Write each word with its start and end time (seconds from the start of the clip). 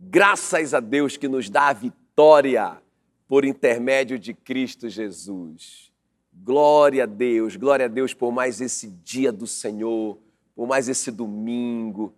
Graças 0.00 0.74
a 0.74 0.78
Deus 0.78 1.16
que 1.16 1.26
nos 1.26 1.50
dá 1.50 1.70
a 1.70 1.72
vitória 1.72 2.80
por 3.26 3.44
intermédio 3.44 4.16
de 4.16 4.32
Cristo 4.32 4.88
Jesus. 4.88 5.90
Glória 6.32 7.02
a 7.02 7.06
Deus, 7.06 7.56
glória 7.56 7.86
a 7.86 7.88
Deus 7.88 8.14
por 8.14 8.30
mais 8.30 8.60
esse 8.60 8.86
dia 8.86 9.32
do 9.32 9.44
Senhor, 9.44 10.16
por 10.54 10.68
mais 10.68 10.88
esse 10.88 11.10
domingo. 11.10 12.14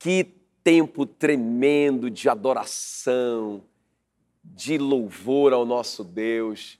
Que 0.00 0.24
tempo 0.64 1.06
tremendo 1.06 2.10
de 2.10 2.28
adoração, 2.28 3.62
de 4.42 4.76
louvor 4.76 5.52
ao 5.52 5.64
nosso 5.64 6.02
Deus. 6.02 6.76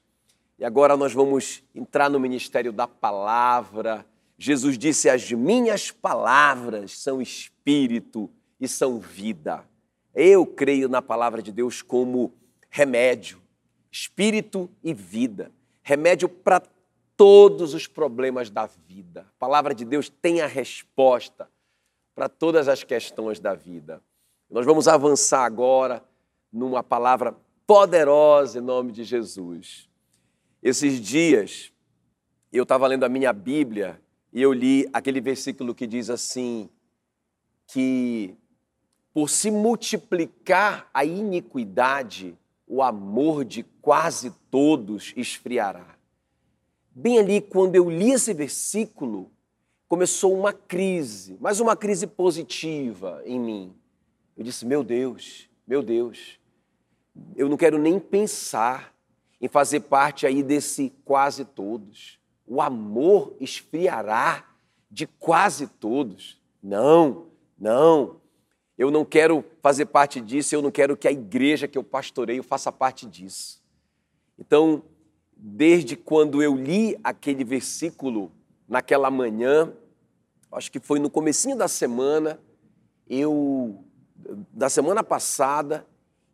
E 0.59 0.65
agora 0.65 0.97
nós 0.97 1.13
vamos 1.13 1.63
entrar 1.73 2.11
no 2.11 2.19
ministério 2.19 2.73
da 2.73 2.89
palavra. 2.89 4.05
Jesus 4.37 4.77
disse: 4.77 5.09
As 5.09 5.31
minhas 5.31 5.93
palavras 5.93 6.99
são 6.99 7.23
espírito 7.23 8.29
e 8.61 8.67
são 8.67 8.99
vida. 8.99 9.65
Eu 10.19 10.47
creio 10.47 10.89
na 10.89 11.03
palavra 11.03 11.43
de 11.43 11.53
Deus 11.53 11.83
como 11.83 12.33
remédio, 12.71 13.39
espírito 13.93 14.71
e 14.83 14.95
vida. 14.95 15.53
Remédio 15.83 16.27
para 16.27 16.63
todos 17.19 17.75
os 17.75 17.87
problemas 17.87 18.49
da 18.49 18.65
vida. 18.65 19.27
A 19.29 19.39
palavra 19.39 19.75
de 19.75 19.85
Deus 19.85 20.09
tem 20.09 20.41
a 20.41 20.47
resposta 20.47 21.51
para 22.15 22.31
todas 22.31 22.67
as 22.67 22.83
questões 22.83 23.39
da 23.39 23.55
vida. 23.55 24.03
Nós 24.49 24.65
vamos 24.65 24.89
avançar 24.89 25.45
agora 25.45 26.03
numa 26.51 26.83
palavra 26.83 27.37
poderosa 27.67 28.59
em 28.59 28.63
nome 28.63 28.93
de 28.93 29.05
Jesus. 29.05 29.87
Esses 30.63 30.99
dias 30.99 31.71
eu 32.51 32.63
estava 32.63 32.87
lendo 32.87 33.05
a 33.05 33.09
minha 33.09 33.35
Bíblia 33.35 34.01
e 34.33 34.41
eu 34.41 34.51
li 34.51 34.89
aquele 34.95 35.21
versículo 35.21 35.75
que 35.75 35.87
diz 35.87 36.09
assim: 36.09 36.71
que 37.67 38.35
por 39.17 39.31
se 39.31 39.51
multiplicar 39.51 40.91
a 40.93 41.03
iniquidade, 41.03 42.37
o 42.67 42.83
amor 42.83 43.47
de 43.47 43.63
quase 43.81 44.31
todos 44.51 45.15
esfriará. 45.17 45.97
Bem 46.95 47.19
ali, 47.19 47.41
quando 47.41 47.77
eu 47.77 47.89
li 47.89 48.11
esse 48.11 48.35
versículo, 48.35 49.31
começou 49.89 50.39
uma 50.39 50.53
crise, 50.53 51.39
mas 51.41 51.61
uma 51.61 51.75
crise 51.75 52.07
positiva 52.07 53.23
em 53.25 53.41
mim. 53.41 53.75
Eu 54.37 54.45
disse: 54.45 54.67
Meu 54.67 54.85
Deus, 54.85 55.49
meu 55.67 55.83
Deus, 55.83 56.39
eu 57.37 57.49
não 57.49 57.57
quero 57.57 57.79
nem 57.79 57.99
pensar 57.99 58.95
em 59.41 59.49
fazer 59.49 59.81
parte 59.81 60.27
aí 60.27 60.43
desse 60.43 60.93
quase 61.07 61.43
todos. 61.43 62.21
O 62.47 62.61
amor 62.61 63.35
esfriará 63.41 64.47
de 64.91 65.07
quase 65.07 65.69
todos. 65.69 66.39
Não, 66.63 67.29
não. 67.59 68.26
Eu 68.79 68.91
não 68.91 69.05
quero 69.05 69.45
fazer 69.63 69.87
parte 69.87 70.21
disso, 70.21 70.55
eu 70.55 70.61
não 70.61 70.71
quero 70.71 70.97
que 70.97 71.09
a 71.09 71.13
igreja 71.13 71.67
que 71.67 71.79
eu 71.79 71.85
pastoreio 71.85 72.43
faça 72.43 72.71
parte 72.71 73.07
disso. 73.07 73.63
Então, 74.39 74.83
desde 75.37 75.97
quando 75.97 76.43
eu 76.43 76.55
li 76.55 76.99
aquele 77.03 77.43
versículo 77.43 78.31
naquela 78.69 79.11
manhã, 79.11 79.73
acho 80.53 80.71
que 80.71 80.79
foi 80.79 80.99
no 80.99 81.09
comecinho 81.09 81.57
da 81.57 81.69
semana, 81.69 82.39
eu 83.09 83.83
da 84.53 84.69
semana 84.69 85.05
passada, 85.05 85.87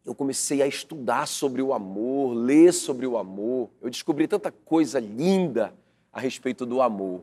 eu 0.04 0.14
comecei 0.14 0.62
a 0.62 0.66
estudar 0.66 1.26
sobre 1.26 1.62
o 1.62 1.72
amor, 1.72 2.34
ler 2.34 2.72
sobre 2.72 3.06
o 3.06 3.16
amor. 3.16 3.70
Eu 3.80 3.90
descobri 3.90 4.26
tanta 4.26 4.50
coisa 4.50 4.98
linda 4.98 5.74
a 6.12 6.20
respeito 6.20 6.66
do 6.66 6.80
amor. 6.80 7.22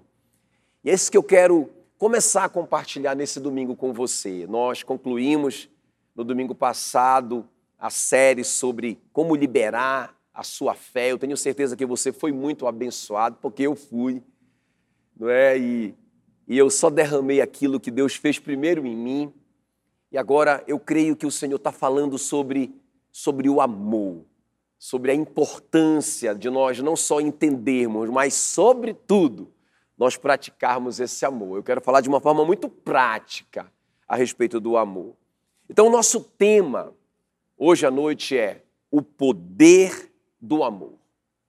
E 0.83 0.89
é 0.89 0.93
isso 0.93 1.11
que 1.11 1.17
eu 1.17 1.23
quero 1.23 1.69
começar 1.99 2.45
a 2.45 2.49
compartilhar 2.49 3.13
nesse 3.13 3.41
domingo 3.41 3.75
com 3.75 3.91
você. 3.91 4.47
Nós 4.47 4.83
concluímos 4.83 5.69
no 6.15 6.23
domingo 6.23 6.55
passado 6.55 7.45
a 7.77 7.89
série 7.89 8.45
sobre 8.45 8.97
como 9.11 9.35
liberar 9.35 10.17
a 10.33 10.41
sua 10.41 10.73
fé. 10.73 11.11
Eu 11.11 11.19
tenho 11.19 11.35
certeza 11.35 11.75
que 11.75 11.85
você 11.85 12.13
foi 12.13 12.31
muito 12.31 12.65
abençoado, 12.65 13.37
porque 13.41 13.63
eu 13.63 13.75
fui, 13.75 14.23
não 15.19 15.29
é? 15.29 15.59
E, 15.59 15.93
e 16.47 16.57
eu 16.57 16.69
só 16.69 16.89
derramei 16.89 17.41
aquilo 17.41 17.81
que 17.81 17.91
Deus 17.91 18.15
fez 18.15 18.39
primeiro 18.39 18.87
em 18.87 18.95
mim. 18.95 19.33
E 20.09 20.17
agora 20.17 20.63
eu 20.65 20.79
creio 20.79 21.17
que 21.17 21.25
o 21.25 21.31
Senhor 21.31 21.57
está 21.57 21.71
falando 21.71 22.17
sobre, 22.17 22.73
sobre 23.11 23.49
o 23.49 23.59
amor, 23.59 24.23
sobre 24.77 25.11
a 25.11 25.15
importância 25.15 26.33
de 26.33 26.49
nós 26.49 26.79
não 26.79 26.95
só 26.95 27.19
entendermos, 27.19 28.09
mas, 28.09 28.35
sobretudo, 28.35 29.51
nós 29.99 30.15
praticarmos 30.15 31.01
esse 31.01 31.25
amor. 31.25 31.57
Eu 31.57 31.63
quero 31.63 31.81
falar 31.81 31.99
de 31.99 32.07
uma 32.07 32.21
forma 32.21 32.45
muito 32.45 32.69
prática 32.69 33.69
a 34.07 34.15
respeito 34.15 34.57
do 34.57 34.77
amor. 34.77 35.13
Então, 35.69 35.87
o 35.87 35.91
nosso 35.91 36.21
tema 36.21 36.95
hoje 37.57 37.85
à 37.85 37.91
noite 37.91 38.37
é 38.37 38.63
o 38.89 39.01
poder 39.01 40.09
do 40.39 40.63
amor. 40.63 40.93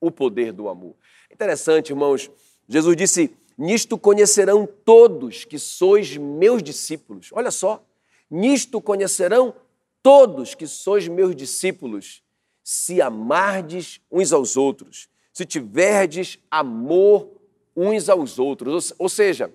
O 0.01 0.11
poder 0.11 0.53
do 0.53 0.69
amor. 0.69 0.97
Interessante, 1.31 1.91
irmãos. 1.91 2.29
Jesus 2.69 2.97
disse: 2.97 3.37
Nisto 3.57 3.97
conhecerão 3.97 4.67
todos 4.85 5.45
que 5.45 5.59
sois 5.59 6.17
meus 6.17 6.61
discípulos. 6.61 7.31
Olha 7.33 7.53
só. 7.53 7.81
Nisto 8.29 8.81
conhecerão 8.81 9.55
todos 10.03 10.57
que 10.57 10.67
sois 10.67 11.07
meus 11.07 11.37
discípulos, 11.37 12.23
se 12.65 13.01
amardes 13.01 14.01
uns 14.11 14.33
aos 14.33 14.57
outros, 14.57 15.09
se 15.33 15.45
tiverdes 15.45 16.39
amor 16.51 17.40
uns 17.77 18.09
aos 18.09 18.39
outros. 18.39 18.93
Ou 18.99 19.09
seja, 19.09 19.53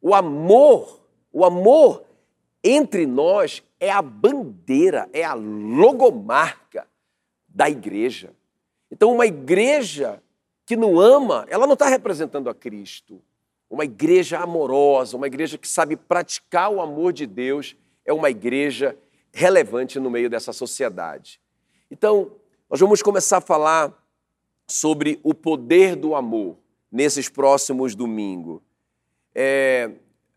o 0.00 0.14
amor, 0.14 1.00
o 1.32 1.44
amor 1.44 2.04
entre 2.62 3.06
nós 3.06 3.62
é 3.78 3.90
a 3.90 4.02
bandeira, 4.02 5.08
é 5.12 5.24
a 5.24 5.34
logomarca 5.34 6.86
da 7.48 7.68
igreja. 7.70 8.32
Então, 8.90 9.12
uma 9.12 9.26
igreja 9.26 10.22
que 10.64 10.76
não 10.76 10.98
ama, 10.98 11.46
ela 11.48 11.66
não 11.66 11.74
está 11.74 11.88
representando 11.88 12.50
a 12.50 12.54
Cristo. 12.54 13.20
Uma 13.70 13.84
igreja 13.84 14.38
amorosa, 14.38 15.16
uma 15.16 15.26
igreja 15.26 15.58
que 15.58 15.68
sabe 15.68 15.96
praticar 15.96 16.70
o 16.70 16.80
amor 16.80 17.12
de 17.12 17.26
Deus, 17.26 17.76
é 18.04 18.12
uma 18.12 18.30
igreja 18.30 18.96
relevante 19.32 19.98
no 19.98 20.10
meio 20.10 20.30
dessa 20.30 20.52
sociedade. 20.52 21.40
Então, 21.90 22.32
nós 22.70 22.80
vamos 22.80 23.02
começar 23.02 23.38
a 23.38 23.40
falar 23.40 23.92
sobre 24.66 25.20
o 25.22 25.32
poder 25.32 25.94
do 25.94 26.14
amor 26.14 26.56
nesses 26.96 27.28
próximos 27.28 27.94
domingos. 27.94 28.62
É, 29.34 29.90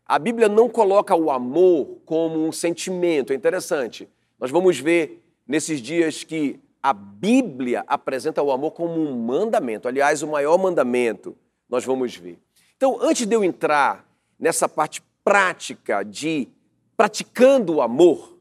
a 0.04 0.18
Bíblia 0.18 0.46
não 0.46 0.68
coloca 0.68 1.16
o 1.16 1.30
amor 1.30 2.00
como 2.04 2.46
um 2.46 2.52
sentimento, 2.52 3.32
é 3.32 3.36
interessante. 3.36 4.06
Nós 4.38 4.50
vamos 4.50 4.78
ver 4.78 5.24
nesses 5.48 5.80
dias 5.80 6.22
que 6.22 6.60
a 6.82 6.92
Bíblia 6.92 7.82
apresenta 7.86 8.42
o 8.42 8.52
amor 8.52 8.72
como 8.72 9.00
um 9.00 9.18
mandamento, 9.18 9.88
aliás, 9.88 10.22
o 10.22 10.28
maior 10.28 10.58
mandamento, 10.58 11.34
nós 11.66 11.82
vamos 11.82 12.14
ver. 12.14 12.38
Então, 12.76 12.98
antes 13.00 13.26
de 13.26 13.34
eu 13.34 13.42
entrar 13.42 14.06
nessa 14.38 14.68
parte 14.68 15.02
prática 15.24 16.02
de 16.02 16.46
praticando 16.94 17.76
o 17.76 17.82
amor, 17.82 18.36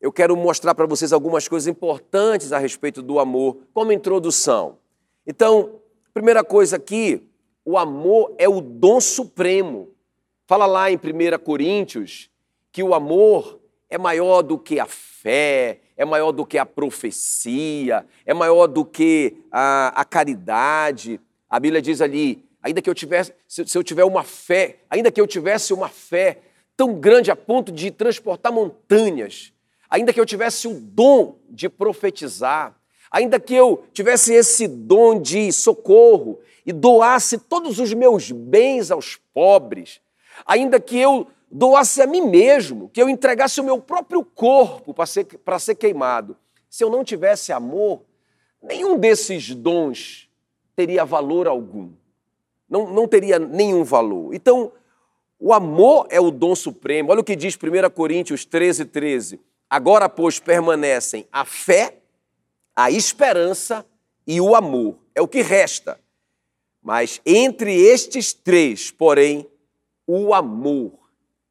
eu 0.00 0.12
quero 0.12 0.36
mostrar 0.36 0.76
para 0.76 0.86
vocês 0.86 1.12
algumas 1.12 1.48
coisas 1.48 1.66
importantes 1.66 2.52
a 2.52 2.58
respeito 2.58 3.02
do 3.02 3.18
amor, 3.18 3.58
como 3.74 3.90
introdução. 3.90 4.78
Então, 5.26 5.80
primeira 6.14 6.44
coisa 6.44 6.76
aqui, 6.76 7.22
o 7.64 7.78
amor 7.78 8.34
é 8.38 8.48
o 8.48 8.60
dom 8.60 9.00
supremo. 9.00 9.90
Fala 10.46 10.66
lá 10.66 10.90
em 10.90 10.96
1 10.96 11.38
Coríntios 11.44 12.30
que 12.70 12.82
o 12.82 12.94
amor 12.94 13.60
é 13.88 13.98
maior 13.98 14.42
do 14.42 14.58
que 14.58 14.80
a 14.80 14.86
fé, 14.86 15.80
é 15.96 16.04
maior 16.04 16.32
do 16.32 16.46
que 16.46 16.58
a 16.58 16.64
profecia, 16.64 18.06
é 18.24 18.32
maior 18.32 18.66
do 18.66 18.84
que 18.84 19.36
a, 19.50 19.88
a 20.00 20.04
caridade. 20.04 21.20
A 21.48 21.60
Bíblia 21.60 21.82
diz 21.82 22.00
ali, 22.00 22.44
ainda 22.62 22.80
que 22.80 22.88
eu 22.88 22.94
tivesse, 22.94 23.32
se, 23.46 23.66
se 23.66 23.76
eu 23.76 23.82
tiver 23.82 24.04
uma 24.04 24.24
fé, 24.24 24.78
ainda 24.88 25.12
que 25.12 25.20
eu 25.20 25.26
tivesse 25.26 25.74
uma 25.74 25.88
fé 25.88 26.38
tão 26.76 26.94
grande 26.94 27.30
a 27.30 27.36
ponto 27.36 27.70
de 27.70 27.90
transportar 27.90 28.50
montanhas, 28.50 29.52
ainda 29.90 30.12
que 30.12 30.18
eu 30.18 30.26
tivesse 30.26 30.66
o 30.66 30.80
dom 30.80 31.38
de 31.50 31.68
profetizar, 31.68 32.74
ainda 33.12 33.38
que 33.38 33.54
eu 33.54 33.84
tivesse 33.92 34.32
esse 34.32 34.66
dom 34.66 35.20
de 35.20 35.52
socorro 35.52 36.40
e 36.64 36.72
doasse 36.72 37.36
todos 37.36 37.78
os 37.78 37.92
meus 37.92 38.32
bens 38.32 38.90
aos 38.90 39.16
pobres, 39.34 40.00
ainda 40.46 40.80
que 40.80 40.98
eu 40.98 41.26
doasse 41.50 42.00
a 42.00 42.06
mim 42.06 42.22
mesmo, 42.22 42.88
que 42.88 43.02
eu 43.02 43.10
entregasse 43.10 43.60
o 43.60 43.64
meu 43.64 43.78
próprio 43.78 44.24
corpo 44.24 44.94
para 44.94 45.04
ser, 45.04 45.26
ser 45.60 45.74
queimado, 45.74 46.34
se 46.70 46.82
eu 46.82 46.88
não 46.88 47.04
tivesse 47.04 47.52
amor, 47.52 48.00
nenhum 48.62 48.96
desses 48.96 49.54
dons 49.54 50.30
teria 50.74 51.04
valor 51.04 51.46
algum. 51.46 51.90
Não, 52.68 52.90
não 52.90 53.06
teria 53.06 53.38
nenhum 53.38 53.84
valor. 53.84 54.34
Então, 54.34 54.72
o 55.38 55.52
amor 55.52 56.06
é 56.08 56.18
o 56.18 56.30
dom 56.30 56.54
supremo. 56.54 57.10
Olha 57.10 57.20
o 57.20 57.24
que 57.24 57.36
diz 57.36 57.54
1 57.54 57.90
Coríntios 57.90 58.46
13, 58.46 58.86
13. 58.86 59.38
Agora, 59.68 60.08
pois, 60.08 60.38
permanecem 60.38 61.26
a 61.30 61.44
fé, 61.44 61.98
a 62.74 62.90
esperança 62.90 63.86
e 64.26 64.40
o 64.40 64.54
amor. 64.54 64.98
É 65.14 65.20
o 65.20 65.28
que 65.28 65.42
resta. 65.42 66.00
Mas 66.82 67.20
entre 67.24 67.74
estes 67.74 68.32
três, 68.32 68.90
porém, 68.90 69.46
o 70.06 70.34
amor 70.34 70.98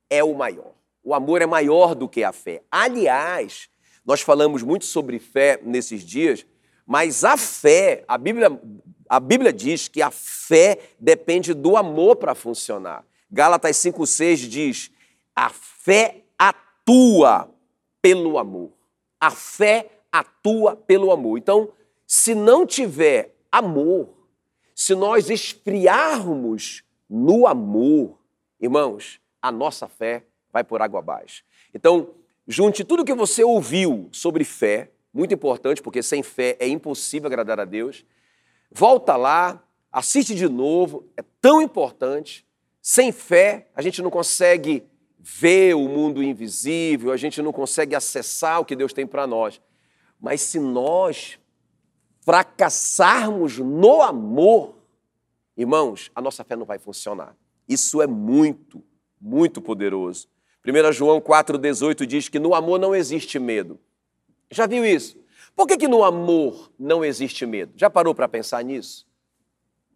é 0.10 0.24
o 0.24 0.34
maior. 0.34 0.74
O 1.04 1.14
amor 1.14 1.42
é 1.42 1.46
maior 1.46 1.96
do 1.96 2.08
que 2.08 2.24
a 2.24 2.32
fé. 2.32 2.62
Aliás, 2.70 3.70
Nós 4.06 4.22
falamos 4.22 4.64
muito 4.64 4.86
sobre 4.86 5.20
fé 5.20 5.60
nesses 5.64 6.04
dias, 6.04 6.46
mas 6.86 7.24
a 7.24 7.38
fé, 7.38 8.04
a 8.08 8.18
Bíblia, 8.18 8.60
a 9.08 9.20
Bíblia 9.20 9.54
diz 9.54 9.88
que 9.88 10.02
a 10.02 10.10
fé 10.10 10.80
depende 11.00 11.54
do 11.54 11.78
amor 11.78 12.16
para 12.16 12.34
funcionar. 12.34 13.06
Gálatas 13.32 13.78
5,6 13.78 14.36
diz: 14.50 14.92
a 15.36 15.50
fé 15.50 16.24
atua 16.38 17.50
pelo 18.02 18.38
amor. 18.38 18.72
A 19.20 19.30
fé 19.30 19.78
atua 19.80 20.01
pelo 20.86 21.12
amor. 21.12 21.38
Então, 21.38 21.72
se 22.06 22.36
não 22.36 22.66
tiver 22.66 23.36
amor, 23.52 24.10
se 24.76 24.96
nós 24.96 25.30
esfriarmos 25.30 26.84
no 27.10 27.48
amor, 27.48 28.18
irmãos, 28.60 29.20
a 29.42 29.52
nossa 29.52 29.88
fé 29.88 30.26
vai 30.52 30.64
por 30.64 30.82
água 30.82 31.00
abaixo. 31.00 31.44
Então, 31.74 32.16
junte 32.48 32.84
tudo 32.84 33.06
que 33.06 33.14
você 33.14 33.44
ouviu 33.44 34.10
sobre 34.12 34.44
fé, 34.44 34.92
muito 35.14 35.34
importante, 35.34 35.82
porque 35.82 36.02
sem 36.02 36.24
fé 36.24 36.56
é 36.60 36.68
impossível 36.68 37.28
agradar 37.28 37.60
a 37.60 37.66
Deus. 37.66 38.06
Volta 38.72 39.16
lá, 39.16 39.64
assiste 39.92 40.34
de 40.36 40.48
novo, 40.48 41.06
é 41.18 41.24
tão 41.42 41.62
importante. 41.62 42.46
Sem 42.82 43.12
fé, 43.12 43.68
a 43.76 43.82
gente 43.82 44.02
não 44.02 44.10
consegue 44.10 44.84
ver 45.20 45.76
o 45.76 45.88
mundo 45.88 46.24
invisível, 46.24 47.12
a 47.12 47.18
gente 47.18 47.42
não 47.42 47.52
consegue 47.52 47.94
acessar 47.94 48.60
o 48.60 48.66
que 48.66 48.76
Deus 48.76 48.94
tem 48.94 49.06
para 49.06 49.28
nós. 49.28 49.62
Mas 50.22 50.42
se 50.42 50.60
nós 50.60 51.40
fracassarmos 52.22 53.58
no 53.58 54.02
amor, 54.02 54.76
irmãos, 55.58 56.12
a 56.14 56.22
nossa 56.22 56.44
fé 56.44 56.56
não 56.56 56.66
vai 56.66 56.78
funcionar. 56.78 57.36
Isso 57.68 58.02
é 58.02 58.08
muito, 58.08 58.84
muito 59.20 59.62
poderoso. 59.62 60.28
1 60.66 60.92
João 60.92 61.20
4,18 61.20 62.06
diz 62.06 62.30
que 62.30 62.38
no 62.38 62.54
amor 62.54 62.80
não 62.80 62.94
existe 62.94 63.40
medo. 63.40 63.80
Já 64.52 64.68
viu 64.68 64.86
isso? 64.86 65.18
Por 65.56 65.66
que, 65.68 65.78
que 65.78 65.88
no 65.88 66.04
amor 66.04 66.72
não 66.78 67.04
existe 67.04 67.46
medo? 67.46 67.74
Já 67.76 67.90
parou 67.90 68.14
para 68.14 68.28
pensar 68.28 68.64
nisso? 68.64 69.08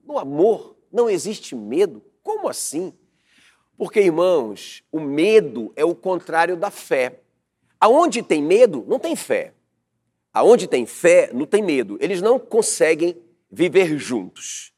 No 0.03 0.17
amor 0.17 0.75
não 0.91 1.09
existe 1.09 1.55
medo? 1.55 2.01
Como 2.23 2.47
assim? 2.47 2.93
Porque, 3.77 3.99
irmãos, 3.99 4.83
o 4.91 4.99
medo 4.99 5.71
é 5.75 5.83
o 5.83 5.93
contrário 5.93 6.55
da 6.55 6.71
fé. 6.71 7.19
Aonde 7.79 8.23
tem 8.23 8.41
medo, 8.41 8.85
não 8.87 8.97
tem 8.97 9.15
fé. 9.15 9.54
Aonde 10.35 10.67
tem 10.67 10.85
fé, 10.85 11.29
não 11.33 11.45
tem 11.45 11.63
medo. 11.63 11.97
Eles 12.01 12.21
não 12.21 12.37
conseguem 12.37 13.15
viver 13.49 13.97
juntos. 13.97 14.73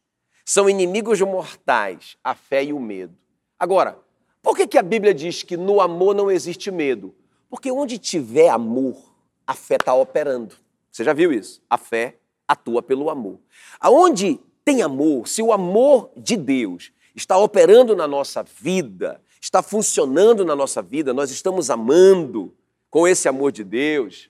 São 0.45 0.69
inimigos 0.69 1.19
mortais, 1.21 2.15
a 2.23 2.35
fé 2.35 2.63
e 2.63 2.71
o 2.71 2.79
medo. 2.79 3.17
Agora, 3.57 3.97
por 4.43 4.55
que, 4.55 4.67
que 4.67 4.77
a 4.77 4.83
Bíblia 4.83 5.15
diz 5.15 5.41
que 5.41 5.57
no 5.57 5.81
amor 5.81 6.13
não 6.13 6.29
existe 6.29 6.69
medo? 6.69 7.15
Porque 7.49 7.71
onde 7.71 7.97
tiver 7.97 8.49
amor, 8.49 9.15
a 9.47 9.55
fé 9.55 9.77
está 9.77 9.95
operando. 9.95 10.55
Você 10.91 11.03
já 11.03 11.11
viu 11.11 11.33
isso? 11.33 11.59
A 11.67 11.75
fé 11.75 12.17
atua 12.47 12.83
pelo 12.83 13.09
amor. 13.09 13.39
Aonde 13.79 14.39
tem 14.63 14.83
amor, 14.83 15.27
se 15.27 15.41
o 15.41 15.51
amor 15.51 16.11
de 16.15 16.37
Deus 16.37 16.91
está 17.15 17.35
operando 17.35 17.95
na 17.95 18.07
nossa 18.07 18.43
vida, 18.43 19.19
está 19.41 19.63
funcionando 19.63 20.45
na 20.45 20.55
nossa 20.55 20.83
vida, 20.83 21.15
nós 21.15 21.31
estamos 21.31 21.71
amando 21.71 22.53
com 22.91 23.07
esse 23.07 23.27
amor 23.27 23.51
de 23.51 23.63
Deus, 23.63 24.29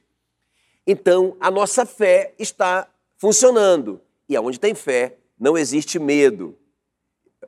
então 0.87 1.35
a 1.39 1.51
nossa 1.51 1.85
fé 1.85 2.33
está 2.39 2.87
funcionando. 3.17 3.99
E 4.29 4.35
aonde 4.35 4.59
tem 4.59 4.73
fé, 4.73 5.17
não 5.37 5.57
existe 5.57 5.99
medo. 5.99 6.57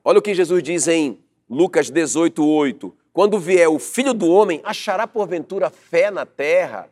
Olha 0.04 0.20
o 0.20 0.22
que 0.22 0.36
Jesus 0.36 0.62
diz 0.62 0.88
em 0.88 1.20
Lucas 1.50 1.90
18, 1.90 2.46
8. 2.46 2.96
Quando 3.14 3.40
vier 3.40 3.70
o 3.70 3.80
filho 3.80 4.14
do 4.14 4.28
homem, 4.28 4.62
achará 4.64 5.08
porventura 5.08 5.70
fé 5.70 6.12
na 6.12 6.26
terra? 6.26 6.90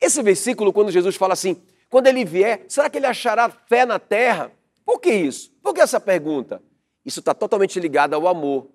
Esse 0.00 0.22
versículo, 0.22 0.72
quando 0.72 0.90
Jesus 0.90 1.16
fala 1.16 1.34
assim, 1.34 1.60
quando 1.90 2.06
ele 2.06 2.24
vier, 2.24 2.64
será 2.68 2.88
que 2.88 2.98
ele 2.98 3.06
achará 3.06 3.50
fé 3.50 3.84
na 3.84 3.98
terra? 3.98 4.50
Por 4.84 5.00
que 5.00 5.12
isso? 5.12 5.52
Por 5.62 5.74
que 5.74 5.80
essa 5.80 6.00
pergunta? 6.00 6.62
Isso 7.04 7.20
está 7.20 7.34
totalmente 7.34 7.78
ligado 7.78 8.14
ao 8.14 8.26
amor. 8.26 8.68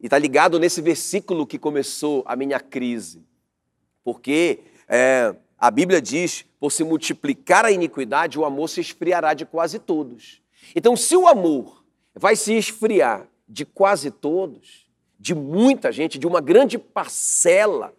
E 0.00 0.06
está 0.06 0.18
ligado 0.18 0.58
nesse 0.58 0.80
versículo 0.80 1.46
que 1.46 1.58
começou 1.58 2.22
a 2.26 2.34
minha 2.34 2.58
crise. 2.58 3.22
Porque 4.02 4.60
é, 4.88 5.34
a 5.60 5.70
Bíblia 5.70 6.00
diz: 6.00 6.46
por 6.58 6.72
se 6.72 6.82
multiplicar 6.82 7.66
a 7.66 7.70
iniquidade, 7.70 8.38
o 8.38 8.44
amor 8.44 8.68
se 8.68 8.80
esfriará 8.80 9.34
de 9.34 9.44
quase 9.44 9.78
todos. 9.78 10.40
Então, 10.74 10.96
se 10.96 11.14
o 11.14 11.28
amor 11.28 11.84
vai 12.14 12.34
se 12.34 12.54
esfriar 12.54 13.28
de 13.46 13.66
quase 13.66 14.10
todos, 14.10 14.88
de 15.18 15.34
muita 15.34 15.92
gente, 15.92 16.18
de 16.18 16.26
uma 16.26 16.40
grande 16.40 16.78
parcela 16.78 17.92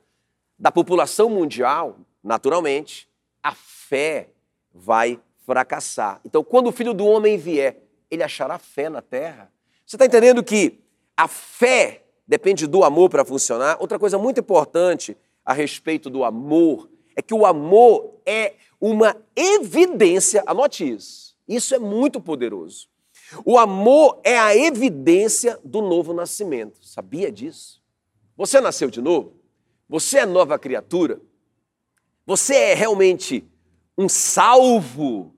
da 0.58 0.72
população 0.72 1.30
mundial, 1.30 1.98
naturalmente, 2.24 3.08
a 3.44 3.54
fé 3.54 4.30
vai 4.74 5.20
fracassar. 5.46 6.20
Então, 6.26 6.44
quando 6.44 6.68
o 6.68 6.72
filho 6.72 6.94
do 6.94 7.06
homem 7.06 7.38
vier, 7.38 7.78
ele 8.10 8.24
achará 8.24 8.58
fé 8.58 8.90
na 8.90 9.02
terra. 9.02 9.52
Você 9.86 9.96
está 9.96 10.06
entendendo 10.06 10.44
que 10.44 10.80
a 11.16 11.28
fé 11.28 12.04
depende 12.28 12.66
do 12.66 12.84
amor 12.84 13.10
para 13.10 13.26
funcionar? 13.26 13.78
Outra 13.80 14.00
coisa 14.00 14.18
muito 14.18 14.40
importante 14.40 15.18
a 15.46 15.54
respeito 15.54 16.10
do 16.10 16.24
amor 16.24 16.90
é 17.22 17.24
que 17.24 17.34
o 17.34 17.46
amor 17.46 18.20
é 18.26 18.56
uma 18.80 19.16
evidência, 19.36 20.44
anote 20.48 20.90
isso, 20.90 21.38
isso 21.48 21.76
é 21.76 21.80
muito 21.80 22.20
poderoso. 22.20 22.90
O 23.46 23.58
amor 23.58 24.20
é 24.24 24.38
a 24.38 24.56
evidência 24.56 25.58
do 25.64 25.82
novo 25.82 26.14
nascimento. 26.14 26.86
Sabia 26.86 27.32
disso? 27.32 27.82
Você 28.36 28.60
nasceu 28.60 28.90
de 28.90 29.02
novo? 29.02 29.36
Você 29.88 30.20
é 30.20 30.26
nova 30.26 30.60
criatura? 30.60 31.22
Você 32.26 32.56
é 32.56 32.74
realmente 32.74 33.46
um 33.98 34.10
salvo? 34.10 35.34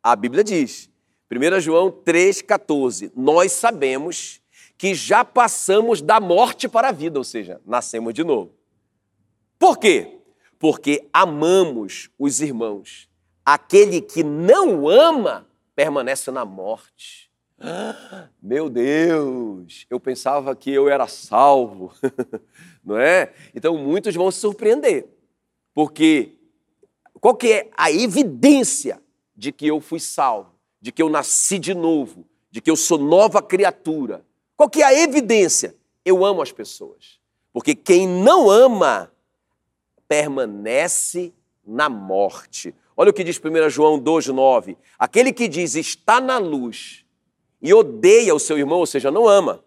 A 0.00 0.14
Bíblia 0.14 0.44
diz. 0.44 0.88
1 1.30 1.60
João 1.60 1.90
3,14. 1.90 3.10
Nós 3.16 3.52
sabemos 3.52 4.40
que 4.78 4.94
já 4.94 5.24
passamos 5.24 6.00
da 6.00 6.20
morte 6.20 6.68
para 6.68 6.88
a 6.88 6.92
vida, 6.92 7.18
ou 7.18 7.24
seja, 7.24 7.60
nascemos 7.66 8.14
de 8.14 8.22
novo. 8.22 8.52
Por 9.58 9.78
quê? 9.78 10.21
Porque 10.62 11.08
amamos 11.12 12.08
os 12.16 12.40
irmãos. 12.40 13.10
Aquele 13.44 14.00
que 14.00 14.22
não 14.22 14.88
ama 14.88 15.44
permanece 15.74 16.30
na 16.30 16.44
morte. 16.44 17.28
Meu 18.40 18.70
Deus, 18.70 19.84
eu 19.90 20.00
pensava 20.00 20.54
que 20.56 20.70
eu 20.70 20.88
era 20.88 21.08
salvo, 21.08 21.92
não 22.82 22.96
é? 22.96 23.34
Então 23.52 23.76
muitos 23.76 24.14
vão 24.14 24.30
se 24.30 24.38
surpreender, 24.38 25.06
porque 25.74 26.36
qual 27.20 27.34
que 27.34 27.52
é 27.52 27.70
a 27.76 27.90
evidência 27.90 29.02
de 29.36 29.52
que 29.52 29.66
eu 29.66 29.80
fui 29.80 30.00
salvo? 30.00 30.52
de 30.82 30.90
que 30.90 31.00
eu 31.00 31.08
nasci 31.08 31.60
de 31.60 31.72
novo, 31.72 32.26
de 32.50 32.60
que 32.60 32.68
eu 32.68 32.74
sou 32.74 32.98
nova 32.98 33.40
criatura. 33.40 34.26
Qual 34.56 34.68
que 34.68 34.82
é 34.82 34.84
a 34.84 34.92
evidência? 34.92 35.76
Eu 36.04 36.24
amo 36.24 36.42
as 36.42 36.50
pessoas. 36.50 37.20
Porque 37.52 37.72
quem 37.72 38.06
não 38.06 38.50
ama 38.50 39.11
permanece 40.12 41.32
na 41.66 41.88
morte. 41.88 42.74
Olha 42.94 43.08
o 43.08 43.14
que 43.14 43.24
diz 43.24 43.40
1 43.42 43.70
João 43.70 43.98
2,9. 43.98 44.76
Aquele 44.98 45.32
que 45.32 45.48
diz 45.48 45.74
está 45.74 46.20
na 46.20 46.36
luz 46.36 47.06
e 47.62 47.72
odeia 47.72 48.34
o 48.34 48.38
seu 48.38 48.58
irmão, 48.58 48.80
ou 48.80 48.86
seja, 48.86 49.10
não 49.10 49.26
ama, 49.26 49.64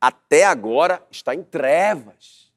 até 0.00 0.44
agora 0.44 1.04
está 1.10 1.34
em 1.34 1.42
trevas. 1.42 2.52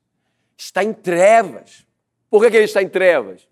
Está 0.56 0.84
em 0.84 0.94
trevas. 0.94 1.88
Por 2.30 2.40
que, 2.40 2.56
ele 2.56 2.66
está 2.66 2.84
em 2.84 2.90
trevas? 2.90 3.48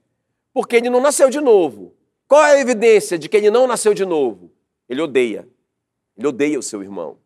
Porque 0.54 0.76
ele 0.76 0.90
não 0.92 1.02
nasceu 1.02 1.32
de 1.32 1.42
novo. 1.42 1.96
Qual 2.28 2.44
é 2.44 2.58
a 2.58 2.62
evidência 2.62 3.18
de 3.18 3.28
que 3.28 3.36
ele 3.36 3.50
não 3.50 3.66
nasceu 3.66 3.96
de 3.96 4.06
novo? 4.06 4.52
Ele 4.88 5.02
odeia. 5.02 5.50
Ele 6.16 6.28
odeia 6.28 6.60
o 6.60 6.64
seu 6.64 6.84
irmão. 6.84 7.18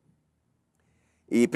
E 1.29 1.45
1 1.47 1.49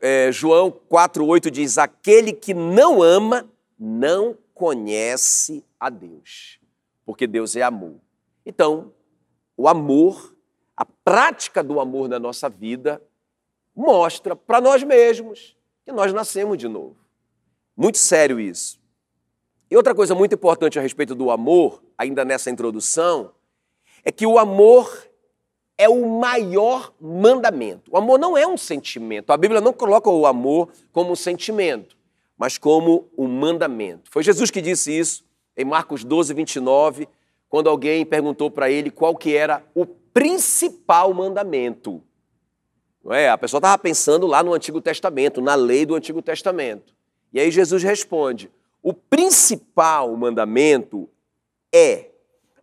é, 0.00 0.30
João 0.30 0.70
4,8 0.70 1.50
diz: 1.50 1.78
Aquele 1.78 2.32
que 2.32 2.54
não 2.54 3.02
ama 3.02 3.50
não 3.78 4.36
conhece 4.54 5.64
a 5.78 5.90
Deus, 5.90 6.58
porque 7.04 7.26
Deus 7.26 7.56
é 7.56 7.62
amor. 7.62 8.00
Então, 8.44 8.92
o 9.56 9.68
amor, 9.68 10.36
a 10.76 10.84
prática 10.84 11.62
do 11.62 11.80
amor 11.80 12.08
na 12.08 12.18
nossa 12.18 12.48
vida, 12.48 13.02
mostra 13.74 14.34
para 14.34 14.60
nós 14.60 14.82
mesmos 14.82 15.56
que 15.84 15.92
nós 15.92 16.12
nascemos 16.12 16.56
de 16.56 16.68
novo. 16.68 16.96
Muito 17.76 17.98
sério 17.98 18.40
isso. 18.40 18.80
E 19.70 19.76
outra 19.76 19.94
coisa 19.94 20.14
muito 20.14 20.34
importante 20.34 20.78
a 20.78 20.82
respeito 20.82 21.14
do 21.14 21.30
amor, 21.30 21.82
ainda 21.98 22.24
nessa 22.24 22.50
introdução, 22.50 23.32
é 24.04 24.12
que 24.12 24.26
o 24.26 24.38
amor 24.38 25.06
é 25.76 25.88
o 25.88 26.18
maior 26.18 26.94
mandamento. 27.00 27.90
O 27.90 27.96
amor 27.98 28.18
não 28.18 28.36
é 28.36 28.46
um 28.46 28.56
sentimento. 28.56 29.32
A 29.32 29.36
Bíblia 29.36 29.60
não 29.60 29.72
coloca 29.72 30.08
o 30.08 30.26
amor 30.26 30.70
como 30.92 31.12
um 31.12 31.16
sentimento, 31.16 31.96
mas 32.36 32.58
como 32.58 33.08
um 33.16 33.26
mandamento. 33.26 34.10
Foi 34.10 34.22
Jesus 34.22 34.50
que 34.50 34.60
disse 34.60 34.96
isso 34.96 35.24
em 35.56 35.64
Marcos 35.64 36.04
12, 36.04 36.34
29, 36.34 37.08
quando 37.48 37.70
alguém 37.70 38.04
perguntou 38.04 38.50
para 38.50 38.70
ele 38.70 38.90
qual 38.90 39.16
que 39.16 39.34
era 39.34 39.64
o 39.74 39.86
principal 39.86 41.14
mandamento. 41.14 42.02
Não 43.02 43.14
é? 43.14 43.30
A 43.30 43.38
pessoa 43.38 43.58
estava 43.58 43.78
pensando 43.78 44.26
lá 44.26 44.42
no 44.42 44.52
Antigo 44.52 44.80
Testamento, 44.80 45.40
na 45.40 45.54
lei 45.54 45.86
do 45.86 45.94
Antigo 45.94 46.20
Testamento. 46.20 46.94
E 47.32 47.40
aí 47.40 47.50
Jesus 47.50 47.82
responde: 47.82 48.50
o 48.82 48.92
principal 48.92 50.14
mandamento 50.16 51.08
é: 51.72 52.10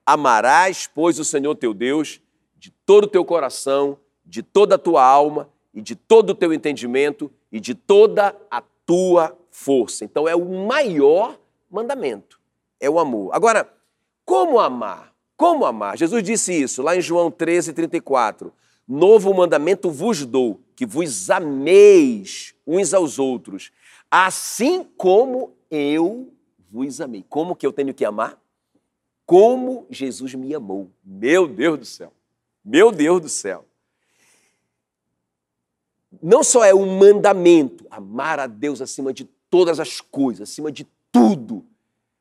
amarás, 0.06 0.90
pois, 0.94 1.18
o 1.18 1.26
Senhor 1.26 1.56
teu 1.56 1.74
Deus 1.74 2.20
de 2.58 2.72
todo 2.86 3.06
o 3.06 3.08
teu 3.08 3.26
coração, 3.26 3.98
de 4.26 4.42
toda 4.42 4.76
a 4.76 4.78
tua 4.78 5.04
alma 5.04 5.50
e 5.74 5.82
de 5.82 5.96
todo 5.96 6.30
o 6.30 6.36
teu 6.36 6.54
entendimento 6.54 7.32
e 7.52 7.60
de 7.60 7.76
toda 7.76 8.36
a 8.50 8.62
tua 8.86 9.38
força. 9.54 10.04
Então 10.04 10.28
é 10.28 10.36
o 10.36 10.66
maior 10.66 11.40
mandamento, 11.70 12.42
é 12.80 12.90
o 12.90 13.00
amor. 13.00 13.34
Agora, 13.34 13.72
como 14.26 14.60
amar? 14.60 15.14
Como 15.38 15.66
amar? 15.66 15.98
Jesus 15.98 16.24
disse 16.24 16.54
isso 16.54 16.82
lá 16.82 16.96
em 16.96 17.02
João 17.02 17.32
13, 17.32 17.72
34. 17.72 18.52
Novo 18.88 19.34
mandamento 19.34 19.90
vos 19.90 20.26
dou, 20.26 20.60
que 20.76 20.86
vos 20.86 21.30
ameis 21.30 22.54
uns 22.66 22.94
aos 22.94 23.20
outros, 23.20 23.72
assim 24.10 24.84
como 24.98 25.56
eu 25.70 26.34
vos 26.70 27.00
amei. 27.00 27.24
Como 27.30 27.56
que 27.56 27.66
eu 27.66 27.72
tenho 27.72 27.94
que 27.94 28.04
amar? 28.04 28.42
Como 29.26 29.86
Jesus 29.90 30.34
me 30.34 30.54
amou. 30.54 30.92
Meu 31.04 31.48
Deus 31.48 31.80
do 31.80 31.86
céu. 31.86 32.12
Meu 32.66 32.92
Deus 32.92 33.22
do 33.22 33.30
céu. 33.30 33.66
Não 36.22 36.44
só 36.44 36.64
é 36.64 36.74
um 36.74 36.98
mandamento, 36.98 37.86
amar 37.90 38.40
a 38.40 38.48
Deus 38.48 38.82
acima 38.82 39.14
de 39.14 39.28
todas 39.54 39.80
as 39.80 40.02
coisas, 40.02 40.50
acima 40.50 40.72
de 40.72 40.84
tudo, 41.12 41.64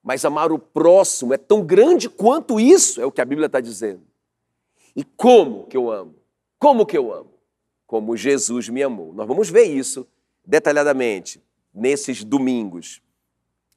mas 0.02 0.22
amar 0.22 0.52
o 0.52 0.58
próximo 0.58 1.32
é 1.32 1.38
tão 1.38 1.64
grande 1.64 2.06
quanto 2.06 2.60
isso, 2.60 3.00
é 3.00 3.06
o 3.06 3.10
que 3.10 3.22
a 3.22 3.24
Bíblia 3.24 3.46
está 3.46 3.58
dizendo. 3.58 4.02
E 4.94 5.02
como 5.02 5.64
que 5.66 5.74
eu 5.74 5.90
amo? 5.90 6.14
Como 6.58 6.84
que 6.84 6.98
eu 6.98 7.10
amo? 7.10 7.32
Como 7.86 8.14
Jesus 8.18 8.68
me 8.68 8.82
amou. 8.82 9.14
Nós 9.14 9.26
vamos 9.26 9.48
ver 9.48 9.62
isso 9.62 10.06
detalhadamente 10.44 11.42
nesses 11.72 12.22
domingos. 12.22 13.00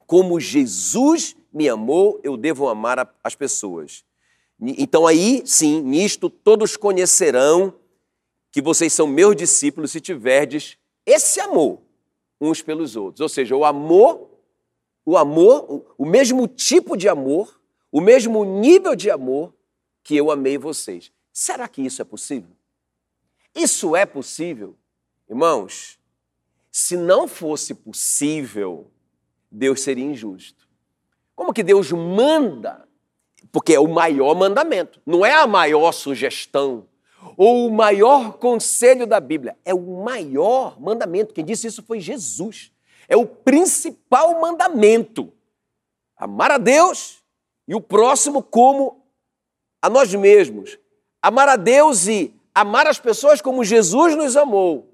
Como 0.05 0.38
Jesus 0.38 1.33
me 1.53 1.69
amou, 1.69 2.19
eu 2.25 2.35
devo 2.35 2.67
amar 2.67 3.09
as 3.24 3.35
pessoas. 3.35 4.03
Então, 4.59 5.07
aí 5.07 5.43
sim, 5.45 5.81
nisto 5.81 6.29
todos 6.29 6.75
conhecerão 6.75 7.74
que 8.51 8.62
vocês 8.62 8.91
são 8.91 9.07
meus 9.07 9.33
discípulos 9.33 9.91
se 9.91 10.01
tiverdes 10.01 10.77
esse 11.05 11.39
amor 11.39 11.85
uns 12.39 12.62
pelos 12.62 12.96
outros. 12.96 13.22
Ou 13.22 13.30
seja, 13.30 13.56
o 13.56 13.65
amor, 13.65 14.30
o 15.06 15.18
amor, 15.18 15.94
o 15.98 16.06
mesmo 16.06 16.48
tipo 16.48 16.96
de 16.96 17.08
amor, 17.08 17.60
o 17.92 18.01
mesmo 18.01 18.44
nível 18.44 18.96
de 18.96 19.10
amor 19.10 19.54
que 20.04 20.15
eu 20.15 20.30
amei 20.30 20.58
vocês. 20.58 21.12
Será 21.32 21.68
que 21.68 21.82
isso 21.82 22.01
é 22.01 22.06
possível? 22.06 22.51
Isso 23.54 23.96
é 23.96 24.06
possível? 24.06 24.75
Irmãos, 25.30 26.00
se 26.72 26.98
não 26.98 27.27
fosse 27.27 27.74
possível, 27.74 28.92
Deus 29.50 29.82
seria 29.82 30.06
injusto. 30.06 30.68
Como 31.36 31.54
que 31.54 31.63
Deus 31.63 31.92
manda 31.92 32.86
porque 33.51 33.74
é 33.74 33.80
o 33.80 33.88
maior 33.88 34.36
mandamento, 34.36 35.01
não 35.06 35.25
é 35.25 35.32
a 35.32 35.48
maior 35.48 35.94
sugestão 35.94 36.88
ou 37.38 37.68
o 37.68 37.72
maior 37.72 38.34
conselho 38.34 39.06
da 39.06 39.20
Bíblia, 39.20 39.58
é 39.65 39.74
o 39.74 40.04
maior 40.04 40.80
mandamento. 40.80 41.34
Quem 41.34 41.44
disse 41.44 41.68
isso 41.68 41.84
foi 41.84 42.00
Jesus. 42.00 42.72
É 43.08 43.15
o 43.15 43.25
principal 43.25 44.39
mandamento. 44.39 45.32
Amar 46.18 46.51
a 46.51 46.58
Deus 46.58 47.24
e 47.68 47.75
o 47.75 47.82
próximo 47.82 48.42
como 48.42 49.06
a 49.82 49.89
nós 49.89 50.13
mesmos. 50.13 50.80
Amar 51.22 51.50
a 51.50 51.56
Deus 51.56 52.08
e 52.08 52.34
amar 52.54 52.88
as 52.88 53.00
pessoas 53.00 53.42
como 53.42 53.63
Jesus 53.63 54.15
nos 54.15 54.38
amou. 54.38 54.94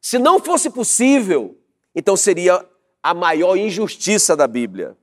Se 0.00 0.18
não 0.18 0.40
fosse 0.40 0.70
possível, 0.70 1.56
então 1.94 2.16
seria 2.16 2.66
a 3.02 3.12
maior 3.14 3.56
injustiça 3.56 4.36
da 4.36 4.46
Bíblia. 4.46 4.96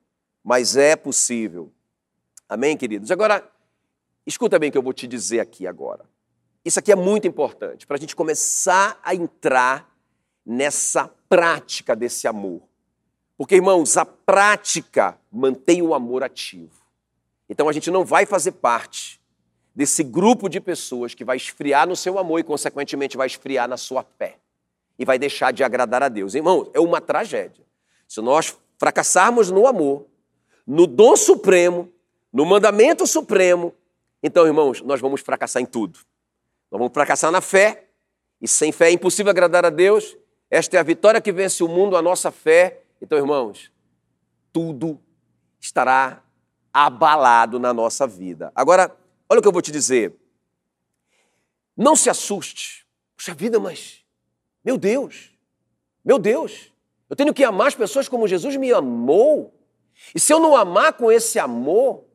Mas 0.43 0.75
é 0.75 0.95
possível. 0.95 1.71
Amém, 2.47 2.75
queridos? 2.75 3.11
Agora, 3.11 3.47
escuta 4.25 4.57
bem 4.57 4.69
o 4.69 4.71
que 4.71 4.77
eu 4.77 4.81
vou 4.81 4.93
te 4.93 5.07
dizer 5.07 5.39
aqui 5.39 5.67
agora. 5.67 6.03
Isso 6.63 6.79
aqui 6.79 6.91
é 6.91 6.95
muito 6.95 7.27
importante 7.27 7.87
para 7.87 7.97
a 7.97 7.99
gente 7.99 8.15
começar 8.15 8.99
a 9.03 9.15
entrar 9.15 9.89
nessa 10.45 11.07
prática 11.29 11.95
desse 11.95 12.27
amor. 12.27 12.61
Porque, 13.37 13.55
irmãos, 13.55 13.95
a 13.95 14.05
prática 14.05 15.17
mantém 15.31 15.81
o 15.81 15.93
amor 15.93 16.23
ativo. 16.23 16.79
Então 17.47 17.69
a 17.69 17.71
gente 17.71 17.89
não 17.89 18.03
vai 18.03 18.25
fazer 18.25 18.51
parte 18.53 19.19
desse 19.73 20.03
grupo 20.03 20.49
de 20.49 20.59
pessoas 20.59 21.13
que 21.13 21.23
vai 21.23 21.37
esfriar 21.37 21.87
no 21.87 21.95
seu 21.95 22.19
amor 22.19 22.39
e, 22.39 22.43
consequentemente, 22.43 23.15
vai 23.15 23.27
esfriar 23.27 23.67
na 23.67 23.77
sua 23.77 24.03
fé 24.03 24.37
e 24.97 25.05
vai 25.05 25.17
deixar 25.17 25.53
de 25.53 25.63
agradar 25.63 26.03
a 26.03 26.09
Deus. 26.09 26.35
Irmãos, 26.35 26.69
é 26.73 26.79
uma 26.79 26.99
tragédia. 26.99 27.65
Se 28.07 28.19
nós 28.19 28.57
fracassarmos 28.77 29.49
no 29.49 29.65
amor, 29.65 30.05
no 30.67 30.85
dom 30.85 31.15
supremo, 31.15 31.89
no 32.33 32.45
mandamento 32.45 33.07
supremo, 33.07 33.73
então, 34.21 34.45
irmãos, 34.45 34.81
nós 34.81 34.99
vamos 34.99 35.21
fracassar 35.21 35.61
em 35.61 35.65
tudo. 35.65 35.99
Nós 36.71 36.79
vamos 36.79 36.93
fracassar 36.93 37.31
na 37.31 37.41
fé, 37.41 37.89
e 38.41 38.47
sem 38.47 38.71
fé 38.71 38.89
é 38.89 38.91
impossível 38.91 39.29
agradar 39.29 39.65
a 39.65 39.69
Deus. 39.69 40.17
Esta 40.49 40.77
é 40.77 40.79
a 40.79 40.83
vitória 40.83 41.21
que 41.21 41.31
vence 41.31 41.63
o 41.63 41.67
mundo, 41.67 41.97
a 41.97 42.01
nossa 42.01 42.31
fé. 42.31 42.81
Então, 43.01 43.17
irmãos, 43.17 43.71
tudo 44.51 44.99
estará 45.59 46.23
abalado 46.73 47.59
na 47.59 47.73
nossa 47.73 48.07
vida. 48.07 48.51
Agora, 48.55 48.95
olha 49.27 49.39
o 49.39 49.41
que 49.41 49.47
eu 49.47 49.51
vou 49.51 49.61
te 49.61 49.71
dizer. 49.71 50.15
Não 51.75 51.95
se 51.95 52.09
assuste. 52.09 52.85
Puxa 53.15 53.33
vida, 53.33 53.59
mas, 53.59 54.03
meu 54.63 54.77
Deus, 54.77 55.31
meu 56.03 56.17
Deus, 56.17 56.71
eu 57.09 57.15
tenho 57.15 57.33
que 57.33 57.43
amar 57.43 57.67
as 57.67 57.75
pessoas 57.75 58.07
como 58.07 58.27
Jesus 58.27 58.55
me 58.55 58.71
amou. 58.71 59.53
E 60.15 60.19
se 60.19 60.31
eu 60.31 60.39
não 60.39 60.55
amar 60.55 60.93
com 60.93 61.11
esse 61.11 61.37
amor, 61.37 62.05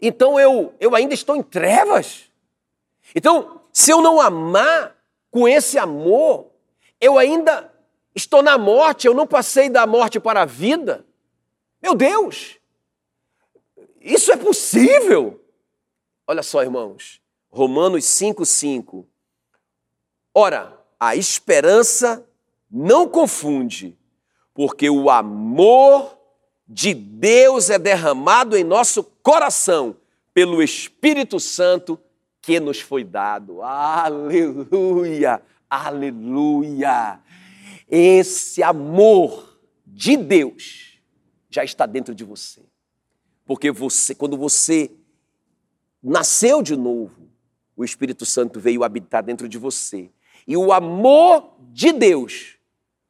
então 0.00 0.40
eu, 0.40 0.74
eu 0.80 0.94
ainda 0.94 1.12
estou 1.12 1.36
em 1.36 1.42
trevas. 1.42 2.30
Então, 3.14 3.61
se 3.72 3.90
eu 3.90 4.00
não 4.00 4.20
amar 4.20 4.96
com 5.30 5.48
esse 5.48 5.78
amor, 5.78 6.50
eu 7.00 7.18
ainda 7.18 7.72
estou 8.14 8.42
na 8.42 8.58
morte, 8.58 9.06
eu 9.06 9.14
não 9.14 9.26
passei 9.26 9.70
da 9.70 9.86
morte 9.86 10.20
para 10.20 10.42
a 10.42 10.44
vida. 10.44 11.06
Meu 11.82 11.94
Deus, 11.94 12.58
isso 14.00 14.30
é 14.30 14.36
possível. 14.36 15.42
Olha 16.26 16.42
só, 16.42 16.62
irmãos, 16.62 17.20
Romanos 17.50 18.04
5,5. 18.04 19.06
Ora, 20.34 20.78
a 21.00 21.16
esperança 21.16 22.26
não 22.70 23.08
confunde, 23.08 23.98
porque 24.54 24.88
o 24.88 25.10
amor 25.10 26.16
de 26.66 26.94
Deus 26.94 27.68
é 27.70 27.78
derramado 27.78 28.56
em 28.56 28.64
nosso 28.64 29.02
coração 29.22 29.96
pelo 30.32 30.62
Espírito 30.62 31.38
Santo 31.38 32.00
que 32.42 32.58
nos 32.58 32.80
foi 32.80 33.04
dado. 33.04 33.62
Aleluia! 33.62 35.40
Aleluia! 35.70 37.20
Esse 37.88 38.62
amor 38.62 39.58
de 39.86 40.16
Deus 40.16 41.00
já 41.48 41.62
está 41.62 41.86
dentro 41.86 42.14
de 42.14 42.24
você. 42.24 42.62
Porque 43.46 43.70
você, 43.70 44.14
quando 44.14 44.36
você 44.36 44.90
nasceu 46.02 46.62
de 46.62 46.76
novo, 46.76 47.30
o 47.76 47.84
Espírito 47.84 48.26
Santo 48.26 48.58
veio 48.58 48.82
habitar 48.82 49.22
dentro 49.22 49.48
de 49.48 49.56
você. 49.56 50.10
E 50.46 50.56
o 50.56 50.72
amor 50.72 51.54
de 51.72 51.92
Deus, 51.92 52.56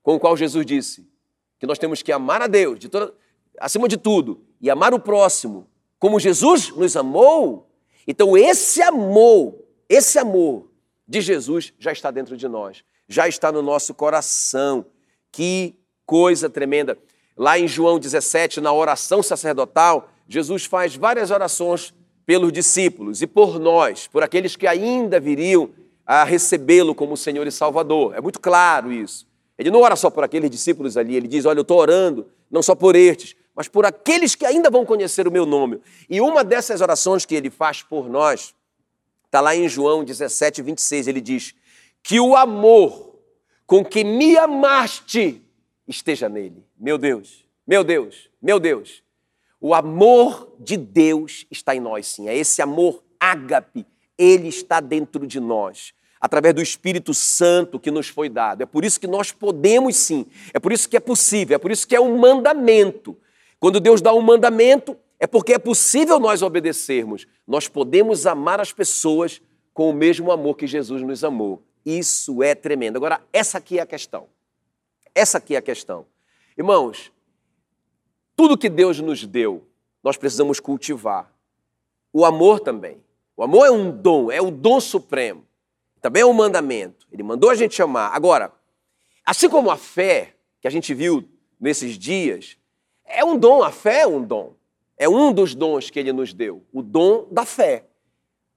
com 0.02 0.14
o 0.16 0.20
qual 0.20 0.36
Jesus 0.36 0.66
disse 0.66 1.10
que 1.58 1.66
nós 1.66 1.78
temos 1.78 2.02
que 2.02 2.12
amar 2.12 2.42
a 2.42 2.46
Deus 2.46 2.78
de 2.78 2.88
toda, 2.88 3.14
acima 3.58 3.88
de 3.88 3.96
tudo, 3.96 4.44
e 4.60 4.68
amar 4.68 4.92
o 4.92 5.00
próximo, 5.00 5.68
como 5.98 6.20
Jesus 6.20 6.70
nos 6.70 6.96
amou, 6.96 7.71
então 8.06 8.36
esse 8.36 8.82
amor, 8.82 9.54
esse 9.88 10.18
amor 10.18 10.70
de 11.06 11.20
Jesus 11.20 11.72
já 11.78 11.92
está 11.92 12.10
dentro 12.10 12.36
de 12.36 12.48
nós, 12.48 12.84
já 13.08 13.28
está 13.28 13.52
no 13.52 13.62
nosso 13.62 13.94
coração. 13.94 14.86
Que 15.30 15.74
coisa 16.06 16.50
tremenda. 16.50 16.98
Lá 17.36 17.58
em 17.58 17.66
João 17.66 17.98
17, 17.98 18.60
na 18.60 18.72
oração 18.72 19.22
sacerdotal, 19.22 20.10
Jesus 20.28 20.64
faz 20.64 20.94
várias 20.94 21.30
orações 21.30 21.94
pelos 22.26 22.52
discípulos 22.52 23.22
e 23.22 23.26
por 23.26 23.58
nós, 23.58 24.06
por 24.06 24.22
aqueles 24.22 24.54
que 24.54 24.66
ainda 24.66 25.18
viriam 25.18 25.70
a 26.06 26.24
recebê-lo 26.24 26.94
como 26.94 27.16
Senhor 27.16 27.46
e 27.46 27.52
Salvador. 27.52 28.14
É 28.14 28.20
muito 28.20 28.40
claro 28.40 28.92
isso. 28.92 29.26
Ele 29.58 29.70
não 29.70 29.80
ora 29.80 29.96
só 29.96 30.10
por 30.10 30.24
aqueles 30.24 30.50
discípulos 30.50 30.96
ali, 30.96 31.16
ele 31.16 31.28
diz: 31.28 31.44
Olha, 31.44 31.58
eu 31.58 31.62
estou 31.62 31.78
orando 31.78 32.26
não 32.50 32.62
só 32.62 32.74
por 32.74 32.94
estes, 32.94 33.34
mas 33.54 33.68
por 33.68 33.84
aqueles 33.84 34.34
que 34.34 34.46
ainda 34.46 34.70
vão 34.70 34.84
conhecer 34.84 35.28
o 35.28 35.30
meu 35.30 35.44
nome. 35.44 35.80
E 36.08 36.20
uma 36.20 36.42
dessas 36.42 36.80
orações 36.80 37.24
que 37.24 37.34
ele 37.34 37.50
faz 37.50 37.82
por 37.82 38.08
nós, 38.08 38.54
está 39.26 39.40
lá 39.40 39.54
em 39.54 39.68
João 39.68 40.04
17, 40.04 40.62
26, 40.62 41.06
ele 41.06 41.20
diz: 41.20 41.54
Que 42.02 42.18
o 42.18 42.34
amor 42.34 43.18
com 43.66 43.84
que 43.84 44.04
me 44.04 44.36
amaste 44.36 45.42
esteja 45.86 46.28
nele. 46.28 46.64
Meu 46.78 46.98
Deus, 46.98 47.44
meu 47.66 47.84
Deus, 47.84 48.30
meu 48.40 48.58
Deus. 48.58 49.02
O 49.60 49.74
amor 49.74 50.54
de 50.58 50.76
Deus 50.76 51.46
está 51.50 51.74
em 51.74 51.80
nós, 51.80 52.06
sim. 52.06 52.28
É 52.28 52.36
esse 52.36 52.60
amor 52.60 53.02
ágape, 53.20 53.86
ele 54.18 54.48
está 54.48 54.80
dentro 54.80 55.26
de 55.26 55.38
nós 55.38 55.94
através 56.22 56.54
do 56.54 56.62
Espírito 56.62 57.12
Santo 57.12 57.80
que 57.80 57.90
nos 57.90 58.08
foi 58.08 58.28
dado. 58.28 58.62
É 58.62 58.66
por 58.66 58.84
isso 58.84 59.00
que 59.00 59.08
nós 59.08 59.32
podemos 59.32 59.96
sim, 59.96 60.24
é 60.54 60.60
por 60.60 60.70
isso 60.70 60.88
que 60.88 60.96
é 60.96 61.00
possível, 61.00 61.56
é 61.56 61.58
por 61.58 61.72
isso 61.72 61.86
que 61.86 61.96
é 61.96 62.00
um 62.00 62.16
mandamento. 62.16 63.16
Quando 63.62 63.78
Deus 63.78 64.00
dá 64.00 64.12
um 64.12 64.20
mandamento, 64.20 64.96
é 65.20 65.26
porque 65.28 65.52
é 65.52 65.58
possível 65.58 66.18
nós 66.18 66.42
obedecermos. 66.42 67.28
Nós 67.46 67.68
podemos 67.68 68.26
amar 68.26 68.60
as 68.60 68.72
pessoas 68.72 69.40
com 69.72 69.88
o 69.88 69.92
mesmo 69.92 70.32
amor 70.32 70.56
que 70.56 70.66
Jesus 70.66 71.00
nos 71.00 71.22
amou. 71.22 71.62
Isso 71.86 72.42
é 72.42 72.56
tremendo. 72.56 72.96
Agora, 72.96 73.22
essa 73.32 73.58
aqui 73.58 73.78
é 73.78 73.82
a 73.82 73.86
questão. 73.86 74.26
Essa 75.14 75.38
aqui 75.38 75.54
é 75.54 75.58
a 75.58 75.62
questão. 75.62 76.04
Irmãos, 76.58 77.12
tudo 78.34 78.58
que 78.58 78.68
Deus 78.68 78.98
nos 78.98 79.24
deu, 79.24 79.64
nós 80.02 80.16
precisamos 80.16 80.58
cultivar. 80.58 81.32
O 82.12 82.24
amor 82.24 82.58
também. 82.58 83.00
O 83.36 83.44
amor 83.44 83.64
é 83.64 83.70
um 83.70 83.92
dom, 83.92 84.28
é 84.28 84.42
o 84.42 84.50
dom 84.50 84.80
supremo. 84.80 85.46
Também 86.00 86.22
é 86.22 86.26
um 86.26 86.32
mandamento. 86.32 87.06
Ele 87.12 87.22
mandou 87.22 87.48
a 87.48 87.54
gente 87.54 87.80
amar. 87.80 88.10
Agora, 88.12 88.52
assim 89.24 89.48
como 89.48 89.70
a 89.70 89.76
fé, 89.76 90.34
que 90.60 90.66
a 90.66 90.70
gente 90.70 90.92
viu 90.92 91.28
nesses 91.60 91.96
dias, 91.96 92.56
é 93.06 93.24
um 93.24 93.36
dom, 93.36 93.62
a 93.62 93.70
fé 93.70 94.00
é 94.00 94.06
um 94.06 94.22
dom. 94.22 94.54
É 94.96 95.08
um 95.08 95.32
dos 95.32 95.54
dons 95.54 95.90
que 95.90 95.98
ele 95.98 96.12
nos 96.12 96.32
deu, 96.32 96.62
o 96.72 96.82
dom 96.82 97.26
da 97.30 97.44
fé. 97.44 97.84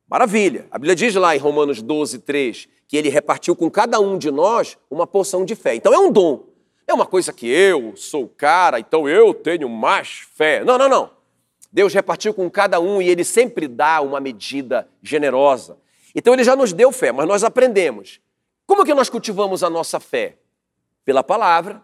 Maravilha. 0.07 0.67
A 0.69 0.77
Bíblia 0.77 0.95
diz 0.95 1.15
lá 1.15 1.35
em 1.35 1.39
Romanos 1.39 1.81
12, 1.81 2.19
3, 2.19 2.67
que 2.87 2.95
ele 2.95 3.09
repartiu 3.09 3.55
com 3.55 3.69
cada 3.69 3.99
um 3.99 4.17
de 4.17 4.29
nós 4.29 4.77
uma 4.89 5.07
porção 5.07 5.43
de 5.43 5.55
fé. 5.55 5.75
Então 5.75 5.93
é 5.93 5.97
um 5.97 6.11
dom. 6.11 6.43
É 6.87 6.93
uma 6.93 7.05
coisa 7.05 7.33
que 7.33 7.47
eu 7.47 7.95
sou 7.95 8.27
cara, 8.27 8.79
então 8.79 9.09
eu 9.09 9.33
tenho 9.33 9.67
mais 9.67 10.19
fé. 10.35 10.63
Não, 10.63 10.77
não, 10.77 10.87
não. 10.87 11.09
Deus 11.71 11.93
repartiu 11.93 12.33
com 12.33 12.49
cada 12.49 12.79
um 12.79 13.01
e 13.01 13.09
ele 13.09 13.23
sempre 13.23 13.67
dá 13.67 13.99
uma 14.01 14.19
medida 14.19 14.87
generosa. 15.01 15.77
Então 16.13 16.33
ele 16.33 16.43
já 16.43 16.55
nos 16.55 16.71
deu 16.71 16.91
fé, 16.91 17.11
mas 17.11 17.27
nós 17.27 17.43
aprendemos. 17.43 18.21
Como 18.67 18.85
que 18.85 18.93
nós 18.93 19.09
cultivamos 19.09 19.63
a 19.63 19.69
nossa 19.69 19.99
fé? 19.99 20.37
Pela 21.03 21.23
palavra, 21.23 21.83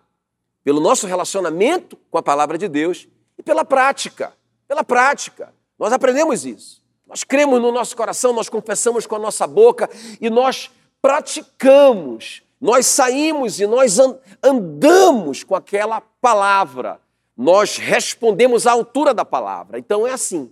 pelo 0.63 0.79
nosso 0.79 1.07
relacionamento 1.07 1.97
com 2.09 2.17
a 2.17 2.23
palavra 2.23 2.57
de 2.57 2.67
Deus 2.67 3.07
e 3.37 3.43
pela 3.43 3.65
prática 3.65 4.33
pela 4.71 4.85
prática. 4.85 5.53
Nós 5.77 5.91
aprendemos 5.91 6.45
isso. 6.45 6.81
Nós 7.05 7.25
cremos 7.25 7.61
no 7.61 7.73
nosso 7.73 7.93
coração, 7.93 8.31
nós 8.31 8.47
confessamos 8.47 9.05
com 9.05 9.17
a 9.17 9.19
nossa 9.19 9.45
boca 9.45 9.89
e 10.21 10.29
nós 10.29 10.71
praticamos. 11.01 12.41
Nós 12.61 12.85
saímos 12.85 13.59
e 13.59 13.67
nós 13.67 13.97
andamos 14.41 15.43
com 15.43 15.55
aquela 15.55 15.99
palavra. 15.99 17.01
Nós 17.35 17.75
respondemos 17.75 18.65
à 18.65 18.71
altura 18.71 19.13
da 19.13 19.25
palavra. 19.25 19.77
Então 19.77 20.07
é 20.07 20.13
assim. 20.13 20.49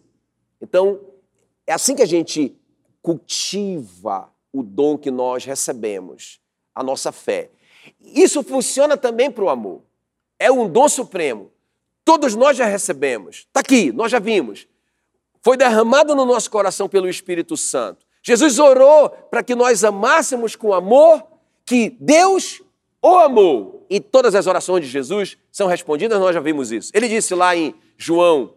Então 0.60 1.00
é 1.66 1.72
assim 1.72 1.96
que 1.96 2.04
a 2.04 2.08
gente 2.08 2.54
cultiva 3.02 4.30
o 4.52 4.62
dom 4.62 4.98
que 4.98 5.10
nós 5.10 5.46
recebemos, 5.46 6.42
a 6.76 6.84
nossa 6.84 7.14
fé. 7.14 7.52
Isso 8.02 8.44
funciona 8.44 8.98
também 8.98 9.32
para 9.32 9.46
o 9.46 9.50
amor. 9.50 9.82
É 10.40 10.52
um 10.52 10.68
dom 10.68 10.88
supremo. 10.88 11.52
Todos 12.06 12.34
nós 12.34 12.58
já 12.58 12.66
recebemos. 12.66 13.46
Está 13.48 13.60
aqui, 13.60 13.92
nós 13.92 14.12
já 14.12 14.18
vimos. 14.18 14.68
Foi 15.42 15.56
derramado 15.56 16.16
no 16.16 16.26
nosso 16.26 16.50
coração 16.50 16.90
pelo 16.90 17.08
Espírito 17.08 17.56
Santo. 17.56 18.06
Jesus 18.24 18.58
orou 18.58 19.10
para 19.10 19.44
que 19.44 19.54
nós 19.54 19.84
amássemos 19.84 20.56
com 20.56 20.74
amor 20.74 21.24
que 21.66 21.96
Deus 22.00 22.62
o 23.02 23.18
amou. 23.18 23.86
E 23.90 24.00
todas 24.00 24.36
as 24.36 24.48
orações 24.48 24.86
de 24.86 24.90
Jesus 24.90 25.38
são 25.52 25.68
respondidas, 25.68 26.20
nós 26.20 26.34
já 26.34 26.42
vimos 26.42 26.72
isso. 26.72 26.92
Ele 26.94 27.08
disse 27.08 27.34
lá 27.34 27.56
em 27.56 27.74
João 27.98 28.54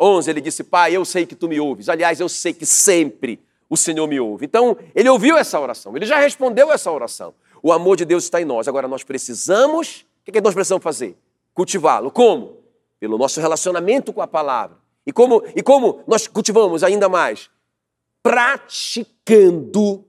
11, 0.00 0.30
ele 0.30 0.40
disse: 0.40 0.62
Pai, 0.62 0.96
eu 0.96 1.04
sei 1.04 1.26
que 1.26 1.34
tu 1.34 1.48
me 1.48 1.58
ouves. 1.58 1.88
Aliás, 1.88 2.20
eu 2.20 2.28
sei 2.28 2.52
que 2.52 2.66
sempre 2.66 3.40
o 3.68 3.76
Senhor 3.76 4.06
me 4.06 4.20
ouve. 4.20 4.44
Então, 4.44 4.76
ele 4.94 5.08
ouviu 5.08 5.36
essa 5.36 5.58
oração, 5.58 5.96
ele 5.96 6.06
já 6.06 6.18
respondeu 6.18 6.70
essa 6.72 6.90
oração. 6.90 7.34
O 7.62 7.72
amor 7.72 7.96
de 7.96 8.04
Deus 8.04 8.24
está 8.24 8.40
em 8.40 8.44
nós. 8.44 8.68
Agora, 8.68 8.86
nós 8.86 9.02
precisamos, 9.02 10.06
o 10.20 10.24
que, 10.24 10.30
é 10.30 10.32
que 10.32 10.40
nós 10.40 10.54
precisamos 10.54 10.84
fazer? 10.84 11.16
Cultivá-lo. 11.56 12.12
Como? 12.12 12.56
pelo 12.98 13.18
nosso 13.18 13.40
relacionamento 13.40 14.12
com 14.12 14.22
a 14.22 14.26
palavra. 14.26 14.78
E 15.06 15.12
como, 15.12 15.42
e 15.54 15.62
como 15.62 16.02
nós 16.06 16.26
cultivamos 16.26 16.82
ainda 16.82 17.08
mais? 17.08 17.50
Praticando 18.22 20.04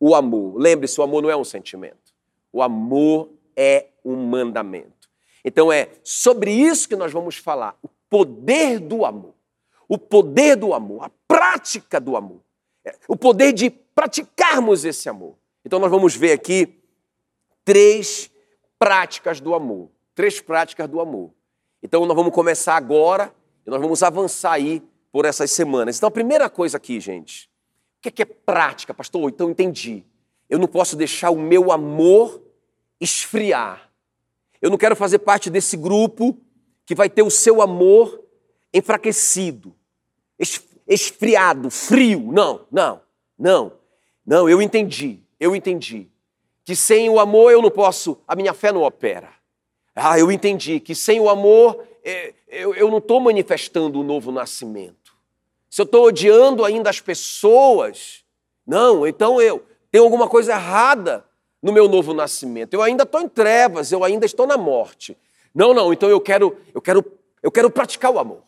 o 0.00 0.14
amor. 0.14 0.56
Lembre-se, 0.56 0.98
o 1.00 1.04
amor 1.04 1.22
não 1.22 1.30
é 1.30 1.36
um 1.36 1.44
sentimento. 1.44 2.14
O 2.52 2.62
amor 2.62 3.30
é 3.56 3.88
um 4.04 4.16
mandamento. 4.16 5.10
Então 5.44 5.70
é 5.72 5.90
sobre 6.02 6.52
isso 6.52 6.88
que 6.88 6.96
nós 6.96 7.12
vamos 7.12 7.36
falar. 7.36 7.76
O 7.82 7.88
poder 8.08 8.78
do 8.78 9.04
amor. 9.04 9.34
O 9.88 9.98
poder 9.98 10.56
do 10.56 10.72
amor, 10.72 11.04
a 11.04 11.10
prática 11.28 12.00
do 12.00 12.16
amor. 12.16 12.40
É, 12.84 12.96
o 13.06 13.16
poder 13.16 13.52
de 13.52 13.68
praticarmos 13.68 14.84
esse 14.84 15.08
amor. 15.08 15.36
Então 15.64 15.78
nós 15.78 15.90
vamos 15.90 16.16
ver 16.16 16.32
aqui 16.32 16.82
três 17.64 18.30
práticas 18.78 19.40
do 19.40 19.54
amor. 19.54 19.90
Três 20.14 20.40
práticas 20.40 20.88
do 20.88 21.00
amor. 21.00 21.30
Então 21.82 22.06
nós 22.06 22.16
vamos 22.16 22.32
começar 22.32 22.76
agora 22.76 23.34
e 23.66 23.70
nós 23.70 23.80
vamos 23.80 24.02
avançar 24.02 24.52
aí 24.52 24.82
por 25.10 25.24
essas 25.24 25.50
semanas. 25.50 25.96
Então 25.96 26.08
a 26.08 26.12
primeira 26.12 26.48
coisa 26.48 26.76
aqui, 26.76 27.00
gente, 27.00 27.50
o 27.98 28.10
que 28.10 28.22
é, 28.22 28.24
é 28.24 28.26
prática, 28.26 28.94
pastor? 28.94 29.28
Então 29.30 29.50
entendi. 29.50 30.04
Eu 30.48 30.58
não 30.58 30.68
posso 30.68 30.96
deixar 30.96 31.30
o 31.30 31.38
meu 31.38 31.72
amor 31.72 32.42
esfriar. 33.00 33.90
Eu 34.60 34.70
não 34.70 34.78
quero 34.78 34.94
fazer 34.94 35.18
parte 35.18 35.50
desse 35.50 35.76
grupo 35.76 36.38
que 36.84 36.94
vai 36.94 37.08
ter 37.08 37.22
o 37.22 37.30
seu 37.30 37.60
amor 37.60 38.22
enfraquecido, 38.72 39.74
esfriado, 40.86 41.70
frio. 41.70 42.30
Não, 42.32 42.66
não, 42.70 43.00
não. 43.38 43.72
Não, 44.24 44.48
eu 44.48 44.62
entendi, 44.62 45.20
eu 45.40 45.54
entendi. 45.54 46.08
Que 46.64 46.76
sem 46.76 47.10
o 47.10 47.18
amor 47.18 47.50
eu 47.50 47.60
não 47.60 47.70
posso, 47.70 48.18
a 48.26 48.36
minha 48.36 48.54
fé 48.54 48.70
não 48.70 48.82
opera. 48.82 49.41
Ah, 49.94 50.18
eu 50.18 50.32
entendi 50.32 50.80
que 50.80 50.94
sem 50.94 51.20
o 51.20 51.28
amor 51.28 51.84
é, 52.04 52.34
eu, 52.48 52.90
não 52.90 52.98
estou 52.98 53.20
manifestando 53.20 54.00
o 54.00 54.02
novo 54.02 54.32
nascimento. 54.32 55.12
Se 55.70 55.80
eu 55.80 55.84
estou 55.84 56.06
odiando 56.06 56.64
ainda 56.64 56.90
as 56.90 57.00
pessoas, 57.00 58.24
não, 58.66 59.06
então 59.06 59.40
eu 59.40 59.64
tenho 59.90 60.04
alguma 60.04 60.28
coisa 60.28 60.52
errada 60.52 61.24
no 61.62 61.72
meu 61.72 61.88
novo 61.88 62.12
nascimento. 62.12 62.74
Eu 62.74 62.82
ainda 62.82 63.04
estou 63.04 63.20
em 63.20 63.28
trevas, 63.28 63.92
eu 63.92 64.02
ainda 64.02 64.26
estou 64.26 64.46
na 64.46 64.56
morte. 64.56 65.16
Não, 65.54 65.72
não, 65.72 65.92
então 65.92 66.08
eu 66.08 66.20
quero, 66.20 66.56
eu 66.74 66.80
quero, 66.80 67.04
eu 67.42 67.50
quero 67.50 67.70
praticar 67.70 68.10
o 68.10 68.18
amor. 68.18 68.42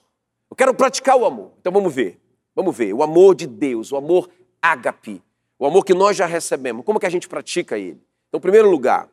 Eu 0.51 0.57
quero 0.57 0.75
praticar 0.75 1.17
o 1.17 1.25
amor. 1.25 1.53
Então 1.61 1.73
vamos 1.73 1.95
ver. 1.95 2.21
Vamos 2.55 2.77
ver. 2.77 2.93
O 2.93 3.03
amor 3.03 3.35
de 3.35 3.47
Deus, 3.47 3.93
o 3.93 3.97
amor 3.97 4.29
ágape, 4.61 5.23
o 5.59 5.67
amor 5.67 5.85
que 5.85 5.95
nós 5.95 6.17
já 6.17 6.27
recebemos. 6.27 6.85
Como 6.85 7.01
que 7.01 7.07
a 7.07 7.11
gente 7.11 7.29
pratica 7.29 7.79
ele? 7.79 8.01
Então, 8.29 8.39
em 8.39 8.43
primeiro 8.43 8.71
lugar, 8.71 9.09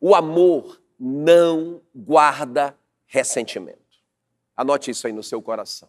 o 0.00 0.14
amor 0.14 0.80
não 1.00 1.80
guarda 1.94 2.76
ressentimento. 3.06 3.78
Anote 4.54 4.90
isso 4.90 5.06
aí 5.06 5.12
no 5.12 5.22
seu 5.22 5.40
coração. 5.40 5.88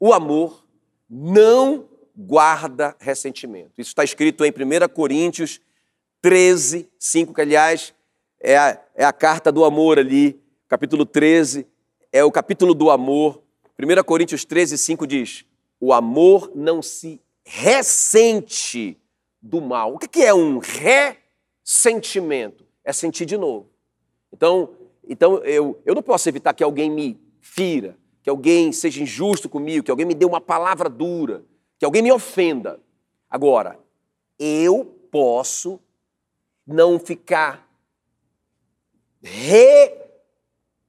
O 0.00 0.12
amor 0.12 0.66
não 1.08 1.88
guarda 2.16 2.96
ressentimento. 2.98 3.70
Isso 3.78 3.90
está 3.90 4.02
escrito 4.02 4.44
em 4.44 4.50
1 4.50 4.88
Coríntios 4.92 5.60
13, 6.20 6.90
5, 6.98 7.32
que 7.32 7.40
aliás 7.40 7.94
é 8.40 8.56
a, 8.56 8.82
é 8.96 9.04
a 9.04 9.12
carta 9.12 9.52
do 9.52 9.64
amor 9.64 9.98
ali, 9.98 10.42
capítulo 10.66 11.06
13, 11.06 11.64
é 12.12 12.24
o 12.24 12.32
capítulo 12.32 12.74
do 12.74 12.90
amor. 12.90 13.40
1 13.78 14.02
Coríntios 14.02 14.44
13, 14.44 14.76
5 14.76 15.06
diz: 15.06 15.44
O 15.78 15.92
amor 15.92 16.50
não 16.54 16.82
se 16.82 17.20
ressente 17.44 18.98
do 19.40 19.60
mal. 19.60 19.94
O 19.94 19.98
que 19.98 20.22
é 20.22 20.34
um 20.34 20.58
ressentimento? 20.58 22.66
É 22.84 22.92
sentir 22.92 23.26
de 23.26 23.36
novo. 23.36 23.75
Então, 24.32 24.74
então 25.08 25.38
eu, 25.38 25.80
eu 25.84 25.94
não 25.94 26.02
posso 26.02 26.28
evitar 26.28 26.52
que 26.54 26.64
alguém 26.64 26.90
me 26.90 27.20
fira, 27.40 27.96
que 28.22 28.30
alguém 28.30 28.72
seja 28.72 29.02
injusto 29.02 29.48
comigo, 29.48 29.84
que 29.84 29.90
alguém 29.90 30.06
me 30.06 30.14
dê 30.14 30.24
uma 30.24 30.40
palavra 30.40 30.88
dura, 30.88 31.44
que 31.78 31.84
alguém 31.84 32.02
me 32.02 32.12
ofenda. 32.12 32.80
Agora, 33.30 33.78
eu 34.38 34.84
posso 35.10 35.80
não 36.66 36.98
ficar 36.98 37.66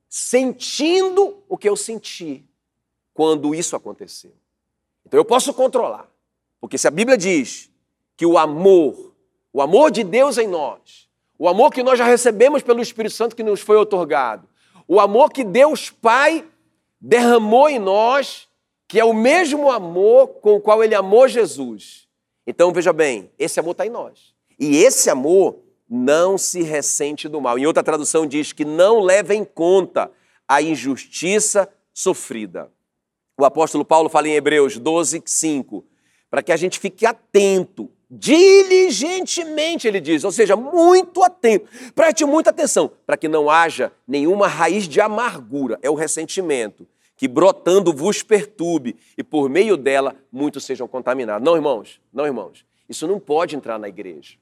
ressentindo 0.10 1.44
o 1.48 1.58
que 1.58 1.70
eu 1.70 1.76
senti 1.76 2.44
quando 3.14 3.54
isso 3.54 3.76
aconteceu. 3.76 4.34
Então 5.06 5.20
eu 5.20 5.26
posso 5.26 5.54
controlar. 5.54 6.10
Porque 6.60 6.78
se 6.78 6.88
a 6.88 6.92
Bíblia 6.92 7.18
diz 7.18 7.72
que 8.16 8.26
o 8.26 8.38
amor, 8.38 9.16
o 9.54 9.62
amor 9.62 9.92
de 9.92 10.04
Deus 10.04 10.38
em 10.38 10.48
nós, 10.48 11.07
o 11.40 11.48
amor 11.48 11.72
que 11.72 11.84
nós 11.84 12.00
já 12.00 12.06
recebemos 12.06 12.64
pelo 12.64 12.82
Espírito 12.82 13.14
Santo 13.14 13.36
que 13.36 13.44
nos 13.44 13.62
foi 13.62 13.78
otorgado. 13.78 14.48
O 14.88 15.00
amor 15.00 15.32
que 15.32 15.44
Deus 15.44 15.90
Pai 15.90 16.46
derramou 17.00 17.70
em 17.70 17.78
nós, 17.78 18.48
que 18.88 19.00
é 19.00 19.06
o 19.06 19.14
mesmo 19.14 19.70
amor 19.70 20.28
com 20.42 20.56
o 20.56 20.62
qual 20.62 20.84
Ele 20.84 20.96
amou 20.96 21.28
Jesus. 21.28 22.08
Então, 22.46 22.72
veja 22.72 22.94
bem, 22.94 23.30
esse 23.38 23.60
amor 23.60 23.72
está 23.72 23.86
em 23.86 23.90
nós. 23.90 24.34
E 24.60 24.78
esse 24.78 25.10
amor 25.10 25.60
não 25.90 26.38
se 26.38 26.64
ressente 26.64 27.28
do 27.28 27.40
mal. 27.40 27.60
Em 27.60 27.66
outra 27.66 27.84
tradução 27.84 28.26
diz 28.26 28.52
que 28.52 28.66
não 28.66 29.00
leva 29.00 29.36
em 29.36 29.46
conta 29.46 30.12
a 30.48 30.62
injustiça 30.62 31.70
sofrida. 31.94 32.72
O 33.40 33.46
apóstolo 33.46 33.86
Paulo 33.86 34.10
fala 34.10 34.28
em 34.28 34.34
Hebreus 34.34 34.78
12, 34.78 35.22
5, 35.26 35.86
para 36.30 36.42
que 36.42 36.52
a 36.52 36.58
gente 36.58 36.80
fique 36.80 37.06
atento 37.06 37.92
Diligentemente, 38.10 39.88
ele 39.88 40.00
diz, 40.00 40.24
ou 40.24 40.32
seja, 40.32 40.56
muito 40.56 41.24
atento. 41.24 41.68
Preste 41.94 42.24
muita 42.24 42.52
atenção, 42.52 42.90
para 43.06 43.18
que 43.18 43.28
não 43.28 43.50
haja 43.50 43.92
nenhuma 44.08 44.48
raiz 44.48 44.88
de 44.88 45.02
amargura, 45.02 45.78
é 45.82 45.90
o 45.90 45.96
ressentimento, 45.96 46.88
que 47.18 47.28
brotando 47.28 47.92
vos 47.92 48.24
perturbe 48.24 48.96
e 49.18 49.24
por 49.24 49.50
meio 49.50 49.76
dela 49.76 50.16
muitos 50.32 50.64
sejam 50.64 50.88
contaminados. 50.88 51.46
Não, 51.46 51.56
irmãos, 51.56 52.00
não, 52.14 52.26
irmãos. 52.26 52.66
Isso 52.88 53.06
não 53.08 53.20
pode 53.20 53.56
entrar 53.56 53.78
na 53.78 53.90
igreja. 53.90 54.36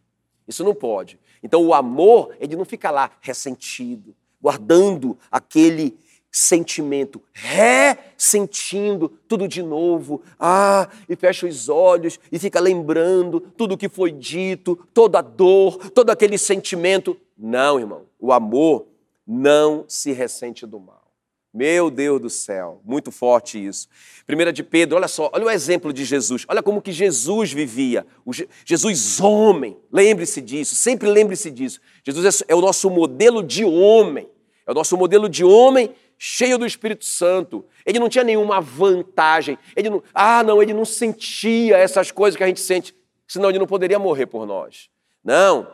Isso 0.47 0.63
não 0.63 0.75
pode. 0.75 1.19
Então 1.41 1.63
o 1.65 1.73
amor, 1.73 2.36
ele 2.39 2.56
não 2.56 2.65
fica 2.65 2.91
lá 2.91 3.10
ressentido, 3.19 4.15
guardando 4.39 5.17
aquele 5.32 5.97
sentimento, 6.38 7.21
ressentindo 7.32 9.08
tudo 9.26 9.48
de 9.48 9.63
novo. 9.63 10.21
Ah, 10.38 10.89
e 11.08 11.15
fecha 11.15 11.48
os 11.48 11.69
olhos 11.69 12.19
e 12.30 12.38
fica 12.38 12.60
lembrando 12.60 13.39
tudo 13.39 13.76
o 13.76 13.78
que 13.78 13.88
foi 13.88 14.12
dito, 14.12 14.78
toda 14.93 15.19
a 15.19 15.21
dor, 15.21 15.89
todo 15.91 16.10
aquele 16.10 16.38
sentimento. 16.38 17.15
Não, 17.38 17.80
irmão. 17.80 18.02
O 18.19 18.34
amor 18.34 18.86
não 19.26 19.86
se 19.88 20.12
ressente 20.12 20.65
do 20.65 20.78
mal. 20.78 21.06
Meu 21.54 21.89
Deus 21.89 22.19
do 22.19 22.30
céu, 22.30 22.82
muito 22.84 23.13
forte 23.13 23.65
isso. 23.65 23.88
Primeira 24.28 24.52
de 24.52 24.62
Pedro, 24.62 24.98
olha 24.98 25.08
só, 25.08 25.32
olha 25.34 25.45
o 25.45 25.50
exemplo 25.50 25.93
de 25.93 26.04
Jesus. 26.04 26.43
Olha 26.50 26.62
como 26.62 26.82
que 26.82 26.91
Jesus 26.91 27.54
vivia. 27.54 28.06
Je 28.30 28.45
Jesus 28.65 29.21
homem, 29.21 29.78
lembre-se 29.89 30.41
disso, 30.41 30.76
sempre 30.76 31.08
lembre-se 31.08 31.50
disso. 31.50 31.80
Jesus 32.04 32.41
é, 32.41 32.45
é 32.50 32.56
o 32.56 32.60
nosso 32.60 32.89
modelo 32.89 33.41
de 33.41 33.63
homem. 33.63 34.28
É 34.67 34.71
o 34.71 34.74
nosso 34.74 34.98
modelo 34.98 35.30
de 35.30 35.43
homem 35.43 35.91
cheio 36.17 36.58
do 36.58 36.65
Espírito 36.65 37.06
Santo. 37.06 37.65
Ele 37.86 37.99
não 37.99 38.10
tinha 38.10 38.23
nenhuma 38.23 38.62
vantagem. 38.62 39.58
Ele 39.75 39.89
não, 39.89 40.04
ah, 40.13 40.43
não, 40.43 40.62
ele 40.62 40.73
não 40.73 40.86
sentia 40.86 41.78
essas 41.78 42.12
coisas 42.12 42.38
que 42.38 42.43
a 42.43 42.47
gente 42.47 42.60
sente, 42.60 42.95
senão 43.28 43.49
ele 43.49 43.60
não 43.60 43.67
poderia 43.67 43.99
morrer 43.99 44.25
por 44.25 44.45
nós. 44.45 44.89
Não. 45.23 45.67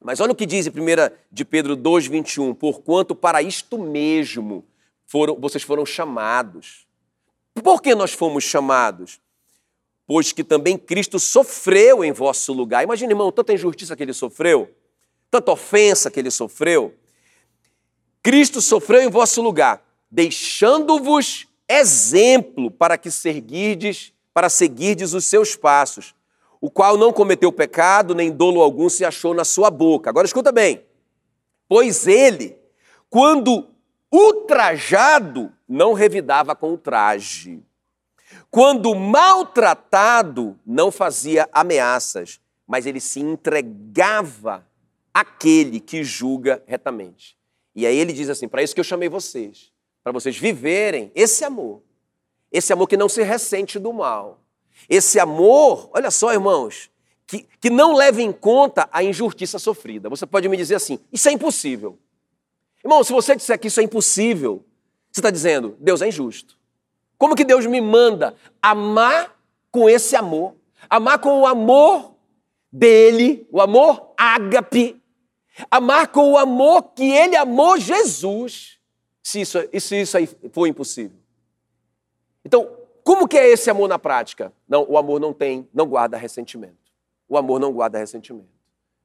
Mas 0.00 0.20
olha 0.20 0.32
o 0.32 0.34
que 0.34 0.46
diz 0.46 0.66
em 0.66 0.70
1 0.70 1.14
de 1.30 1.44
Pedro 1.44 1.76
2:21, 1.76 2.54
porquanto 2.54 3.14
para 3.14 3.40
isto 3.40 3.78
mesmo 3.78 4.64
foram, 5.06 5.36
vocês 5.38 5.62
foram 5.62 5.86
chamados. 5.86 6.86
Por 7.62 7.80
que 7.80 7.94
nós 7.94 8.12
fomos 8.12 8.44
chamados? 8.44 9.20
Pois 10.06 10.32
que 10.32 10.42
também 10.42 10.76
Cristo 10.76 11.18
sofreu 11.20 12.04
em 12.04 12.12
vosso 12.12 12.52
lugar. 12.52 12.82
Imagina, 12.82 13.12
irmão, 13.12 13.30
tanta 13.30 13.52
injustiça 13.52 13.94
que 13.94 14.02
ele 14.02 14.12
sofreu, 14.12 14.74
tanta 15.30 15.52
ofensa 15.52 16.10
que 16.10 16.18
ele 16.18 16.30
sofreu. 16.30 16.94
Cristo 18.22 18.60
sofreu 18.60 19.02
em 19.02 19.10
vosso 19.10 19.42
lugar, 19.42 19.82
deixando-vos 20.10 21.48
exemplo 21.68 22.70
para 22.70 22.96
que 22.96 23.10
seguirdes, 23.10 24.12
para 24.32 24.48
seguirdes 24.48 25.12
os 25.12 25.24
seus 25.24 25.56
passos, 25.56 26.14
o 26.60 26.70
qual 26.70 26.96
não 26.96 27.12
cometeu 27.12 27.50
pecado, 27.50 28.14
nem 28.14 28.30
dolo 28.30 28.62
algum 28.62 28.88
se 28.88 29.04
achou 29.04 29.34
na 29.34 29.44
sua 29.44 29.70
boca. 29.70 30.08
Agora 30.08 30.26
escuta 30.26 30.52
bem. 30.52 30.84
Pois 31.68 32.06
ele, 32.06 32.56
quando 33.10 33.68
ultrajado, 34.12 35.52
não 35.68 35.92
revidava 35.92 36.54
com 36.54 36.74
o 36.74 36.78
traje. 36.78 37.60
Quando 38.50 38.94
maltratado, 38.94 40.56
não 40.64 40.92
fazia 40.92 41.48
ameaças, 41.52 42.40
mas 42.66 42.86
ele 42.86 43.00
se 43.00 43.18
entregava 43.18 44.64
àquele 45.12 45.80
que 45.80 46.04
julga 46.04 46.62
retamente. 46.66 47.36
E 47.74 47.86
aí 47.86 47.96
ele 47.96 48.12
diz 48.12 48.28
assim: 48.28 48.48
para 48.48 48.62
isso 48.62 48.74
que 48.74 48.80
eu 48.80 48.84
chamei 48.84 49.08
vocês, 49.08 49.72
para 50.02 50.12
vocês 50.12 50.36
viverem 50.36 51.10
esse 51.14 51.44
amor, 51.44 51.82
esse 52.50 52.72
amor 52.72 52.86
que 52.86 52.96
não 52.96 53.08
se 53.08 53.22
ressente 53.22 53.78
do 53.78 53.92
mal, 53.92 54.40
esse 54.88 55.18
amor, 55.18 55.90
olha 55.92 56.10
só, 56.10 56.32
irmãos, 56.32 56.90
que, 57.26 57.46
que 57.60 57.70
não 57.70 57.94
leva 57.94 58.20
em 58.20 58.32
conta 58.32 58.88
a 58.92 59.02
injustiça 59.02 59.58
sofrida. 59.58 60.08
Você 60.08 60.26
pode 60.26 60.48
me 60.48 60.56
dizer 60.56 60.74
assim: 60.74 60.98
isso 61.12 61.28
é 61.28 61.32
impossível. 61.32 61.98
Irmão, 62.84 63.02
se 63.04 63.12
você 63.12 63.36
disser 63.36 63.58
que 63.58 63.68
isso 63.68 63.80
é 63.80 63.84
impossível, 63.84 64.64
você 65.10 65.20
está 65.20 65.30
dizendo, 65.30 65.76
Deus 65.78 66.02
é 66.02 66.08
injusto. 66.08 66.58
Como 67.16 67.36
que 67.36 67.44
Deus 67.44 67.64
me 67.66 67.80
manda 67.80 68.34
amar 68.60 69.38
com 69.70 69.88
esse 69.88 70.16
amor? 70.16 70.56
Amar 70.90 71.20
com 71.20 71.40
o 71.40 71.46
amor 71.46 72.14
dele, 72.72 73.46
o 73.50 73.60
amor 73.60 74.12
ágape, 74.16 75.00
amar 75.70 76.08
com 76.08 76.32
o 76.32 76.38
amor 76.38 76.82
que 76.94 77.10
ele 77.10 77.36
amou 77.36 77.78
Jesus, 77.78 78.78
se 79.22 79.40
isso, 79.40 79.58
se 79.80 80.00
isso 80.00 80.16
aí 80.16 80.26
for 80.52 80.66
impossível. 80.66 81.16
Então, 82.44 82.70
como 83.04 83.28
que 83.28 83.38
é 83.38 83.48
esse 83.48 83.70
amor 83.70 83.88
na 83.88 83.98
prática? 83.98 84.52
Não, 84.68 84.84
o 84.88 84.98
amor 84.98 85.20
não 85.20 85.32
tem, 85.32 85.68
não 85.72 85.86
guarda 85.86 86.16
ressentimento. 86.16 86.76
O 87.28 87.36
amor 87.36 87.58
não 87.60 87.72
guarda 87.72 87.98
ressentimento, 87.98 88.48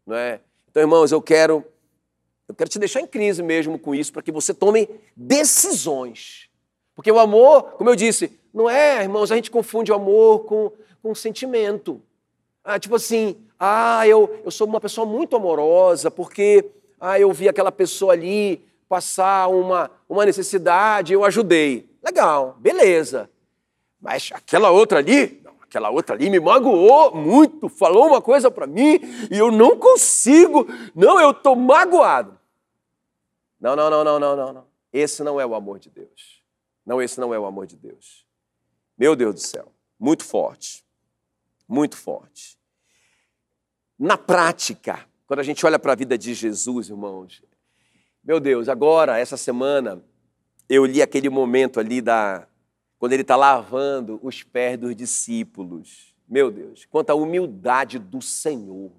não 0.05 0.15
é? 0.15 0.41
Então, 0.69 0.81
irmãos, 0.81 1.11
eu 1.11 1.21
quero 1.21 1.65
eu 2.47 2.55
quero 2.55 2.69
te 2.69 2.79
deixar 2.79 3.01
em 3.01 3.07
crise 3.07 3.43
mesmo 3.43 3.77
com 3.77 3.93
isso, 3.93 4.13
para 4.13 4.21
que 4.21 4.31
você 4.31 4.53
tome 4.53 4.87
decisões. 5.15 6.49
Porque 6.95 7.11
o 7.11 7.19
amor, 7.19 7.73
como 7.73 7.89
eu 7.89 7.95
disse, 7.95 8.39
não 8.53 8.69
é, 8.69 9.03
irmãos, 9.03 9.31
a 9.31 9.35
gente 9.35 9.51
confunde 9.51 9.91
o 9.91 9.95
amor 9.95 10.45
com, 10.45 10.71
com 11.01 11.13
sentimento. 11.13 12.01
Ah, 12.69 12.77
tipo 12.77 12.95
assim, 12.97 13.37
ah, 13.57 14.05
eu, 14.05 14.41
eu 14.43 14.51
sou 14.51 14.67
uma 14.67 14.81
pessoa 14.81 15.07
muito 15.07 15.37
amorosa 15.37 16.11
porque 16.11 16.69
ah, 16.99 17.17
eu 17.17 17.31
vi 17.31 17.47
aquela 17.47 17.71
pessoa 17.71 18.11
ali 18.11 18.61
passar 18.89 19.47
uma, 19.47 19.89
uma 20.09 20.25
necessidade, 20.25 21.13
eu 21.13 21.23
ajudei. 21.23 21.89
Legal, 22.03 22.57
beleza. 22.59 23.29
Mas 24.01 24.31
aquela 24.33 24.69
outra 24.69 24.99
ali, 24.99 25.41
aquela 25.61 25.89
outra 25.89 26.13
ali 26.13 26.29
me 26.29 26.41
magoou 26.41 27.15
muito, 27.15 27.69
falou 27.69 28.07
uma 28.07 28.21
coisa 28.21 28.51
para 28.51 28.67
mim 28.67 28.99
e 29.31 29.37
eu 29.37 29.49
não 29.49 29.79
consigo, 29.79 30.67
não, 30.93 31.21
eu 31.21 31.31
estou 31.31 31.55
magoado. 31.55 32.37
Não, 33.61 33.77
não, 33.77 33.89
não, 33.89 34.03
não, 34.03 34.19
não, 34.19 34.35
não, 34.35 34.53
não. 34.53 34.65
Esse 34.91 35.23
não 35.23 35.39
é 35.39 35.45
o 35.45 35.55
amor 35.55 35.79
de 35.79 35.89
Deus. 35.89 36.43
Não, 36.85 37.01
esse 37.01 37.17
não 37.17 37.33
é 37.33 37.39
o 37.39 37.45
amor 37.45 37.65
de 37.65 37.77
Deus. 37.77 38.25
Meu 38.97 39.15
Deus 39.15 39.35
do 39.35 39.39
céu, 39.39 39.71
muito 39.97 40.25
forte. 40.25 40.85
Muito 41.65 41.95
forte. 41.95 42.56
Na 43.97 44.17
prática, 44.17 45.05
quando 45.25 45.39
a 45.39 45.43
gente 45.43 45.65
olha 45.65 45.79
para 45.79 45.93
a 45.93 45.95
vida 45.95 46.17
de 46.17 46.33
Jesus, 46.33 46.89
irmãos, 46.89 47.41
meu 48.23 48.39
Deus, 48.39 48.69
agora, 48.69 49.17
essa 49.17 49.37
semana, 49.37 50.03
eu 50.69 50.85
li 50.85 51.01
aquele 51.01 51.29
momento 51.29 51.79
ali 51.79 52.01
da. 52.01 52.47
quando 52.99 53.13
ele 53.13 53.21
está 53.21 53.35
lavando 53.35 54.19
os 54.21 54.43
pés 54.43 54.77
dos 54.77 54.95
discípulos. 54.95 56.13
Meu 56.27 56.51
Deus, 56.51 56.85
quanta 56.85 57.15
humildade 57.15 57.97
do 57.97 58.21
Senhor 58.21 58.91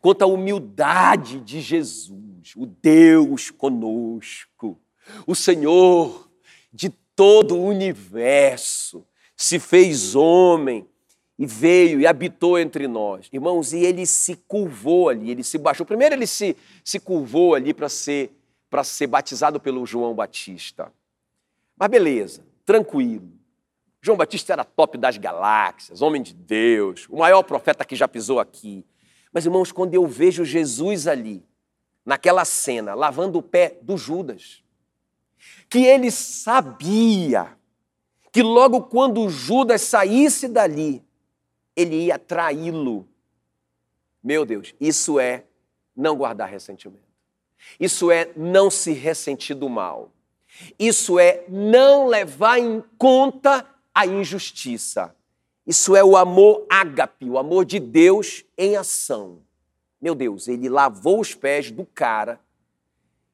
quanto 0.00 0.22
à 0.22 0.26
humildade 0.26 1.40
de 1.40 1.60
Jesus, 1.60 2.54
o 2.56 2.66
Deus 2.66 3.50
conosco, 3.50 4.78
o 5.26 5.34
Senhor 5.34 6.30
de 6.72 6.90
todo 7.14 7.56
o 7.56 7.66
universo, 7.66 9.06
se 9.36 9.58
fez 9.58 10.14
homem 10.14 10.86
e 11.38 11.46
veio 11.46 12.00
e 12.00 12.06
habitou 12.06 12.58
entre 12.58 12.86
nós. 12.86 13.28
Irmãos, 13.32 13.72
e 13.72 13.78
ele 13.78 14.06
se 14.06 14.36
curvou 14.36 15.08
ali, 15.08 15.30
ele 15.30 15.42
se 15.42 15.58
baixou. 15.58 15.84
Primeiro 15.84 16.14
ele 16.14 16.26
se, 16.26 16.56
se 16.84 17.00
curvou 17.00 17.54
ali 17.54 17.74
para 17.74 17.88
ser, 17.88 18.32
ser 18.84 19.06
batizado 19.06 19.58
pelo 19.58 19.84
João 19.84 20.14
Batista. 20.14 20.92
Mas 21.76 21.88
beleza, 21.88 22.44
tranquilo. 22.64 23.32
João 24.00 24.18
Batista 24.18 24.52
era 24.52 24.64
top 24.64 24.98
das 24.98 25.16
galáxias, 25.16 26.02
homem 26.02 26.22
de 26.22 26.34
Deus, 26.34 27.06
o 27.08 27.16
maior 27.16 27.42
profeta 27.42 27.84
que 27.84 27.96
já 27.96 28.06
pisou 28.06 28.38
aqui. 28.38 28.84
Mas, 29.32 29.44
irmãos, 29.44 29.72
quando 29.72 29.94
eu 29.94 30.06
vejo 30.06 30.44
Jesus 30.44 31.08
ali, 31.08 31.42
naquela 32.04 32.44
cena, 32.44 32.94
lavando 32.94 33.38
o 33.38 33.42
pé 33.42 33.78
do 33.82 33.96
Judas, 33.96 34.62
que 35.68 35.84
ele 35.84 36.10
sabia 36.10 37.56
que 38.30 38.42
logo 38.42 38.82
quando 38.82 39.28
Judas 39.28 39.82
saísse 39.82 40.48
dali, 40.48 41.03
ele 41.76 42.06
ia 42.06 42.18
traí-lo. 42.18 43.06
Meu 44.22 44.44
Deus, 44.44 44.74
isso 44.80 45.18
é 45.18 45.44
não 45.94 46.16
guardar 46.16 46.48
ressentimento. 46.48 47.04
Isso 47.78 48.10
é 48.10 48.30
não 48.36 48.70
se 48.70 48.92
ressentir 48.92 49.56
do 49.56 49.68
mal. 49.68 50.12
Isso 50.78 51.18
é 51.18 51.44
não 51.48 52.06
levar 52.06 52.58
em 52.58 52.82
conta 52.96 53.66
a 53.94 54.06
injustiça. 54.06 55.14
Isso 55.66 55.96
é 55.96 56.04
o 56.04 56.16
amor 56.16 56.66
ágape, 56.68 57.28
o 57.28 57.38
amor 57.38 57.64
de 57.64 57.80
Deus 57.80 58.44
em 58.56 58.76
ação. 58.76 59.40
Meu 60.00 60.14
Deus, 60.14 60.48
ele 60.48 60.68
lavou 60.68 61.20
os 61.20 61.34
pés 61.34 61.70
do 61.70 61.86
cara 61.86 62.38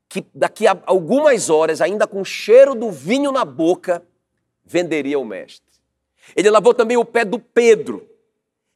que 0.08 0.26
daqui 0.34 0.66
a 0.66 0.76
algumas 0.86 1.48
horas, 1.48 1.80
ainda 1.80 2.04
com 2.04 2.20
o 2.20 2.24
cheiro 2.24 2.74
do 2.74 2.90
vinho 2.90 3.30
na 3.30 3.44
boca, 3.44 4.04
venderia 4.64 5.18
o 5.18 5.24
mestre. 5.24 5.70
Ele 6.34 6.50
lavou 6.50 6.74
também 6.74 6.96
o 6.96 7.04
pé 7.04 7.24
do 7.24 7.38
Pedro. 7.38 8.08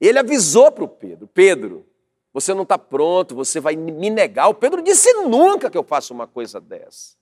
Ele 0.07 0.19
avisou 0.19 0.71
para 0.71 0.85
o 0.85 0.89
Pedro: 0.89 1.27
Pedro, 1.27 1.87
você 2.33 2.53
não 2.53 2.63
está 2.63 2.77
pronto, 2.77 3.35
você 3.35 3.61
vai 3.61 3.77
me 3.77 4.11
negar. 4.11 4.49
O 4.49 4.55
Pedro 4.55 4.83
disse 4.83 5.13
nunca 5.23 5.71
que 5.71 5.79
eu 5.79 5.85
faça 5.85 6.13
uma 6.13 6.27
coisa 6.27 6.61
dessa. 6.61 7.17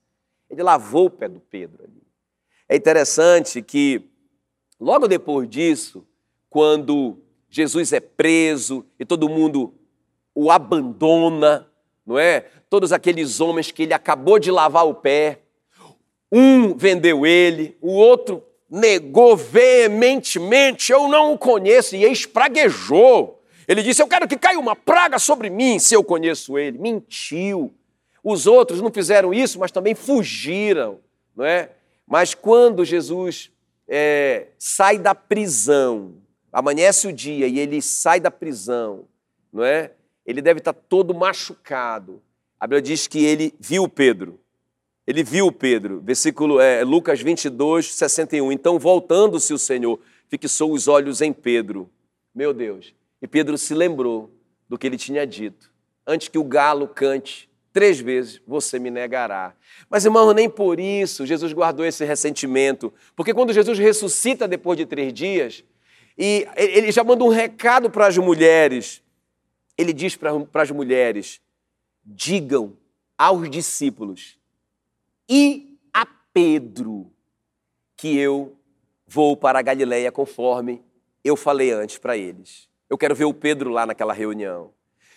Ele 0.48 0.62
lavou 0.62 1.06
o 1.06 1.10
pé 1.10 1.28
do 1.28 1.40
Pedro 1.40 1.84
ali. 1.84 2.02
É 2.68 2.76
interessante 2.76 3.62
que, 3.62 4.08
logo 4.80 5.06
depois 5.06 5.48
disso, 5.48 6.06
quando 6.48 7.18
Jesus 7.48 7.92
é 7.92 8.00
preso 8.00 8.84
e 8.98 9.04
todo 9.04 9.28
mundo 9.28 9.74
o 10.34 10.50
abandona, 10.50 11.68
não 12.06 12.18
é? 12.18 12.40
Todos 12.70 12.92
aqueles 12.92 13.40
homens 13.40 13.70
que 13.70 13.82
ele 13.82 13.94
acabou 13.94 14.38
de 14.38 14.50
lavar 14.50 14.86
o 14.86 14.94
pé, 14.94 15.42
um 16.30 16.74
vendeu 16.74 17.26
ele, 17.26 17.76
o 17.80 17.92
outro 17.92 18.42
negou 18.72 19.36
veementemente: 19.36 20.90
Eu 20.90 21.06
não 21.06 21.34
o 21.34 21.38
conheço, 21.38 21.94
e 21.94 22.04
espraguejou. 22.04 23.42
Ele 23.68 23.82
disse: 23.82 24.02
Eu 24.02 24.08
quero 24.08 24.26
que 24.26 24.38
caia 24.38 24.58
uma 24.58 24.74
praga 24.74 25.18
sobre 25.18 25.50
mim 25.50 25.78
se 25.78 25.94
eu 25.94 26.02
conheço 26.02 26.58
ele. 26.58 26.78
Mentiu. 26.78 27.72
Os 28.24 28.46
outros 28.46 28.80
não 28.80 28.90
fizeram 28.90 29.34
isso, 29.34 29.58
mas 29.58 29.72
também 29.72 29.94
fugiram, 29.94 31.00
não 31.36 31.44
é? 31.44 31.70
Mas 32.06 32.34
quando 32.34 32.84
Jesus 32.84 33.50
é, 33.88 34.46
sai 34.58 34.96
da 34.96 35.14
prisão, 35.14 36.14
amanhece 36.52 37.08
o 37.08 37.12
dia 37.12 37.48
e 37.48 37.58
ele 37.58 37.82
sai 37.82 38.20
da 38.20 38.30
prisão, 38.30 39.06
não 39.52 39.64
é? 39.64 39.90
Ele 40.24 40.40
deve 40.40 40.58
estar 40.58 40.72
todo 40.72 41.12
machucado. 41.12 42.22
A 42.60 42.66
Bíblia 42.66 42.80
diz 42.80 43.08
que 43.08 43.24
ele 43.24 43.52
viu 43.58 43.88
Pedro. 43.88 44.38
Ele 45.06 45.24
viu 45.24 45.50
Pedro, 45.50 46.00
versículo 46.00 46.60
é, 46.60 46.84
Lucas 46.84 47.20
22, 47.20 47.92
61. 47.94 48.52
Então, 48.52 48.78
voltando-se 48.78 49.52
o 49.52 49.58
Senhor, 49.58 49.98
fixou 50.28 50.72
os 50.72 50.86
olhos 50.86 51.20
em 51.20 51.32
Pedro. 51.32 51.90
Meu 52.34 52.54
Deus. 52.54 52.94
E 53.20 53.26
Pedro 53.26 53.58
se 53.58 53.74
lembrou 53.74 54.30
do 54.68 54.78
que 54.78 54.86
ele 54.86 54.96
tinha 54.96 55.26
dito. 55.26 55.72
Antes 56.06 56.28
que 56.28 56.38
o 56.38 56.44
galo 56.44 56.86
cante, 56.86 57.50
três 57.72 57.98
vezes 57.98 58.40
você 58.46 58.78
me 58.78 58.90
negará. 58.90 59.54
Mas, 59.90 60.04
irmão, 60.04 60.32
nem 60.32 60.48
por 60.48 60.78
isso 60.78 61.26
Jesus 61.26 61.52
guardou 61.52 61.84
esse 61.84 62.04
ressentimento. 62.04 62.92
Porque 63.16 63.34
quando 63.34 63.52
Jesus 63.52 63.78
ressuscita 63.78 64.46
depois 64.46 64.78
de 64.78 64.86
três 64.86 65.12
dias, 65.12 65.64
e 66.16 66.46
ele 66.56 66.92
já 66.92 67.02
manda 67.02 67.24
um 67.24 67.28
recado 67.28 67.90
para 67.90 68.06
as 68.06 68.16
mulheres. 68.18 69.02
Ele 69.76 69.92
diz 69.92 70.14
para 70.14 70.32
as 70.54 70.70
mulheres: 70.70 71.40
digam 72.04 72.76
aos 73.18 73.50
discípulos 73.50 74.38
e 75.34 75.78
a 75.94 76.04
Pedro 76.34 77.10
que 77.96 78.18
eu 78.18 78.54
vou 79.06 79.34
para 79.34 79.60
a 79.60 79.62
Galileia 79.62 80.12
conforme 80.12 80.82
eu 81.24 81.36
falei 81.36 81.72
antes 81.72 81.96
para 81.96 82.18
eles. 82.18 82.68
Eu 82.90 82.98
quero 82.98 83.14
ver 83.14 83.24
o 83.24 83.32
Pedro 83.32 83.70
lá 83.70 83.86
naquela 83.86 84.12
reunião. 84.12 84.74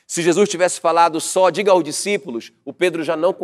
Se 0.08 0.21
Jesus 0.21 0.47
tivesse 0.47 0.80
falado 0.80 1.19
só, 1.19 1.49
diga 1.49 1.73
aos 1.73 1.84
discípulos, 1.84 2.54
o 2.63 2.71
Pedro 2.71 3.04
já 3.04 3.17
não, 3.17 3.36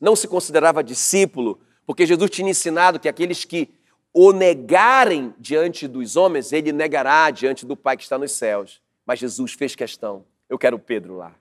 não 0.00 0.16
se 0.16 0.26
considerava 0.26 0.82
discípulo, 0.82 1.60
porque 1.84 2.06
Jesus 2.06 2.30
tinha 2.30 2.50
ensinado 2.50 2.98
que 2.98 3.08
aqueles 3.08 3.44
que 3.44 3.68
o 4.10 4.32
negarem 4.32 5.34
diante 5.38 5.86
dos 5.86 6.16
homens, 6.16 6.52
ele 6.52 6.72
negará 6.72 7.30
diante 7.30 7.66
do 7.66 7.76
Pai 7.76 7.98
que 7.98 8.04
está 8.04 8.16
nos 8.16 8.32
céus. 8.32 8.80
Mas 9.04 9.18
Jesus 9.18 9.52
fez 9.52 9.74
questão. 9.74 10.24
Eu 10.48 10.56
quero 10.56 10.78
Pedro 10.78 11.16
lá. 11.16 11.34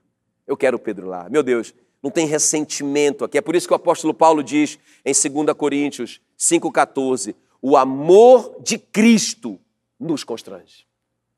Eu 0.46 0.58
quero 0.58 0.78
Pedro 0.78 1.08
lá. 1.08 1.30
Meu 1.30 1.42
Deus, 1.42 1.74
não 2.04 2.12
tem 2.12 2.28
ressentimento 2.28 3.24
aqui. 3.24 3.38
É 3.38 3.42
por 3.42 3.56
isso 3.56 3.66
que 3.66 3.74
o 3.74 3.78
apóstolo 3.78 4.14
Paulo 4.14 4.44
diz 4.44 4.78
em 5.06 5.14
2 5.14 5.56
Coríntios 5.58 6.20
5,14: 6.38 7.34
o 7.62 7.78
amor 7.78 8.58
de 8.62 8.78
Cristo 8.78 9.58
nos 9.98 10.26
constrange. 10.26 10.86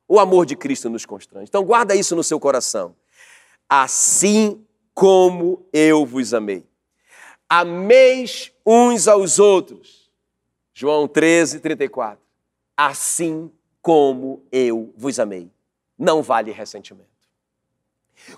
O 0.07 0.19
amor 0.19 0.45
de 0.45 0.55
Cristo 0.55 0.89
nos 0.89 1.05
constrange. 1.05 1.47
Então 1.47 1.63
guarda 1.63 1.95
isso 1.95 2.15
no 2.15 2.23
seu 2.23 2.39
coração. 2.39 2.95
Assim 3.69 4.65
como 4.93 5.67
eu 5.71 6.05
vos 6.05 6.33
amei. 6.33 6.65
Ameis 7.47 8.51
uns 8.65 9.07
aos 9.07 9.37
outros. 9.37 10.09
João 10.73 11.07
13, 11.07 11.59
34. 11.59 12.19
Assim 12.75 13.51
como 13.81 14.43
eu 14.51 14.91
vos 14.97 15.19
amei. 15.19 15.49
Não 15.97 16.21
vale 16.21 16.51
ressentimento. 16.51 17.09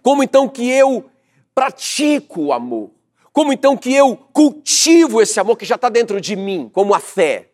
Como 0.02 0.24
então 0.24 0.48
que 0.50 0.70
eu 0.70 1.10
pratico 1.58 2.44
o 2.44 2.54
amor? 2.54 2.92
Como 3.34 3.52
então 3.52 3.76
que 3.76 3.92
eu 3.92 4.16
cultivo 4.16 5.20
esse 5.20 5.40
amor 5.40 5.58
que 5.58 5.66
já 5.66 5.74
está 5.74 5.90
dentro 5.90 6.22
de 6.22 6.36
mim, 6.36 6.70
como 6.72 6.94
a 6.94 7.00
fé? 7.00 7.50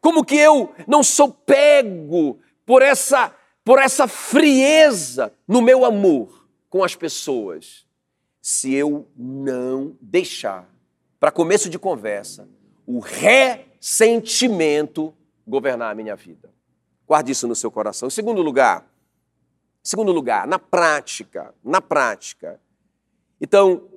Como 0.00 0.24
que 0.24 0.34
eu 0.34 0.74
não 0.84 1.04
sou 1.04 1.30
pego 1.30 2.40
por 2.66 2.82
essa, 2.82 3.32
por 3.64 3.78
essa 3.78 4.08
frieza 4.08 5.32
no 5.46 5.62
meu 5.62 5.84
amor 5.84 6.44
com 6.68 6.82
as 6.82 6.96
pessoas? 6.96 7.86
Se 8.42 8.74
eu 8.74 9.06
não 9.16 9.96
deixar, 10.00 10.68
para 11.20 11.30
começo 11.30 11.70
de 11.70 11.78
conversa, 11.78 12.48
o 12.84 12.98
ressentimento 12.98 15.14
governar 15.46 15.92
a 15.92 15.94
minha 15.94 16.16
vida. 16.16 16.52
Guarde 17.06 17.30
isso 17.30 17.46
no 17.46 17.54
seu 17.54 17.70
coração. 17.70 18.08
Em 18.08 18.10
segundo 18.10 18.42
lugar, 18.42 18.92
segundo 19.84 20.10
lugar, 20.10 20.48
na 20.48 20.58
prática, 20.58 21.54
na 21.62 21.80
prática, 21.80 22.60
então, 23.40 23.88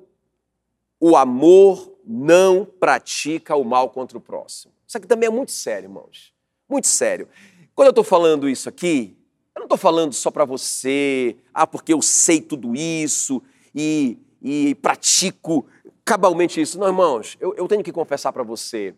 o 1.00 1.16
amor 1.16 1.92
não 2.06 2.64
pratica 2.64 3.56
o 3.56 3.64
mal 3.64 3.90
contra 3.90 4.16
o 4.16 4.20
próximo. 4.20 4.72
Isso 4.86 4.96
aqui 4.96 5.06
também 5.06 5.26
é 5.26 5.30
muito 5.30 5.52
sério, 5.52 5.86
irmãos. 5.86 6.32
Muito 6.68 6.86
sério. 6.86 7.28
Quando 7.74 7.86
eu 7.86 7.90
estou 7.90 8.04
falando 8.04 8.48
isso 8.48 8.68
aqui, 8.68 9.16
eu 9.54 9.60
não 9.60 9.66
estou 9.66 9.78
falando 9.78 10.12
só 10.12 10.30
para 10.30 10.44
você, 10.44 11.36
ah, 11.52 11.66
porque 11.66 11.92
eu 11.92 12.00
sei 12.00 12.40
tudo 12.40 12.74
isso 12.74 13.42
e, 13.74 14.18
e 14.42 14.74
pratico 14.76 15.66
cabalmente 16.04 16.60
isso. 16.60 16.78
Não, 16.78 16.86
irmãos, 16.86 17.36
eu, 17.40 17.54
eu 17.54 17.66
tenho 17.66 17.82
que 17.82 17.92
confessar 17.92 18.32
para 18.32 18.42
você 18.42 18.94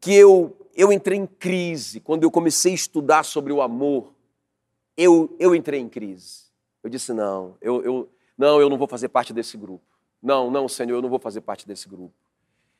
que 0.00 0.12
eu, 0.14 0.56
eu 0.74 0.92
entrei 0.92 1.18
em 1.18 1.26
crise 1.26 2.00
quando 2.00 2.24
eu 2.24 2.30
comecei 2.30 2.72
a 2.72 2.74
estudar 2.74 3.24
sobre 3.24 3.52
o 3.52 3.62
amor. 3.62 4.12
Eu, 4.96 5.34
eu 5.38 5.54
entrei 5.54 5.80
em 5.80 5.88
crise. 5.88 6.42
Eu 6.82 6.90
disse: 6.90 7.12
não, 7.12 7.56
eu, 7.60 7.82
eu, 7.82 8.08
não, 8.36 8.60
eu 8.60 8.68
não 8.68 8.78
vou 8.78 8.88
fazer 8.88 9.08
parte 9.08 9.32
desse 9.32 9.56
grupo. 9.56 9.84
Não, 10.22 10.50
não, 10.50 10.68
Senhor, 10.68 10.96
eu 10.96 11.02
não 11.02 11.08
vou 11.08 11.18
fazer 11.18 11.40
parte 11.40 11.66
desse 11.66 11.88
grupo. 11.88 12.14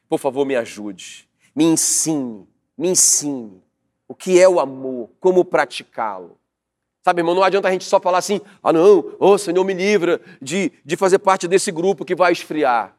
Por 0.08 0.18
favor, 0.18 0.44
me 0.44 0.54
ajude. 0.56 1.28
Me 1.54 1.64
ensine, 1.64 2.46
me 2.76 2.88
ensine 2.88 3.62
o 4.08 4.14
que 4.14 4.40
é 4.40 4.48
o 4.48 4.60
amor, 4.60 5.10
como 5.18 5.44
praticá-lo. 5.44 6.38
Sabe, 7.02 7.20
irmão, 7.20 7.34
não 7.34 7.42
adianta 7.42 7.68
a 7.68 7.72
gente 7.72 7.84
só 7.84 7.98
falar 7.98 8.18
assim, 8.18 8.40
ah, 8.62 8.72
não, 8.72 9.16
oh, 9.18 9.36
Senhor, 9.36 9.64
me 9.64 9.74
livra 9.74 10.20
de, 10.40 10.72
de 10.84 10.96
fazer 10.96 11.18
parte 11.18 11.48
desse 11.48 11.72
grupo 11.72 12.04
que 12.04 12.14
vai 12.14 12.32
esfriar. 12.32 12.96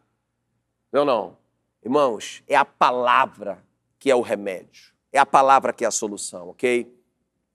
Não, 0.92 1.06
não. 1.06 1.38
Irmãos, 1.82 2.44
é 2.48 2.56
a 2.56 2.66
palavra 2.66 3.64
que 3.98 4.12
é 4.12 4.16
o 4.16 4.22
remédio. 4.22 4.92
É 5.12 5.20
a 5.20 5.26
palavra 5.26 5.72
que 5.72 5.86
é 5.86 5.88
a 5.88 5.92
solução, 5.92 6.50
ok? 6.50 6.92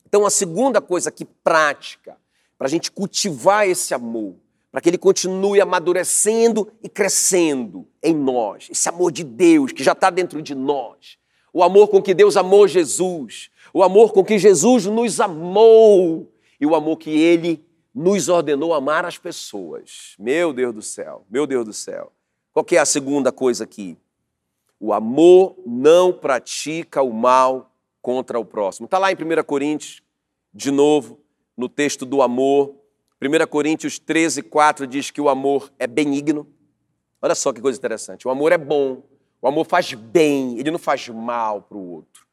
Então, 0.06 0.24
a 0.24 0.30
segunda 0.30 0.80
coisa 0.80 1.10
que 1.10 1.24
prática, 1.24 2.16
para 2.56 2.66
a 2.66 2.70
gente 2.70 2.90
cultivar 2.90 3.68
esse 3.68 3.92
amor, 3.92 4.36
para 4.70 4.80
que 4.80 4.88
ele 4.88 4.98
continue 4.98 5.60
amadurecendo 5.60 6.70
e 6.82 6.88
crescendo 6.88 7.86
em 8.02 8.14
nós. 8.14 8.68
Esse 8.70 8.88
amor 8.88 9.10
de 9.10 9.24
Deus 9.24 9.72
que 9.72 9.82
já 9.82 9.92
está 9.92 10.10
dentro 10.10 10.42
de 10.42 10.54
nós. 10.54 11.18
O 11.52 11.62
amor 11.62 11.88
com 11.88 12.02
que 12.02 12.12
Deus 12.12 12.36
amou 12.36 12.68
Jesus. 12.68 13.50
O 13.72 13.82
amor 13.82 14.12
com 14.12 14.24
que 14.24 14.38
Jesus 14.38 14.86
nos 14.86 15.20
amou. 15.20 16.30
E 16.60 16.66
o 16.66 16.74
amor 16.74 16.98
que 16.98 17.10
ele 17.10 17.64
nos 17.94 18.28
ordenou 18.28 18.74
amar 18.74 19.04
as 19.04 19.18
pessoas. 19.18 20.14
Meu 20.18 20.52
Deus 20.52 20.74
do 20.74 20.82
céu, 20.82 21.24
meu 21.28 21.46
Deus 21.46 21.64
do 21.64 21.72
céu. 21.72 22.12
Qual 22.52 22.64
é 22.70 22.76
a 22.76 22.84
segunda 22.84 23.32
coisa 23.32 23.64
aqui? 23.64 23.96
O 24.78 24.92
amor 24.92 25.56
não 25.66 26.12
pratica 26.12 27.02
o 27.02 27.12
mal 27.12 27.72
contra 28.00 28.38
o 28.38 28.44
próximo. 28.44 28.84
Está 28.84 28.98
lá 28.98 29.10
em 29.10 29.16
1 29.16 29.42
Coríntios, 29.44 30.02
de 30.54 30.70
novo, 30.70 31.18
no 31.56 31.68
texto 31.68 32.06
do 32.06 32.22
amor. 32.22 32.74
1 33.20 33.46
Coríntios 33.48 33.98
13, 33.98 34.42
4 34.42 34.86
diz 34.86 35.10
que 35.10 35.20
o 35.20 35.28
amor 35.28 35.72
é 35.78 35.86
benigno. 35.86 36.46
Olha 37.20 37.34
só 37.34 37.52
que 37.52 37.60
coisa 37.60 37.76
interessante. 37.76 38.28
O 38.28 38.30
amor 38.30 38.52
é 38.52 38.58
bom, 38.58 39.02
o 39.42 39.48
amor 39.48 39.66
faz 39.66 39.92
bem, 39.92 40.58
ele 40.58 40.70
não 40.70 40.78
faz 40.78 41.08
mal 41.08 41.62
para 41.62 41.76
o 41.76 41.90
outro. 41.94 42.26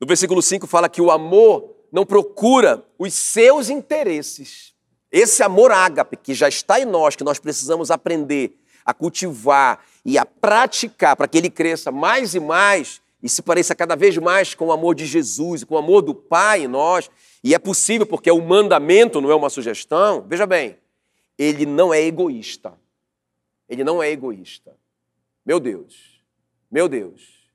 No 0.00 0.06
versículo 0.06 0.42
5 0.42 0.66
fala 0.66 0.88
que 0.88 1.00
o 1.00 1.10
amor 1.10 1.76
não 1.92 2.04
procura 2.04 2.84
os 2.98 3.14
seus 3.14 3.70
interesses. 3.70 4.74
Esse 5.12 5.44
amor 5.44 5.70
ágape 5.70 6.16
que 6.16 6.34
já 6.34 6.48
está 6.48 6.80
em 6.80 6.84
nós, 6.84 7.14
que 7.14 7.22
nós 7.22 7.38
precisamos 7.38 7.92
aprender 7.92 8.58
a 8.84 8.92
cultivar 8.92 9.84
e 10.04 10.18
a 10.18 10.26
praticar 10.26 11.16
para 11.16 11.28
que 11.28 11.38
ele 11.38 11.48
cresça 11.48 11.92
mais 11.92 12.34
e 12.34 12.40
mais 12.40 13.00
e 13.24 13.28
se 13.30 13.40
pareça 13.40 13.74
cada 13.74 13.96
vez 13.96 14.18
mais 14.18 14.54
com 14.54 14.66
o 14.66 14.72
amor 14.72 14.94
de 14.94 15.06
Jesus, 15.06 15.64
com 15.64 15.76
o 15.76 15.78
amor 15.78 16.02
do 16.02 16.14
Pai 16.14 16.64
em 16.64 16.68
nós, 16.68 17.10
e 17.42 17.54
é 17.54 17.58
possível 17.58 18.06
porque 18.06 18.28
é 18.28 18.32
um 18.34 18.44
mandamento, 18.44 19.18
não 19.18 19.30
é 19.30 19.34
uma 19.34 19.48
sugestão. 19.48 20.22
Veja 20.28 20.44
bem, 20.44 20.76
ele 21.38 21.64
não 21.64 21.92
é 21.92 22.02
egoísta. 22.02 22.78
Ele 23.66 23.82
não 23.82 24.02
é 24.02 24.10
egoísta. 24.10 24.76
Meu 25.44 25.58
Deus, 25.58 26.22
meu 26.70 26.86
Deus. 26.86 27.48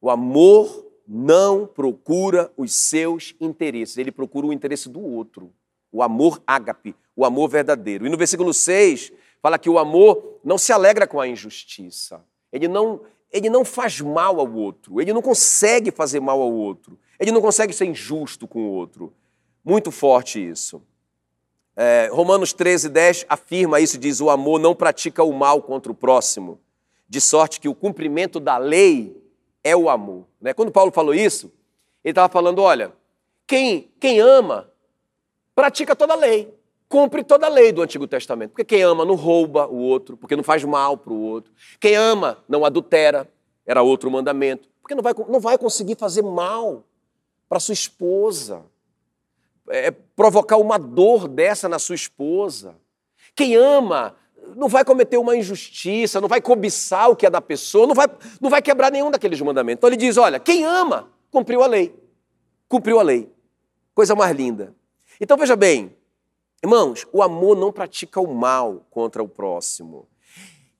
O 0.00 0.10
amor 0.10 0.84
não 1.06 1.64
procura 1.64 2.52
os 2.56 2.72
seus 2.74 3.36
interesses, 3.40 3.98
ele 3.98 4.10
procura 4.10 4.48
o 4.48 4.52
interesse 4.52 4.88
do 4.88 5.00
outro. 5.00 5.52
O 5.92 6.02
amor 6.02 6.42
ágape, 6.44 6.92
o 7.14 7.24
amor 7.24 7.48
verdadeiro. 7.48 8.04
E 8.04 8.10
no 8.10 8.16
versículo 8.16 8.52
6, 8.52 9.12
fala 9.40 9.60
que 9.60 9.70
o 9.70 9.78
amor 9.78 10.40
não 10.42 10.58
se 10.58 10.72
alegra 10.72 11.06
com 11.06 11.20
a 11.20 11.28
injustiça. 11.28 12.20
Ele 12.52 12.66
não, 12.66 13.00
ele 13.32 13.50
não 13.50 13.64
faz 13.64 14.00
mal 14.00 14.40
ao 14.40 14.52
outro, 14.52 15.00
ele 15.00 15.12
não 15.12 15.22
consegue 15.22 15.90
fazer 15.90 16.20
mal 16.20 16.40
ao 16.40 16.52
outro. 16.52 16.98
Ele 17.18 17.32
não 17.32 17.40
consegue 17.40 17.72
ser 17.72 17.86
injusto 17.86 18.46
com 18.46 18.60
o 18.60 18.70
outro. 18.70 19.12
Muito 19.64 19.90
forte 19.90 20.38
isso. 20.38 20.80
É, 21.76 22.08
Romanos 22.12 22.52
13, 22.52 22.88
10 22.88 23.26
afirma 23.28 23.80
isso, 23.80 23.98
diz: 23.98 24.20
o 24.20 24.30
amor 24.30 24.58
não 24.58 24.74
pratica 24.74 25.22
o 25.22 25.32
mal 25.32 25.60
contra 25.62 25.90
o 25.90 25.94
próximo, 25.94 26.60
de 27.08 27.20
sorte 27.20 27.60
que 27.60 27.68
o 27.68 27.74
cumprimento 27.74 28.40
da 28.40 28.56
lei 28.56 29.16
é 29.62 29.76
o 29.76 29.88
amor. 29.88 30.26
Né? 30.40 30.54
Quando 30.54 30.72
Paulo 30.72 30.92
falou 30.92 31.14
isso, 31.14 31.52
ele 32.04 32.12
estava 32.12 32.32
falando: 32.32 32.62
olha, 32.62 32.92
quem, 33.46 33.90
quem 34.00 34.20
ama 34.20 34.70
pratica 35.54 35.94
toda 35.94 36.14
a 36.14 36.16
lei, 36.16 36.52
cumpre 36.88 37.22
toda 37.22 37.46
a 37.46 37.50
lei 37.50 37.70
do 37.70 37.82
Antigo 37.82 38.06
Testamento. 38.06 38.50
Porque 38.50 38.64
quem 38.64 38.82
ama 38.82 39.04
não 39.04 39.14
rouba 39.14 39.66
o 39.66 39.76
outro, 39.76 40.16
porque 40.16 40.34
não 40.34 40.42
faz 40.42 40.64
mal 40.64 40.96
para 40.96 41.12
o 41.12 41.20
outro. 41.20 41.52
Quem 41.78 41.94
ama 41.94 42.38
não 42.48 42.64
adultera, 42.64 43.28
era 43.66 43.82
outro 43.82 44.10
mandamento. 44.10 44.68
Porque 44.80 44.94
não 44.94 45.02
vai, 45.02 45.12
não 45.28 45.38
vai 45.38 45.58
conseguir 45.58 45.96
fazer 45.96 46.22
mal 46.22 46.84
para 47.48 47.60
sua 47.60 47.74
esposa, 47.74 48.64
é, 49.68 49.90
provocar 49.90 50.56
uma 50.56 50.78
dor 50.78 51.28
dessa 51.28 51.68
na 51.68 51.78
sua 51.78 51.94
esposa. 51.94 52.74
Quem 53.34 53.54
ama 53.54 54.16
não 54.56 54.68
vai 54.68 54.84
cometer 54.84 55.18
uma 55.18 55.36
injustiça, 55.36 56.20
não 56.20 56.28
vai 56.28 56.40
cobiçar 56.40 57.10
o 57.10 57.16
que 57.16 57.26
é 57.26 57.30
da 57.30 57.40
pessoa, 57.40 57.86
não 57.86 57.94
vai, 57.94 58.06
não 58.40 58.48
vai 58.48 58.62
quebrar 58.62 58.90
nenhum 58.90 59.10
daqueles 59.10 59.40
mandamentos. 59.40 59.78
Então 59.78 59.88
ele 59.90 59.96
diz: 59.96 60.16
olha, 60.16 60.40
quem 60.40 60.64
ama, 60.64 61.10
cumpriu 61.30 61.62
a 61.62 61.66
lei. 61.66 61.94
Cumpriu 62.66 62.98
a 62.98 63.02
lei. 63.02 63.30
Coisa 63.94 64.14
mais 64.14 64.34
linda. 64.34 64.74
Então 65.20 65.36
veja 65.36 65.56
bem, 65.56 65.94
irmãos, 66.62 67.06
o 67.12 67.22
amor 67.22 67.56
não 67.56 67.72
pratica 67.72 68.20
o 68.20 68.32
mal 68.34 68.86
contra 68.90 69.22
o 69.22 69.28
próximo. 69.28 70.08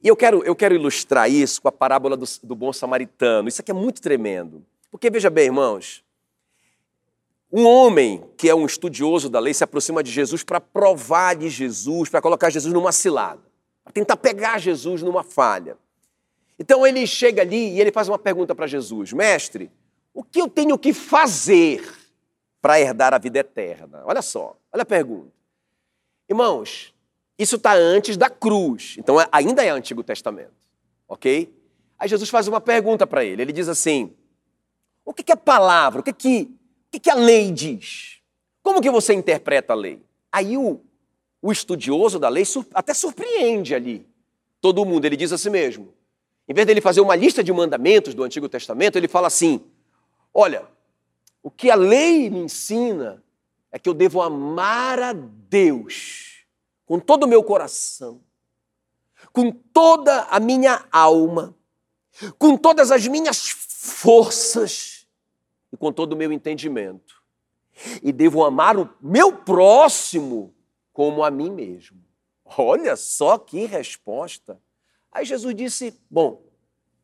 E 0.03 0.09
eu 0.09 0.17
quero, 0.17 0.45
eu 0.45 0.55
quero 0.55 0.75
ilustrar 0.75 1.31
isso 1.31 1.61
com 1.61 1.69
a 1.69 1.73
parábola 1.73 2.17
do, 2.17 2.25
do 2.43 2.55
bom 2.55 2.73
samaritano. 2.73 3.49
Isso 3.49 3.61
aqui 3.61 3.71
é 3.71 3.75
muito 3.75 4.01
tremendo. 4.01 4.64
Porque 4.91 5.11
veja 5.11 5.29
bem, 5.29 5.47
irmãos, 5.47 6.05
um 7.53 7.67
homem 7.67 8.25
que 8.37 8.49
é 8.49 8.55
um 8.55 8.67
estudioso 8.67 9.29
da 9.29 9.41
lei 9.41 9.55
se 9.55 9.64
aproxima 9.64 10.03
de 10.03 10.11
Jesus 10.11 10.45
para 10.45 10.61
provar 10.61 11.35
de 11.35 11.49
Jesus, 11.49 12.09
para 12.09 12.23
colocar 12.23 12.51
Jesus 12.51 12.73
numa 12.73 12.93
cilada 12.93 13.49
para 13.88 13.93
tentar 13.93 14.17
pegar 14.19 14.59
Jesus 14.59 15.03
numa 15.03 15.23
falha. 15.23 15.77
Então 16.59 16.87
ele 16.87 17.07
chega 17.07 17.41
ali 17.41 17.75
e 17.75 17.81
ele 17.81 17.91
faz 17.91 18.09
uma 18.09 18.19
pergunta 18.19 18.55
para 18.55 18.67
Jesus: 18.67 19.12
Mestre, 19.12 19.71
o 20.12 20.23
que 20.23 20.41
eu 20.41 20.49
tenho 20.49 20.79
que 20.79 20.93
fazer 20.93 21.83
para 22.61 22.79
herdar 22.79 23.14
a 23.14 23.19
vida 23.19 23.38
eterna? 23.38 24.03
Olha 24.05 24.21
só, 24.21 24.57
olha 24.71 24.83
a 24.83 24.87
pergunta. 24.87 25.38
Irmãos, 26.29 26.93
isso 27.38 27.57
está 27.57 27.73
antes 27.75 28.17
da 28.17 28.29
cruz, 28.29 28.97
então 28.99 29.21
é, 29.21 29.29
ainda 29.33 29.64
é 29.64 29.71
Antigo 29.71 30.03
Testamento, 30.03 30.53
ok? 31.09 31.53
Aí 31.99 32.09
Jesus 32.09 32.29
faz 32.29 32.47
uma 32.47 32.61
pergunta 32.61 33.07
para 33.07 33.25
ele. 33.25 33.43
Ele 33.43 33.53
diz 33.53 33.69
assim: 33.69 34.12
O 35.05 35.14
que, 35.14 35.23
que 35.23 35.33
a 35.33 35.37
palavra, 35.37 36.01
o 36.01 36.05
que, 36.05 36.12
que, 36.12 36.43
o 36.43 36.91
que, 36.93 37.01
que 37.01 37.11
a 37.11 37.14
lei 37.14 37.51
diz? 37.51 38.19
Como 38.62 38.81
que 38.81 38.91
você 38.91 39.14
interpreta 39.14 39.73
a 39.73 39.77
lei? 39.77 40.03
Aí 40.31 40.57
o, 40.57 40.81
o 41.41 41.51
estudioso 41.51 42.19
da 42.19 42.29
lei 42.29 42.45
até 42.75 42.93
surpreende 42.93 43.75
ali 43.75 44.07
todo 44.61 44.85
mundo. 44.85 45.05
Ele 45.05 45.17
diz 45.17 45.33
assim 45.33 45.51
mesmo. 45.51 45.93
Em 46.49 46.55
vez 46.55 46.67
dele 46.67 46.81
fazer 46.81 47.01
uma 47.01 47.17
lista 47.17 47.43
de 47.43 47.53
mandamentos 47.53 48.14
do 48.14 48.23
Antigo 48.23 48.49
Testamento, 48.49 48.97
ele 48.97 49.09
fala 49.09 49.27
assim: 49.27 49.61
Olha, 50.33 50.64
o 51.43 51.51
que 51.51 51.71
a 51.71 51.75
lei 51.75 52.31
me 52.31 52.41
ensina 52.41 53.23
é 53.70 53.78
que 53.78 53.88
eu 53.88 53.94
devo 53.94 54.20
amar 54.22 55.00
a 55.00 55.12
Deus 55.12 56.46
com 56.87 56.98
todo 56.98 57.24
o 57.24 57.28
meu 57.28 57.42
coração, 57.42 58.22
com 59.33 59.50
toda 59.50 60.22
a 60.24 60.40
minha 60.40 60.87
alma, 60.90 61.54
com 62.38 62.57
todas 62.57 62.90
as 62.90 63.07
minhas 63.07 63.48
forças 63.50 65.07
e 65.72 65.76
com 65.76 65.92
todo 65.92 66.14
o 66.14 66.16
meu 66.16 66.33
entendimento. 66.33 67.22
E 68.02 68.11
devo 68.11 68.44
amar 68.44 68.76
o 68.76 68.92
meu 69.00 69.33
próximo 69.33 70.54
como 70.92 71.22
a 71.22 71.31
mim 71.31 71.50
mesmo. 71.50 72.02
Olha 72.57 72.96
só 72.96 73.38
que 73.38 73.66
resposta. 73.66 74.61
Aí 75.12 75.24
Jesus 75.24 75.54
disse: 75.54 75.94
Bom, 76.11 76.42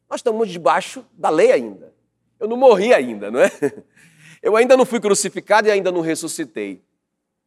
nós 0.08 0.20
estamos 0.20 0.50
debaixo 0.50 1.04
da 1.12 1.28
lei 1.28 1.52
ainda. 1.52 1.94
Eu 2.40 2.48
não 2.48 2.56
morri 2.56 2.92
ainda, 2.92 3.30
não 3.30 3.40
é? 3.40 3.50
Eu 4.44 4.56
ainda 4.56 4.76
não 4.76 4.84
fui 4.84 5.00
crucificado 5.00 5.68
e 5.68 5.70
ainda 5.70 5.90
não 5.90 6.02
ressuscitei. 6.02 6.84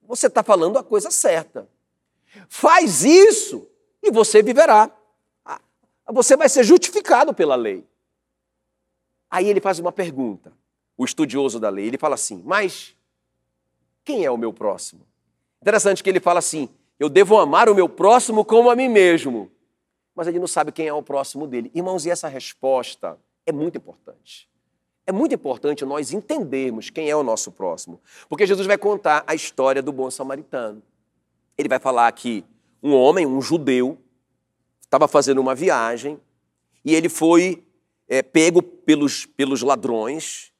Você 0.01 0.25
está 0.25 0.41
falando 0.41 0.79
a 0.79 0.83
coisa 0.83 1.11
certa. 1.11 1.69
Faz 2.49 3.03
isso 3.03 3.69
e 4.01 4.09
você 4.09 4.41
viverá. 4.41 4.89
Você 6.07 6.35
vai 6.35 6.49
ser 6.49 6.63
justificado 6.63 7.35
pela 7.35 7.53
lei. 7.53 7.85
Aí 9.29 9.47
ele 9.47 9.61
faz 9.61 9.77
uma 9.77 9.91
pergunta, 9.91 10.51
o 10.97 11.05
estudioso 11.05 11.59
da 11.59 11.69
lei. 11.69 11.85
Ele 11.85 11.99
fala 11.99 12.15
assim: 12.15 12.41
Mas 12.43 12.95
quem 14.03 14.25
é 14.25 14.31
o 14.31 14.37
meu 14.37 14.51
próximo? 14.51 15.05
Interessante 15.61 16.01
que 16.01 16.09
ele 16.09 16.19
fala 16.19 16.39
assim: 16.39 16.67
eu 16.99 17.09
devo 17.09 17.37
amar 17.37 17.69
o 17.69 17.75
meu 17.75 17.87
próximo 17.87 18.43
como 18.43 18.71
a 18.71 18.75
mim 18.75 18.89
mesmo. 18.89 19.51
Mas 20.15 20.25
ele 20.25 20.39
não 20.39 20.47
sabe 20.47 20.71
quem 20.71 20.87
é 20.87 20.93
o 20.93 21.03
próximo 21.03 21.45
dele. 21.45 21.69
Irmãos, 21.75 22.07
e 22.07 22.09
essa 22.09 22.27
resposta 22.27 23.19
é 23.45 23.51
muito 23.51 23.77
importante. 23.77 24.49
É 25.07 25.11
muito 25.13 25.33
importante 25.33 25.85
nós 25.85 26.11
entendermos 26.11 26.89
quem 26.89 27.09
é 27.09 27.15
o 27.15 27.23
nosso 27.23 27.49
próximo. 27.49 27.97
Porque 28.27 28.45
Jesus 28.45 28.67
vai 28.67 28.77
contar 28.77 29.23
a 29.25 29.33
história 29.33 29.81
do 29.81 29.93
bom 29.93 30.11
samaritano. 30.11 30.83
Ele 31.57 31.69
vai 31.69 31.79
falar 31.79 32.11
que 32.11 32.43
um 32.83 32.93
homem, 32.93 33.25
um 33.25 33.41
judeu, 33.41 33.97
estava 34.81 35.07
fazendo 35.07 35.39
uma 35.39 35.55
viagem 35.55 36.19
e 36.83 36.93
ele 36.93 37.07
foi 37.07 37.63
é, 38.07 38.21
pego 38.21 38.61
pelos, 38.61 39.25
pelos 39.25 39.61
ladrões, 39.61 40.51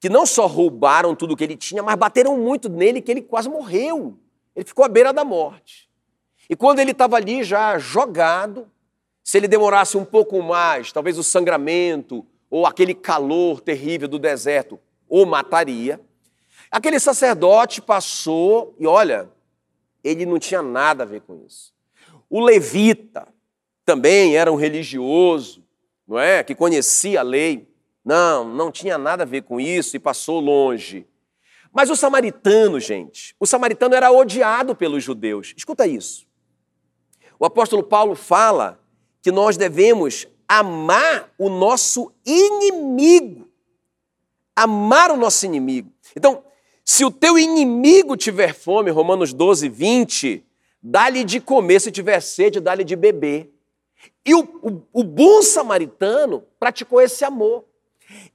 que 0.00 0.08
não 0.08 0.24
só 0.24 0.46
roubaram 0.46 1.14
tudo 1.14 1.36
que 1.36 1.44
ele 1.44 1.56
tinha, 1.56 1.82
mas 1.82 1.96
bateram 1.96 2.38
muito 2.38 2.70
nele 2.70 3.02
que 3.02 3.10
ele 3.10 3.20
quase 3.20 3.50
morreu. 3.50 4.18
Ele 4.56 4.64
ficou 4.64 4.82
à 4.82 4.88
beira 4.88 5.12
da 5.12 5.26
morte. 5.26 5.90
E 6.48 6.56
quando 6.56 6.78
ele 6.78 6.92
estava 6.92 7.16
ali 7.16 7.44
já 7.44 7.78
jogado, 7.78 8.66
se 9.22 9.36
ele 9.36 9.46
demorasse 9.46 9.98
um 9.98 10.06
pouco 10.06 10.42
mais, 10.42 10.90
talvez 10.90 11.18
o 11.18 11.22
sangramento 11.22 12.26
ou 12.50 12.66
aquele 12.66 12.94
calor 12.94 13.60
terrível 13.60 14.08
do 14.08 14.18
deserto 14.18 14.78
o 15.08 15.24
mataria. 15.24 16.00
Aquele 16.70 17.00
sacerdote 17.00 17.80
passou 17.80 18.74
e 18.78 18.86
olha, 18.86 19.30
ele 20.04 20.26
não 20.26 20.38
tinha 20.38 20.62
nada 20.62 21.04
a 21.04 21.06
ver 21.06 21.20
com 21.22 21.42
isso. 21.46 21.72
O 22.28 22.40
levita 22.40 23.26
também 23.84 24.36
era 24.36 24.52
um 24.52 24.56
religioso, 24.56 25.64
não 26.06 26.18
é? 26.18 26.44
Que 26.44 26.54
conhecia 26.54 27.20
a 27.20 27.24
lei. 27.24 27.68
Não, 28.04 28.48
não 28.48 28.70
tinha 28.70 28.96
nada 28.96 29.24
a 29.24 29.26
ver 29.26 29.42
com 29.42 29.60
isso 29.60 29.96
e 29.96 30.00
passou 30.00 30.40
longe. 30.40 31.06
Mas 31.72 31.90
o 31.90 31.96
samaritano, 31.96 32.80
gente, 32.80 33.34
o 33.38 33.46
samaritano 33.46 33.94
era 33.94 34.10
odiado 34.10 34.74
pelos 34.74 35.04
judeus. 35.04 35.52
Escuta 35.56 35.86
isso. 35.86 36.26
O 37.38 37.44
apóstolo 37.44 37.82
Paulo 37.82 38.14
fala 38.14 38.80
que 39.22 39.30
nós 39.30 39.56
devemos 39.56 40.26
amar 40.50 41.32
o 41.38 41.48
nosso 41.48 42.12
inimigo. 42.26 43.48
Amar 44.56 45.12
o 45.12 45.16
nosso 45.16 45.46
inimigo. 45.46 45.92
Então, 46.16 46.42
se 46.84 47.04
o 47.04 47.10
teu 47.10 47.38
inimigo 47.38 48.16
tiver 48.16 48.52
fome, 48.52 48.90
Romanos 48.90 49.32
12, 49.32 49.68
20, 49.68 50.44
dá-lhe 50.82 51.22
de 51.22 51.40
comer, 51.40 51.80
se 51.80 51.92
tiver 51.92 52.20
sede, 52.20 52.58
dá-lhe 52.58 52.82
de 52.82 52.96
beber. 52.96 53.48
E 54.26 54.34
o, 54.34 54.40
o, 54.60 54.82
o 54.92 55.04
bom 55.04 55.40
samaritano 55.40 56.42
praticou 56.58 57.00
esse 57.00 57.24
amor. 57.24 57.64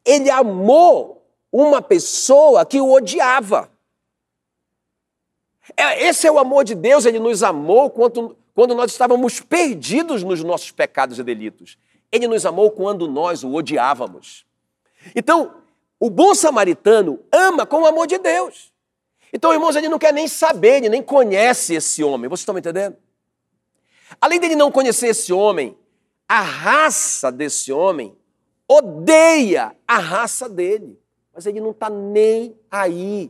Ele 0.05 0.29
amou 0.29 1.21
uma 1.51 1.81
pessoa 1.81 2.65
que 2.65 2.79
o 2.79 2.93
odiava. 2.93 3.69
É, 5.75 6.07
esse 6.07 6.25
é 6.25 6.31
o 6.31 6.39
amor 6.39 6.63
de 6.63 6.75
Deus, 6.75 7.05
ele 7.05 7.19
nos 7.19 7.43
amou 7.43 7.89
quando, 7.89 8.37
quando 8.53 8.73
nós 8.73 8.91
estávamos 8.91 9.41
perdidos 9.41 10.23
nos 10.23 10.41
nossos 10.41 10.71
pecados 10.71 11.19
e 11.19 11.23
delitos. 11.23 11.77
Ele 12.11 12.27
nos 12.27 12.45
amou 12.45 12.71
quando 12.71 13.07
nós 13.07 13.43
o 13.43 13.53
odiávamos. 13.53 14.45
Então, 15.15 15.55
o 15.99 16.09
bom 16.09 16.33
samaritano 16.33 17.19
ama 17.31 17.65
com 17.65 17.81
o 17.81 17.85
amor 17.85 18.07
de 18.07 18.17
Deus. 18.17 18.73
Então, 19.33 19.53
irmãos, 19.53 19.75
ele 19.75 19.89
não 19.89 19.99
quer 19.99 20.13
nem 20.13 20.27
saber, 20.27 20.77
ele 20.77 20.89
nem 20.89 21.03
conhece 21.03 21.75
esse 21.75 22.03
homem. 22.03 22.29
Vocês 22.29 22.41
estão 22.41 22.53
me 22.53 22.59
entendendo? 22.59 22.95
Além 24.21 24.39
dele 24.39 24.55
não 24.55 24.71
conhecer 24.71 25.07
esse 25.07 25.33
homem, 25.33 25.77
a 26.27 26.41
raça 26.41 27.31
desse 27.31 27.71
homem 27.71 28.15
odeia 28.67 29.75
a 29.87 29.97
raça 29.97 30.47
dele 30.47 30.99
mas 31.35 31.45
ele 31.45 31.59
não 31.59 31.71
está 31.71 31.89
nem 31.89 32.57
aí. 32.71 33.29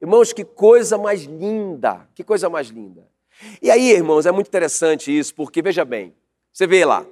Irmãos, 0.00 0.32
que 0.32 0.44
coisa 0.44 0.96
mais 0.96 1.24
linda, 1.24 2.08
que 2.14 2.24
coisa 2.24 2.48
mais 2.48 2.68
linda. 2.68 3.06
E 3.60 3.70
aí, 3.70 3.90
irmãos, 3.90 4.24
é 4.24 4.32
muito 4.32 4.48
interessante 4.48 5.16
isso, 5.16 5.34
porque 5.34 5.60
veja 5.60 5.84
bem, 5.84 6.14
você 6.50 6.66
vê 6.66 6.84
lá, 6.86 7.06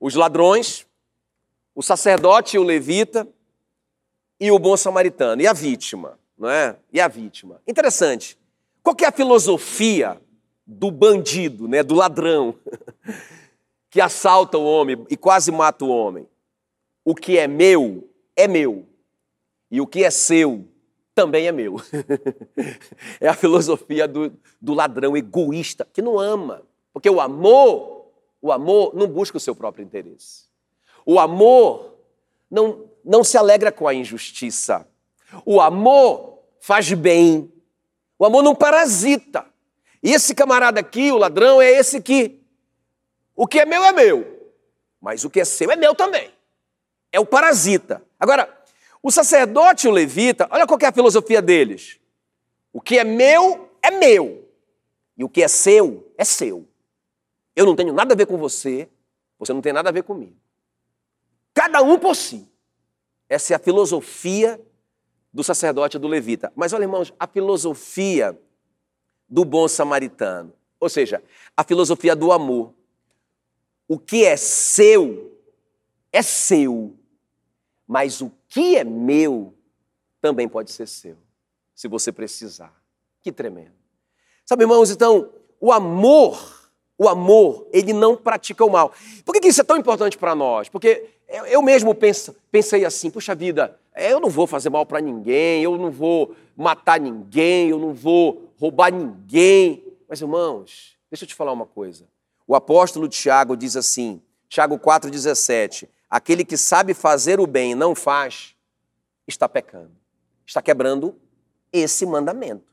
os 0.00 0.14
ladrões, 0.14 0.86
o 1.74 1.82
sacerdote 1.82 2.56
e 2.56 2.58
o 2.58 2.62
levita 2.62 3.26
e 4.38 4.50
o 4.50 4.58
bom 4.58 4.76
samaritano, 4.76 5.42
e 5.42 5.46
a 5.46 5.52
vítima, 5.52 6.18
não 6.36 6.50
é? 6.50 6.76
E 6.92 7.00
a 7.00 7.08
vítima. 7.08 7.60
Interessante. 7.66 8.38
Qual 8.82 8.96
é 9.00 9.06
a 9.06 9.12
filosofia 9.12 10.20
do 10.66 10.90
bandido, 10.90 11.68
né, 11.68 11.82
do 11.82 11.94
ladrão, 11.94 12.54
que 13.90 14.00
assalta 14.00 14.58
o 14.58 14.64
homem 14.64 15.06
e 15.08 15.16
quase 15.16 15.50
mata 15.50 15.84
o 15.84 15.88
homem? 15.88 16.28
O 17.04 17.14
que 17.14 17.38
é 17.38 17.46
meu 17.46 18.08
é 18.36 18.48
meu. 18.48 18.86
E 19.70 19.80
o 19.80 19.86
que 19.86 20.04
é 20.04 20.10
seu 20.10 20.66
também 21.14 21.46
é 21.46 21.52
meu. 21.52 21.76
é 23.20 23.28
a 23.28 23.34
filosofia 23.34 24.08
do, 24.08 24.32
do 24.60 24.74
ladrão 24.74 25.16
egoísta 25.16 25.86
que 25.92 26.02
não 26.02 26.18
ama. 26.18 26.62
Porque 26.92 27.08
o 27.08 27.20
amor, 27.20 27.93
o 28.44 28.52
amor 28.52 28.94
não 28.94 29.06
busca 29.06 29.38
o 29.38 29.40
seu 29.40 29.56
próprio 29.56 29.82
interesse. 29.82 30.44
O 31.06 31.18
amor 31.18 31.96
não, 32.50 32.90
não 33.02 33.24
se 33.24 33.38
alegra 33.38 33.72
com 33.72 33.88
a 33.88 33.94
injustiça. 33.94 34.86
O 35.46 35.62
amor 35.62 36.40
faz 36.60 36.92
bem. 36.92 37.50
O 38.18 38.26
amor 38.26 38.42
não 38.42 38.54
parasita. 38.54 39.46
E 40.02 40.12
esse 40.12 40.34
camarada 40.34 40.78
aqui, 40.78 41.10
o 41.10 41.16
ladrão, 41.16 41.62
é 41.62 41.70
esse 41.70 42.02
que 42.02 42.38
o 43.34 43.46
que 43.46 43.60
é 43.60 43.64
meu 43.64 43.82
é 43.82 43.92
meu, 43.92 44.52
mas 45.00 45.24
o 45.24 45.30
que 45.30 45.40
é 45.40 45.44
seu 45.46 45.70
é 45.70 45.76
meu 45.76 45.94
também. 45.94 46.30
É 47.10 47.18
o 47.18 47.24
parasita. 47.24 48.02
Agora, 48.20 48.54
o 49.02 49.10
sacerdote 49.10 49.86
e 49.86 49.88
o 49.88 49.92
levita, 49.92 50.46
olha 50.50 50.66
qual 50.66 50.78
é 50.82 50.86
a 50.86 50.92
filosofia 50.92 51.40
deles. 51.40 51.98
O 52.74 52.80
que 52.82 52.98
é 52.98 53.04
meu 53.04 53.70
é 53.80 53.90
meu. 53.90 54.46
E 55.16 55.24
o 55.24 55.30
que 55.30 55.42
é 55.42 55.48
seu 55.48 56.12
é 56.18 56.26
seu. 56.26 56.68
Eu 57.54 57.66
não 57.66 57.76
tenho 57.76 57.92
nada 57.92 58.14
a 58.14 58.16
ver 58.16 58.26
com 58.26 58.36
você, 58.36 58.88
você 59.38 59.52
não 59.52 59.60
tem 59.60 59.72
nada 59.72 59.88
a 59.88 59.92
ver 59.92 60.02
comigo. 60.02 60.36
Cada 61.52 61.82
um 61.82 61.98
por 61.98 62.16
si. 62.16 62.48
Essa 63.28 63.54
é 63.54 63.56
a 63.56 63.58
filosofia 63.58 64.60
do 65.32 65.42
sacerdote 65.42 65.98
do 65.98 66.08
levita. 66.08 66.52
Mas 66.54 66.72
olha, 66.72 66.84
irmãos, 66.84 67.12
a 67.18 67.26
filosofia 67.26 68.38
do 69.28 69.44
bom 69.44 69.66
samaritano, 69.66 70.52
ou 70.78 70.88
seja, 70.88 71.22
a 71.56 71.64
filosofia 71.64 72.14
do 72.14 72.30
amor. 72.30 72.74
O 73.88 73.98
que 73.98 74.24
é 74.24 74.36
seu 74.36 75.32
é 76.12 76.22
seu, 76.22 76.96
mas 77.86 78.20
o 78.20 78.30
que 78.48 78.76
é 78.76 78.84
meu 78.84 79.52
também 80.20 80.48
pode 80.48 80.70
ser 80.70 80.86
seu, 80.86 81.18
se 81.74 81.88
você 81.88 82.12
precisar. 82.12 82.72
Que 83.20 83.32
tremendo. 83.32 83.74
Sabe, 84.46 84.62
irmãos, 84.62 84.90
então, 84.90 85.32
o 85.60 85.72
amor, 85.72 86.63
o 86.96 87.08
amor, 87.08 87.66
ele 87.72 87.92
não 87.92 88.16
pratica 88.16 88.64
o 88.64 88.70
mal. 88.70 88.92
Por 89.24 89.34
que 89.34 89.48
isso 89.48 89.60
é 89.60 89.64
tão 89.64 89.76
importante 89.76 90.16
para 90.16 90.34
nós? 90.34 90.68
Porque 90.68 91.10
eu 91.46 91.62
mesmo 91.62 91.94
penso, 91.94 92.34
pensei 92.50 92.84
assim, 92.84 93.10
puxa 93.10 93.34
vida, 93.34 93.78
eu 93.96 94.20
não 94.20 94.28
vou 94.28 94.46
fazer 94.46 94.70
mal 94.70 94.86
para 94.86 95.00
ninguém, 95.00 95.62
eu 95.62 95.76
não 95.76 95.90
vou 95.90 96.34
matar 96.56 97.00
ninguém, 97.00 97.68
eu 97.68 97.78
não 97.78 97.92
vou 97.92 98.52
roubar 98.58 98.92
ninguém. 98.92 99.82
Mas, 100.08 100.20
irmãos, 100.20 100.96
deixa 101.10 101.24
eu 101.24 101.28
te 101.28 101.34
falar 101.34 101.52
uma 101.52 101.66
coisa. 101.66 102.06
O 102.46 102.54
apóstolo 102.54 103.08
Tiago 103.08 103.56
diz 103.56 103.76
assim, 103.76 104.20
Tiago 104.48 104.78
4,17: 104.78 105.88
aquele 106.08 106.44
que 106.44 106.56
sabe 106.56 106.94
fazer 106.94 107.40
o 107.40 107.46
bem 107.46 107.72
e 107.72 107.74
não 107.74 107.94
faz, 107.94 108.54
está 109.26 109.48
pecando, 109.48 109.92
está 110.46 110.60
quebrando 110.62 111.16
esse 111.72 112.06
mandamento, 112.06 112.72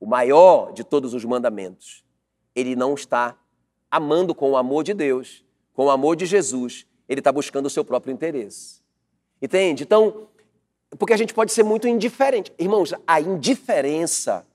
o 0.00 0.06
maior 0.06 0.72
de 0.72 0.84
todos 0.84 1.12
os 1.12 1.24
mandamentos. 1.24 2.02
Ele 2.54 2.74
não 2.74 2.94
está 2.94 3.36
amando 3.90 4.34
com 4.34 4.50
o 4.50 4.56
amor 4.56 4.84
de 4.84 4.94
Deus, 4.94 5.44
com 5.74 5.86
o 5.86 5.90
amor 5.90 6.16
de 6.16 6.26
Jesus, 6.26 6.86
ele 7.08 7.20
está 7.20 7.32
buscando 7.32 7.66
o 7.66 7.70
seu 7.70 7.84
próprio 7.84 8.12
interesse. 8.12 8.80
Entende? 9.40 9.84
Então, 9.84 10.28
porque 10.98 11.12
a 11.12 11.16
gente 11.16 11.34
pode 11.34 11.52
ser 11.52 11.62
muito 11.62 11.86
indiferente. 11.86 12.52
Irmãos, 12.58 12.94
a 13.06 13.20
indiferença. 13.20 14.46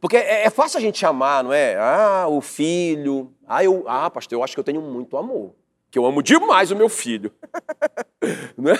Porque 0.00 0.16
é, 0.16 0.44
é 0.44 0.50
fácil 0.50 0.78
a 0.78 0.80
gente 0.80 0.98
chamar, 0.98 1.44
não 1.44 1.52
é? 1.52 1.76
Ah, 1.76 2.26
o 2.28 2.40
filho. 2.40 3.32
Ah, 3.46 3.62
eu, 3.62 3.84
ah, 3.86 4.10
pastor, 4.10 4.38
eu 4.38 4.42
acho 4.42 4.54
que 4.54 4.60
eu 4.60 4.64
tenho 4.64 4.82
muito 4.82 5.16
amor. 5.16 5.54
Que 5.90 5.98
eu 5.98 6.06
amo 6.06 6.22
demais 6.22 6.70
o 6.70 6.76
meu 6.76 6.88
filho. 6.88 7.32
não 8.56 8.72
é? 8.72 8.76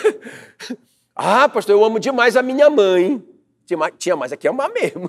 Ah, 1.14 1.48
pastor, 1.48 1.74
eu 1.74 1.84
amo 1.84 2.00
demais 2.00 2.36
a 2.36 2.42
minha 2.42 2.68
mãe. 2.68 3.22
Tinha 3.98 4.16
mais, 4.16 4.32
aqui 4.32 4.48
amar 4.48 4.68
mesmo. 4.70 5.08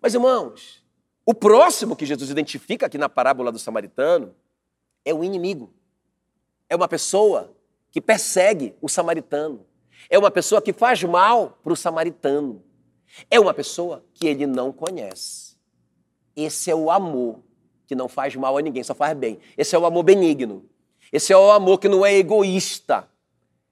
Mas, 0.00 0.12
irmãos, 0.12 0.84
o 1.26 1.34
próximo 1.34 1.94
que 1.94 2.06
Jesus 2.06 2.30
identifica 2.30 2.86
aqui 2.86 2.96
na 2.96 3.08
parábola 3.08 3.52
do 3.52 3.58
samaritano 3.58 4.34
é 5.04 5.12
o 5.12 5.22
inimigo. 5.22 5.74
É 6.70 6.74
uma 6.74 6.88
pessoa 6.88 7.54
que 7.90 8.00
persegue 8.00 8.74
o 8.80 8.88
samaritano 8.88 9.66
é 10.08 10.18
uma 10.18 10.30
pessoa 10.30 10.62
que 10.62 10.72
faz 10.72 11.02
mal 11.02 11.58
para 11.62 11.72
o 11.72 11.76
samaritano. 11.76 12.62
É 13.30 13.40
uma 13.40 13.54
pessoa 13.54 14.04
que 14.14 14.26
ele 14.26 14.46
não 14.46 14.72
conhece. 14.72 15.56
Esse 16.34 16.70
é 16.70 16.74
o 16.74 16.90
amor 16.90 17.40
que 17.86 17.94
não 17.94 18.08
faz 18.08 18.34
mal 18.34 18.56
a 18.56 18.62
ninguém, 18.62 18.82
só 18.82 18.94
faz 18.94 19.16
bem. 19.16 19.38
Esse 19.56 19.74
é 19.74 19.78
o 19.78 19.86
amor 19.86 20.02
benigno. 20.02 20.68
Esse 21.12 21.32
é 21.32 21.36
o 21.36 21.50
amor 21.50 21.78
que 21.78 21.88
não 21.88 22.04
é 22.04 22.14
egoísta. 22.14 23.08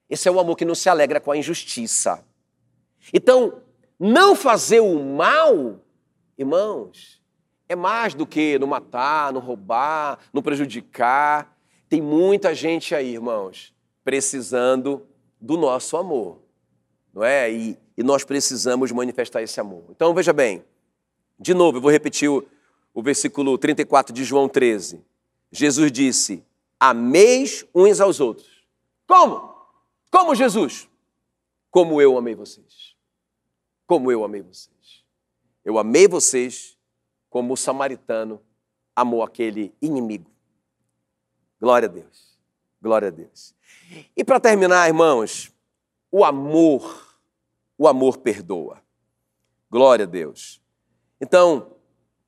Esse 0.09 0.27
é 0.27 0.31
o 0.31 0.39
amor 0.39 0.55
que 0.55 0.65
não 0.65 0.75
se 0.75 0.89
alegra 0.89 1.19
com 1.19 1.31
a 1.31 1.37
injustiça. 1.37 2.25
Então, 3.13 3.61
não 3.99 4.35
fazer 4.35 4.79
o 4.79 5.03
mal, 5.03 5.79
irmãos, 6.37 7.21
é 7.67 7.75
mais 7.75 8.13
do 8.13 8.25
que 8.25 8.59
não 8.59 8.67
matar, 8.67 9.33
não 9.33 9.41
roubar, 9.41 10.19
não 10.31 10.41
prejudicar. 10.41 11.57
Tem 11.89 12.01
muita 12.01 12.53
gente 12.53 12.93
aí, 12.93 13.13
irmãos, 13.13 13.73
precisando 14.03 15.05
do 15.39 15.57
nosso 15.57 15.97
amor, 15.97 16.39
não 17.13 17.23
é? 17.23 17.51
E, 17.51 17.77
e 17.97 18.03
nós 18.03 18.23
precisamos 18.23 18.91
manifestar 18.91 19.41
esse 19.41 19.59
amor. 19.59 19.83
Então 19.89 20.13
veja 20.13 20.33
bem, 20.33 20.63
de 21.39 21.53
novo, 21.53 21.77
eu 21.77 21.81
vou 21.81 21.91
repetir 21.91 22.29
o, 22.29 22.45
o 22.93 23.01
versículo 23.01 23.57
34 23.57 24.13
de 24.13 24.23
João 24.23 24.47
13. 24.47 25.03
Jesus 25.51 25.91
disse: 25.91 26.43
Ameis 26.79 27.65
uns 27.73 27.99
aos 27.99 28.19
outros. 28.19 28.65
Como? 29.07 29.53
Como 30.11 30.35
Jesus? 30.35 30.87
Como 31.69 32.01
eu 32.01 32.17
amei 32.17 32.35
vocês. 32.35 32.95
Como 33.85 34.11
eu 34.11 34.23
amei 34.23 34.41
vocês. 34.41 35.03
Eu 35.63 35.77
amei 35.77 36.07
vocês 36.07 36.74
como 37.35 37.53
o 37.53 37.57
samaritano 37.57 38.41
amou 38.95 39.21
aquele 39.21 39.75
inimigo. 39.81 40.31
Glória 41.59 41.89
a 41.89 41.91
Deus. 41.91 42.39
Glória 42.81 43.09
a 43.09 43.11
Deus. 43.11 43.53
E 44.15 44.23
para 44.23 44.39
terminar, 44.39 44.87
irmãos, 44.87 45.51
o 46.09 46.23
amor, 46.23 47.19
o 47.77 47.89
amor 47.89 48.19
perdoa. 48.19 48.81
Glória 49.69 50.03
a 50.03 50.07
Deus. 50.07 50.61
Então, 51.19 51.75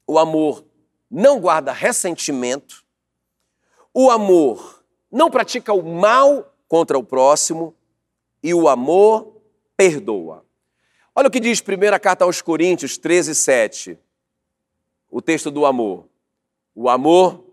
o 0.06 0.20
amor 0.20 0.66
não 1.10 1.40
guarda 1.40 1.72
ressentimento, 1.72 2.84
o 3.94 4.12
amor 4.12 4.84
não 5.10 5.32
pratica 5.32 5.72
o 5.72 5.82
mal 5.82 6.54
contra 6.68 7.00
o 7.00 7.04
próximo 7.04 7.74
e 8.44 8.54
o 8.54 8.68
amor 8.68 9.42
perdoa. 9.78 10.46
Olha 11.16 11.30
o 11.30 11.32
que 11.32 11.40
diz 11.40 11.62
primeira 11.62 11.98
carta 11.98 12.26
aos 12.26 12.42
Coríntios 12.42 12.98
13, 12.98 13.34
7. 13.34 14.07
O 15.18 15.22
texto 15.22 15.50
do 15.50 15.66
amor. 15.66 16.06
O 16.76 16.88
amor 16.88 17.44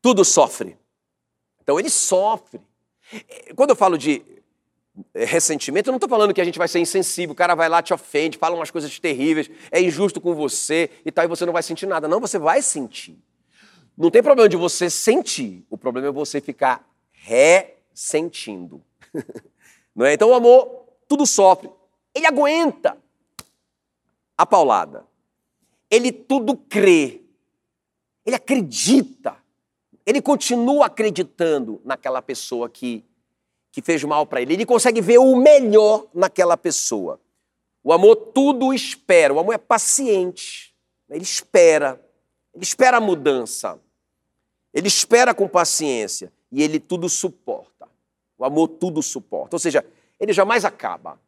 tudo 0.00 0.24
sofre. 0.24 0.74
Então 1.62 1.78
ele 1.78 1.90
sofre. 1.90 2.58
Quando 3.54 3.68
eu 3.68 3.76
falo 3.76 3.98
de 3.98 4.22
eh, 5.12 5.26
ressentimento, 5.26 5.90
eu 5.90 5.92
não 5.92 5.98
estou 5.98 6.08
falando 6.08 6.32
que 6.32 6.40
a 6.40 6.44
gente 6.46 6.56
vai 6.56 6.66
ser 6.66 6.80
insensível, 6.80 7.34
o 7.34 7.36
cara 7.36 7.54
vai 7.54 7.68
lá, 7.68 7.82
te 7.82 7.92
ofende, 7.92 8.38
fala 8.38 8.56
umas 8.56 8.70
coisas 8.70 8.98
terríveis, 8.98 9.50
é 9.70 9.82
injusto 9.82 10.18
com 10.18 10.34
você 10.34 10.88
e 11.04 11.12
tal, 11.12 11.26
e 11.26 11.28
você 11.28 11.44
não 11.44 11.52
vai 11.52 11.62
sentir 11.62 11.84
nada. 11.84 12.08
Não, 12.08 12.20
você 12.20 12.38
vai 12.38 12.62
sentir. 12.62 13.18
Não 13.98 14.10
tem 14.10 14.22
problema 14.22 14.48
de 14.48 14.56
você 14.56 14.88
sentir, 14.88 15.62
o 15.68 15.76
problema 15.76 16.08
é 16.08 16.10
você 16.10 16.40
ficar 16.40 16.88
ressentindo. 17.12 18.82
não 19.94 20.06
é? 20.06 20.14
Então 20.14 20.30
o 20.30 20.34
amor, 20.34 20.86
tudo 21.06 21.26
sofre. 21.26 21.68
Ele 22.14 22.26
aguenta 22.26 22.96
a 24.38 24.46
paulada. 24.46 25.04
Ele 25.94 26.10
tudo 26.10 26.56
crê. 26.56 27.20
Ele 28.26 28.34
acredita. 28.34 29.36
Ele 30.04 30.20
continua 30.20 30.86
acreditando 30.86 31.80
naquela 31.84 32.20
pessoa 32.20 32.68
que, 32.68 33.04
que 33.70 33.80
fez 33.80 34.02
mal 34.02 34.26
para 34.26 34.42
ele. 34.42 34.54
Ele 34.54 34.66
consegue 34.66 35.00
ver 35.00 35.18
o 35.18 35.36
melhor 35.36 36.06
naquela 36.12 36.56
pessoa. 36.56 37.20
O 37.82 37.92
amor 37.92 38.16
tudo 38.16 38.74
espera. 38.74 39.32
O 39.32 39.38
amor 39.38 39.54
é 39.54 39.58
paciente. 39.58 40.74
Ele 41.08 41.22
espera. 41.22 42.04
Ele 42.52 42.64
espera 42.64 42.96
a 42.96 43.00
mudança. 43.00 43.78
Ele 44.72 44.88
espera 44.88 45.32
com 45.32 45.46
paciência. 45.46 46.32
E 46.50 46.60
ele 46.60 46.80
tudo 46.80 47.08
suporta. 47.08 47.88
O 48.36 48.44
amor 48.44 48.66
tudo 48.66 49.00
suporta. 49.00 49.54
Ou 49.54 49.60
seja, 49.60 49.84
ele 50.18 50.32
jamais 50.32 50.64
acaba. 50.64 51.20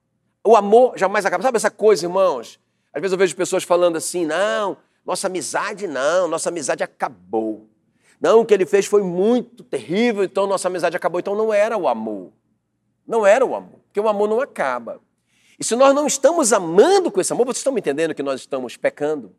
O 0.45 0.57
amor 0.57 0.99
jamais 0.99 1.25
acaba. 1.25 1.45
Sabe 1.45 1.57
essa 1.57 1.71
coisa, 1.71 2.05
irmãos? 2.05 2.59
Às 2.97 3.03
vezes 3.03 3.13
eu 3.13 3.19
vejo 3.19 3.37
pessoas 3.37 3.63
falando 3.63 3.97
assim: 3.97 4.25
não, 4.25 4.79
nossa 5.05 5.27
amizade 5.27 5.87
não, 5.87 6.27
nossa 6.27 6.49
amizade 6.49 6.83
acabou. 6.83 7.69
Não, 8.19 8.41
o 8.41 8.47
que 8.47 8.55
ele 8.55 8.65
fez 8.65 8.87
foi 8.87 9.03
muito 9.03 9.63
terrível, 9.63 10.25
então 10.25 10.47
nossa 10.47 10.69
amizade 10.69 10.97
acabou. 10.97 11.21
Então 11.21 11.35
não 11.35 11.53
era 11.53 11.77
o 11.77 11.87
amor. 11.87 12.33
Não 13.07 13.27
era 13.27 13.45
o 13.45 13.55
amor, 13.55 13.81
porque 13.85 14.01
o 14.01 14.09
amor 14.09 14.27
não 14.27 14.41
acaba. 14.41 14.99
E 15.61 15.65
se 15.65 15.77
nós 15.77 15.95
não 15.95 16.07
estamos 16.07 16.55
amando 16.55 17.13
com 17.13 17.21
esse 17.21 17.31
amor, 17.31 17.45
vocês 17.45 17.59
estão 17.59 17.73
me 17.73 17.81
entendendo 17.81 18.15
que 18.15 18.23
nós 18.23 18.41
estamos 18.41 18.79
pecando? 18.79 19.31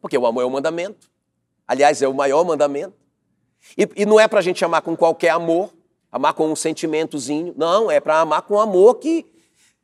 Porque 0.00 0.16
o 0.16 0.24
amor 0.24 0.42
é 0.42 0.46
o 0.46 0.50
mandamento. 0.50 1.10
Aliás, 1.66 2.00
é 2.00 2.08
o 2.08 2.14
maior 2.14 2.42
mandamento. 2.42 2.94
E, 3.76 3.86
e 3.96 4.06
não 4.06 4.18
é 4.18 4.26
para 4.26 4.38
a 4.38 4.42
gente 4.42 4.64
amar 4.64 4.80
com 4.80 4.96
qualquer 4.96 5.30
amor, 5.30 5.70
amar 6.10 6.32
com 6.32 6.50
um 6.50 6.56
sentimentozinho. 6.56 7.52
Não, 7.54 7.90
é 7.90 8.00
para 8.00 8.18
amar 8.20 8.42
com 8.42 8.54
o 8.54 8.60
amor 8.60 8.94
que 8.94 9.26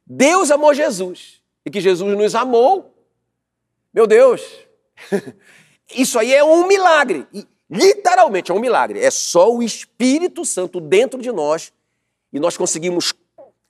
Deus 0.07 0.51
amou 0.51 0.73
Jesus. 0.73 1.43
E 1.67 1.71
que 1.71 1.83
Jesus 1.83 2.17
nos 2.17 2.35
amou. 2.35 2.94
Meu 3.95 4.07
Deus, 4.07 4.43
isso 5.95 6.19
aí 6.19 6.35
é 6.35 6.45
um 6.45 6.67
milagre. 6.67 7.27
E, 7.33 7.47
Literalmente 7.71 8.53
é 8.53 8.55
um 8.55 8.61
milagre. 8.61 9.01
É 9.01 9.11
só 9.11 9.53
o 9.53 9.63
Espírito 9.63 10.45
Santo 10.45 10.81
dentro 10.81 11.21
de 11.21 11.33
nós 11.33 11.73
e 12.33 12.39
nós 12.39 12.57
conseguimos 12.57 13.15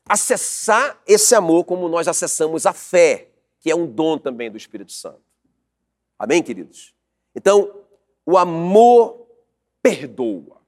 acessar 0.07 1.01
esse 1.07 1.35
amor 1.35 1.65
como 1.65 1.89
nós 1.89 2.09
acessamos 2.09 2.67
a 2.67 2.73
fé, 2.73 3.29
que 3.61 3.71
é 3.71 3.75
um 3.75 3.87
dom 3.87 4.19
também 4.19 4.51
do 4.51 4.59
Espírito 4.59 4.93
Santo. 4.93 5.23
Amém, 6.19 6.43
queridos? 6.43 6.93
Então, 7.35 7.81
o 8.27 8.37
amor 8.37 9.27
perdoa. 9.83 10.61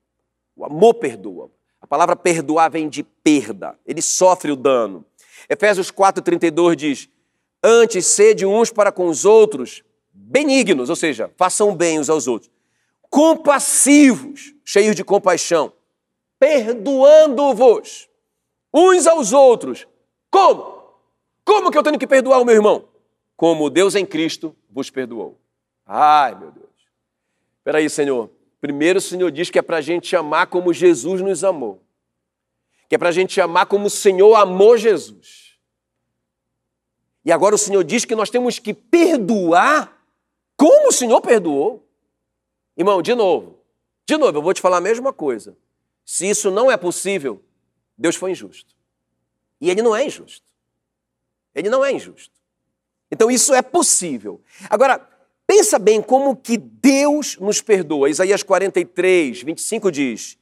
O 0.56 0.64
amor 0.64 0.94
perdoa. 0.94 1.50
A 1.80 1.86
palavra 1.86 2.16
perdoar 2.16 2.70
vem 2.70 2.88
de 2.88 3.02
perda. 3.02 3.78
Ele 3.84 4.00
sofre 4.00 4.50
o 4.50 4.56
dano. 4.56 5.04
Efésios 5.48 5.90
4,32 5.90 6.74
diz: 6.74 7.08
Antes 7.62 8.06
sede 8.06 8.44
uns 8.46 8.70
para 8.70 8.92
com 8.92 9.08
os 9.08 9.24
outros 9.24 9.82
benignos, 10.12 10.90
ou 10.90 10.96
seja, 10.96 11.30
façam 11.36 11.74
bem 11.74 11.98
uns 11.98 12.10
aos 12.10 12.26
outros, 12.26 12.50
compassivos, 13.08 14.54
cheios 14.64 14.96
de 14.96 15.04
compaixão, 15.04 15.72
perdoando-vos 16.38 18.08
uns 18.72 19.06
aos 19.06 19.32
outros. 19.32 19.86
Como? 20.30 20.76
Como 21.44 21.70
que 21.70 21.78
eu 21.78 21.82
tenho 21.82 21.98
que 21.98 22.06
perdoar 22.06 22.40
o 22.40 22.44
meu 22.44 22.54
irmão? 22.54 22.88
Como 23.36 23.70
Deus 23.70 23.94
em 23.94 24.04
Cristo 24.04 24.54
vos 24.70 24.90
perdoou. 24.90 25.38
Ai, 25.86 26.34
meu 26.34 26.50
Deus. 26.50 26.66
Espera 27.58 27.78
aí, 27.78 27.88
Senhor. 27.88 28.30
Primeiro 28.60 28.98
o 28.98 29.02
Senhor 29.02 29.30
diz 29.30 29.50
que 29.50 29.58
é 29.58 29.62
para 29.62 29.76
a 29.76 29.80
gente 29.80 30.16
amar 30.16 30.48
como 30.48 30.72
Jesus 30.72 31.20
nos 31.20 31.44
amou. 31.44 31.80
Que 32.88 32.96
é 32.96 32.98
para 32.98 33.10
a 33.10 33.12
gente 33.12 33.40
amar 33.40 33.66
como 33.66 33.86
o 33.86 33.90
Senhor 33.90 34.34
amou 34.34 34.76
Jesus. 34.76 35.45
E 37.26 37.32
agora 37.32 37.56
o 37.56 37.58
Senhor 37.58 37.82
diz 37.82 38.04
que 38.04 38.14
nós 38.14 38.30
temos 38.30 38.60
que 38.60 38.72
perdoar 38.72 40.00
como 40.56 40.90
o 40.90 40.92
Senhor 40.92 41.20
perdoou. 41.20 41.84
Irmão, 42.76 43.02
de 43.02 43.16
novo, 43.16 43.58
de 44.06 44.16
novo, 44.16 44.38
eu 44.38 44.42
vou 44.42 44.54
te 44.54 44.60
falar 44.60 44.76
a 44.76 44.80
mesma 44.80 45.12
coisa. 45.12 45.56
Se 46.04 46.30
isso 46.30 46.52
não 46.52 46.70
é 46.70 46.76
possível, 46.76 47.42
Deus 47.98 48.14
foi 48.14 48.30
injusto. 48.30 48.76
E 49.60 49.68
Ele 49.68 49.82
não 49.82 49.96
é 49.96 50.06
injusto. 50.06 50.46
Ele 51.52 51.68
não 51.68 51.84
é 51.84 51.90
injusto. 51.90 52.32
Então 53.10 53.28
isso 53.28 53.52
é 53.52 53.60
possível. 53.60 54.40
Agora, 54.70 55.04
pensa 55.44 55.80
bem 55.80 56.00
como 56.00 56.36
que 56.36 56.56
Deus 56.56 57.36
nos 57.38 57.60
perdoa. 57.60 58.08
Isaías 58.08 58.44
43, 58.44 59.42
25 59.42 59.90
diz: 59.90 60.38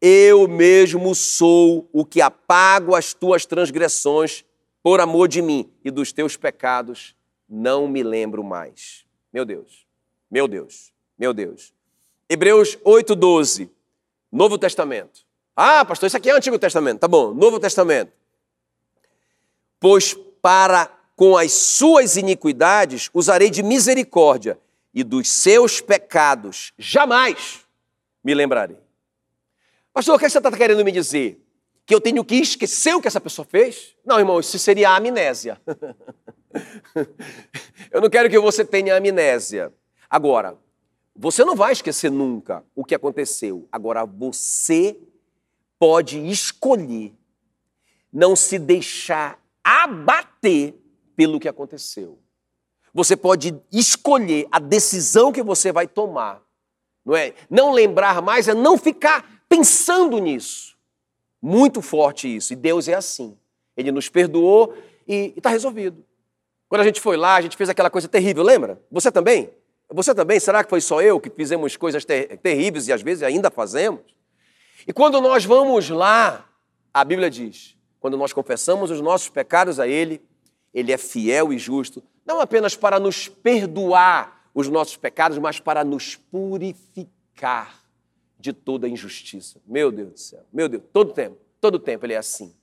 Eu 0.00 0.46
mesmo 0.46 1.16
sou 1.16 1.88
o 1.92 2.04
que 2.04 2.20
apago 2.20 2.94
as 2.94 3.12
tuas 3.12 3.44
transgressões 3.44 4.44
por 4.88 5.02
amor 5.02 5.28
de 5.28 5.42
mim, 5.42 5.70
e 5.84 5.90
dos 5.90 6.12
teus 6.12 6.34
pecados 6.34 7.14
não 7.46 7.86
me 7.86 8.02
lembro 8.02 8.42
mais. 8.42 9.04
Meu 9.30 9.44
Deus, 9.44 9.86
meu 10.30 10.48
Deus, 10.48 10.94
meu 11.18 11.34
Deus. 11.34 11.74
Hebreus 12.26 12.74
8,12. 12.78 13.68
Novo 14.32 14.56
Testamento. 14.56 15.26
Ah, 15.54 15.84
pastor, 15.84 16.06
isso 16.06 16.16
aqui 16.16 16.30
é 16.30 16.32
Antigo 16.32 16.58
Testamento. 16.58 17.00
Tá 17.00 17.06
bom, 17.06 17.34
Novo 17.34 17.60
Testamento. 17.60 18.10
Pois 19.78 20.14
para 20.40 20.86
com 21.14 21.36
as 21.36 21.52
suas 21.52 22.16
iniquidades 22.16 23.10
usarei 23.12 23.50
de 23.50 23.62
misericórdia, 23.62 24.58
e 24.94 25.04
dos 25.04 25.28
seus 25.28 25.82
pecados 25.82 26.72
jamais 26.78 27.60
me 28.24 28.32
lembrarei. 28.32 28.78
Pastor, 29.92 30.16
o 30.16 30.18
que 30.18 30.30
você 30.30 30.38
está 30.38 30.50
querendo 30.50 30.82
me 30.82 30.90
dizer? 30.90 31.46
Que 31.88 31.94
eu 31.94 32.02
tenho 32.02 32.22
que 32.22 32.34
esquecer 32.34 32.94
o 32.94 33.00
que 33.00 33.08
essa 33.08 33.18
pessoa 33.18 33.46
fez? 33.46 33.96
Não, 34.04 34.18
irmão, 34.18 34.38
isso 34.38 34.58
seria 34.58 34.90
amnésia. 34.90 35.58
eu 37.90 38.02
não 38.02 38.10
quero 38.10 38.28
que 38.28 38.38
você 38.38 38.62
tenha 38.62 38.94
amnésia. 38.94 39.72
Agora, 40.10 40.58
você 41.16 41.46
não 41.46 41.56
vai 41.56 41.72
esquecer 41.72 42.10
nunca 42.10 42.62
o 42.76 42.84
que 42.84 42.94
aconteceu. 42.94 43.66
Agora, 43.72 44.04
você 44.04 45.00
pode 45.78 46.18
escolher 46.28 47.14
não 48.12 48.36
se 48.36 48.58
deixar 48.58 49.42
abater 49.64 50.74
pelo 51.16 51.40
que 51.40 51.48
aconteceu. 51.48 52.18
Você 52.92 53.16
pode 53.16 53.58
escolher 53.72 54.46
a 54.52 54.58
decisão 54.58 55.32
que 55.32 55.42
você 55.42 55.72
vai 55.72 55.88
tomar. 55.88 56.42
Não 57.02 57.16
é? 57.16 57.32
Não 57.48 57.72
lembrar 57.72 58.20
mais 58.20 58.46
é 58.46 58.52
não 58.52 58.76
ficar 58.76 59.42
pensando 59.48 60.18
nisso. 60.18 60.77
Muito 61.40 61.80
forte 61.80 62.34
isso. 62.36 62.52
E 62.52 62.56
Deus 62.56 62.88
é 62.88 62.94
assim. 62.94 63.36
Ele 63.76 63.92
nos 63.92 64.08
perdoou 64.08 64.74
e 65.06 65.32
está 65.36 65.50
resolvido. 65.50 66.04
Quando 66.68 66.82
a 66.82 66.84
gente 66.84 67.00
foi 67.00 67.16
lá, 67.16 67.36
a 67.36 67.40
gente 67.40 67.56
fez 67.56 67.68
aquela 67.68 67.88
coisa 67.88 68.08
terrível, 68.08 68.42
lembra? 68.42 68.82
Você 68.90 69.10
também? 69.10 69.50
Você 69.90 70.14
também? 70.14 70.38
Será 70.38 70.62
que 70.62 70.68
foi 70.68 70.80
só 70.80 71.00
eu 71.00 71.18
que 71.18 71.30
fizemos 71.30 71.76
coisas 71.76 72.04
ter 72.04 72.36
terríveis 72.38 72.88
e 72.88 72.92
às 72.92 73.00
vezes 73.00 73.22
ainda 73.22 73.50
fazemos? 73.50 74.02
E 74.86 74.92
quando 74.92 75.20
nós 75.20 75.44
vamos 75.44 75.88
lá, 75.88 76.46
a 76.92 77.04
Bíblia 77.04 77.30
diz: 77.30 77.76
quando 77.98 78.16
nós 78.18 78.32
confessamos 78.32 78.90
os 78.90 79.00
nossos 79.00 79.28
pecados 79.30 79.80
a 79.80 79.88
Ele, 79.88 80.20
Ele 80.74 80.92
é 80.92 80.98
fiel 80.98 81.52
e 81.52 81.58
justo, 81.58 82.02
não 82.26 82.40
apenas 82.40 82.76
para 82.76 83.00
nos 83.00 83.28
perdoar 83.28 84.50
os 84.54 84.68
nossos 84.68 84.96
pecados, 84.96 85.38
mas 85.38 85.58
para 85.58 85.84
nos 85.84 86.16
purificar 86.16 87.87
de 88.38 88.52
toda 88.52 88.88
injustiça. 88.88 89.60
Meu 89.66 89.90
Deus 89.90 90.12
do 90.12 90.18
céu, 90.18 90.44
meu 90.52 90.68
Deus, 90.68 90.82
todo 90.92 91.12
tempo, 91.12 91.36
todo 91.60 91.78
tempo 91.78 92.06
Ele 92.06 92.14
é 92.14 92.18
assim. 92.18 92.54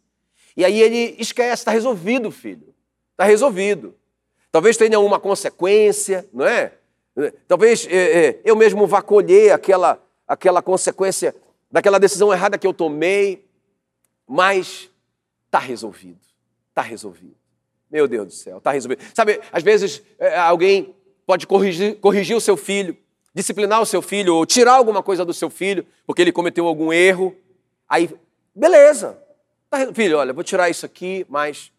E 0.55 0.63
aí 0.63 0.81
Ele 0.81 1.15
esquece, 1.19 1.61
está 1.61 1.71
resolvido, 1.71 2.31
filho, 2.31 2.73
está 3.11 3.25
resolvido. 3.25 3.95
Talvez 4.51 4.77
tenha 4.77 4.99
uma 4.99 5.19
consequência, 5.19 6.27
não 6.31 6.45
é? 6.45 6.73
Talvez 7.47 7.87
é, 7.87 8.27
é, 8.27 8.41
eu 8.43 8.55
mesmo 8.55 8.87
vá 8.87 9.01
colher 9.01 9.51
aquela, 9.51 10.01
aquela 10.27 10.61
consequência 10.61 11.35
daquela 11.69 11.99
decisão 11.99 12.31
errada 12.31 12.57
que 12.57 12.65
eu 12.65 12.73
tomei, 12.73 13.45
mas 14.27 14.89
está 15.45 15.59
resolvido. 15.59 16.19
Está 16.69 16.81
resolvido. 16.81 17.35
Meu 17.89 18.07
Deus 18.07 18.27
do 18.27 18.33
céu, 18.33 18.57
está 18.57 18.71
resolvido. 18.71 19.01
Sabe, 19.13 19.39
às 19.51 19.63
vezes 19.63 20.01
é, 20.19 20.37
alguém 20.37 20.95
pode 21.25 21.47
corrigir, 21.47 21.95
corrigir 21.97 22.35
o 22.35 22.41
seu 22.41 22.57
filho, 22.57 22.97
disciplinar 23.35 23.81
o 23.81 23.85
seu 23.85 24.01
filho, 24.01 24.33
ou 24.33 24.45
tirar 24.45 24.75
alguma 24.75 25.03
coisa 25.03 25.25
do 25.25 25.33
seu 25.33 25.49
filho, 25.49 25.85
porque 26.07 26.21
ele 26.21 26.31
cometeu 26.31 26.65
algum 26.65 26.93
erro. 26.93 27.35
Aí, 27.87 28.09
beleza. 28.55 29.21
Tá, 29.69 29.93
filho, 29.93 30.17
olha, 30.17 30.31
vou 30.31 30.43
tirar 30.43 30.69
isso 30.69 30.85
aqui, 30.85 31.25
mas 31.27 31.69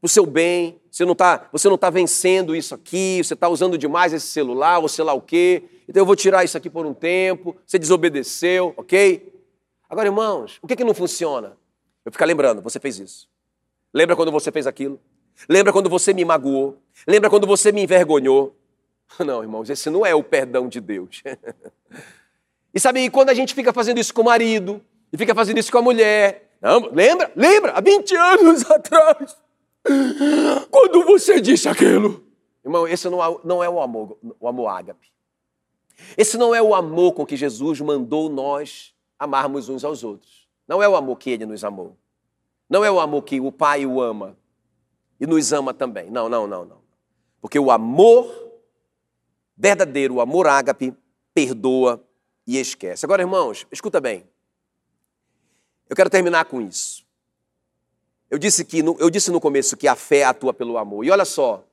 o 0.00 0.08
seu 0.08 0.24
bem, 0.24 0.80
você 0.90 1.04
não 1.04 1.12
está 1.12 1.38
tá 1.78 1.90
vencendo 1.90 2.56
isso 2.56 2.74
aqui, 2.74 3.20
você 3.22 3.34
está 3.34 3.46
usando 3.46 3.76
demais 3.76 4.14
esse 4.14 4.26
celular, 4.26 4.78
ou 4.78 4.88
sei 4.88 5.04
lá 5.04 5.12
o 5.12 5.20
quê, 5.20 5.62
então 5.86 6.00
eu 6.00 6.06
vou 6.06 6.16
tirar 6.16 6.44
isso 6.44 6.56
aqui 6.56 6.70
por 6.70 6.86
um 6.86 6.94
tempo, 6.94 7.54
você 7.66 7.78
desobedeceu, 7.78 8.72
ok? 8.76 9.30
Agora, 9.90 10.08
irmãos, 10.08 10.58
o 10.62 10.66
que, 10.66 10.74
que 10.74 10.82
não 10.82 10.94
funciona? 10.94 11.58
Eu 12.04 12.10
ficar 12.10 12.24
lembrando, 12.24 12.62
você 12.62 12.80
fez 12.80 12.98
isso. 12.98 13.28
Lembra 13.92 14.16
quando 14.16 14.32
você 14.32 14.50
fez 14.50 14.66
aquilo? 14.66 14.98
Lembra 15.46 15.72
quando 15.72 15.90
você 15.90 16.14
me 16.14 16.24
magoou? 16.24 16.78
Lembra 17.06 17.28
quando 17.28 17.46
você 17.46 17.70
me 17.70 17.82
envergonhou? 17.82 18.56
Não, 19.24 19.42
irmãos, 19.42 19.68
esse 19.70 19.90
não 19.90 20.04
é 20.04 20.14
o 20.14 20.22
perdão 20.22 20.68
de 20.68 20.80
Deus. 20.80 21.22
E 22.74 22.80
sabe, 22.80 23.10
quando 23.10 23.28
a 23.28 23.34
gente 23.34 23.54
fica 23.54 23.70
fazendo 23.70 23.98
isso 23.98 24.14
com 24.14 24.22
o 24.22 24.24
marido, 24.24 24.80
e 25.12 25.18
fica 25.18 25.34
fazendo 25.34 25.58
isso 25.58 25.70
com 25.70 25.76
a 25.76 25.82
mulher, 25.82 26.56
não, 26.58 26.90
lembra? 26.90 27.30
Lembra? 27.36 27.72
Há 27.72 27.82
20 27.82 28.16
anos 28.16 28.64
atrás, 28.70 29.36
quando 30.70 31.04
você 31.04 31.38
disse 31.38 31.68
aquilo. 31.68 32.24
Irmão, 32.64 32.88
esse 32.88 33.10
não 33.10 33.22
é, 33.22 33.36
não 33.44 33.62
é 33.62 33.68
o 33.68 33.78
amor, 33.78 34.16
o 34.40 34.48
amor 34.48 34.68
ágape. 34.68 35.12
Esse 36.16 36.38
não 36.38 36.54
é 36.54 36.62
o 36.62 36.74
amor 36.74 37.12
com 37.12 37.26
que 37.26 37.36
Jesus 37.36 37.78
mandou 37.80 38.30
nós 38.30 38.94
amarmos 39.18 39.68
uns 39.68 39.84
aos 39.84 40.02
outros. 40.02 40.48
Não 40.66 40.82
é 40.82 40.88
o 40.88 40.96
amor 40.96 41.18
que 41.18 41.28
ele 41.28 41.44
nos 41.44 41.64
amou. 41.64 41.96
Não 42.70 42.82
é 42.82 42.90
o 42.90 43.00
amor 43.00 43.22
que 43.22 43.38
o 43.38 43.52
Pai 43.52 43.84
o 43.84 44.00
ama 44.00 44.34
e 45.20 45.26
nos 45.26 45.52
ama 45.52 45.74
também. 45.74 46.10
Não, 46.10 46.28
não, 46.28 46.46
não, 46.46 46.64
não. 46.64 46.78
Porque 47.40 47.58
o 47.58 47.70
amor 47.70 48.51
verdadeiro, 49.62 50.20
amor 50.20 50.48
ágape, 50.48 50.92
perdoa 51.32 52.04
e 52.44 52.58
esquece. 52.58 53.06
Agora, 53.06 53.22
irmãos, 53.22 53.64
escuta 53.70 54.00
bem. 54.00 54.26
Eu 55.88 55.94
quero 55.94 56.10
terminar 56.10 56.46
com 56.46 56.60
isso. 56.60 57.06
Eu 58.28 58.38
disse, 58.38 58.64
que, 58.64 58.80
eu 58.80 59.08
disse 59.08 59.30
no 59.30 59.40
começo 59.40 59.76
que 59.76 59.86
a 59.86 59.94
fé 59.94 60.24
atua 60.24 60.52
pelo 60.52 60.76
amor. 60.78 61.04
E 61.04 61.12
olha 61.12 61.24
só, 61.24 61.64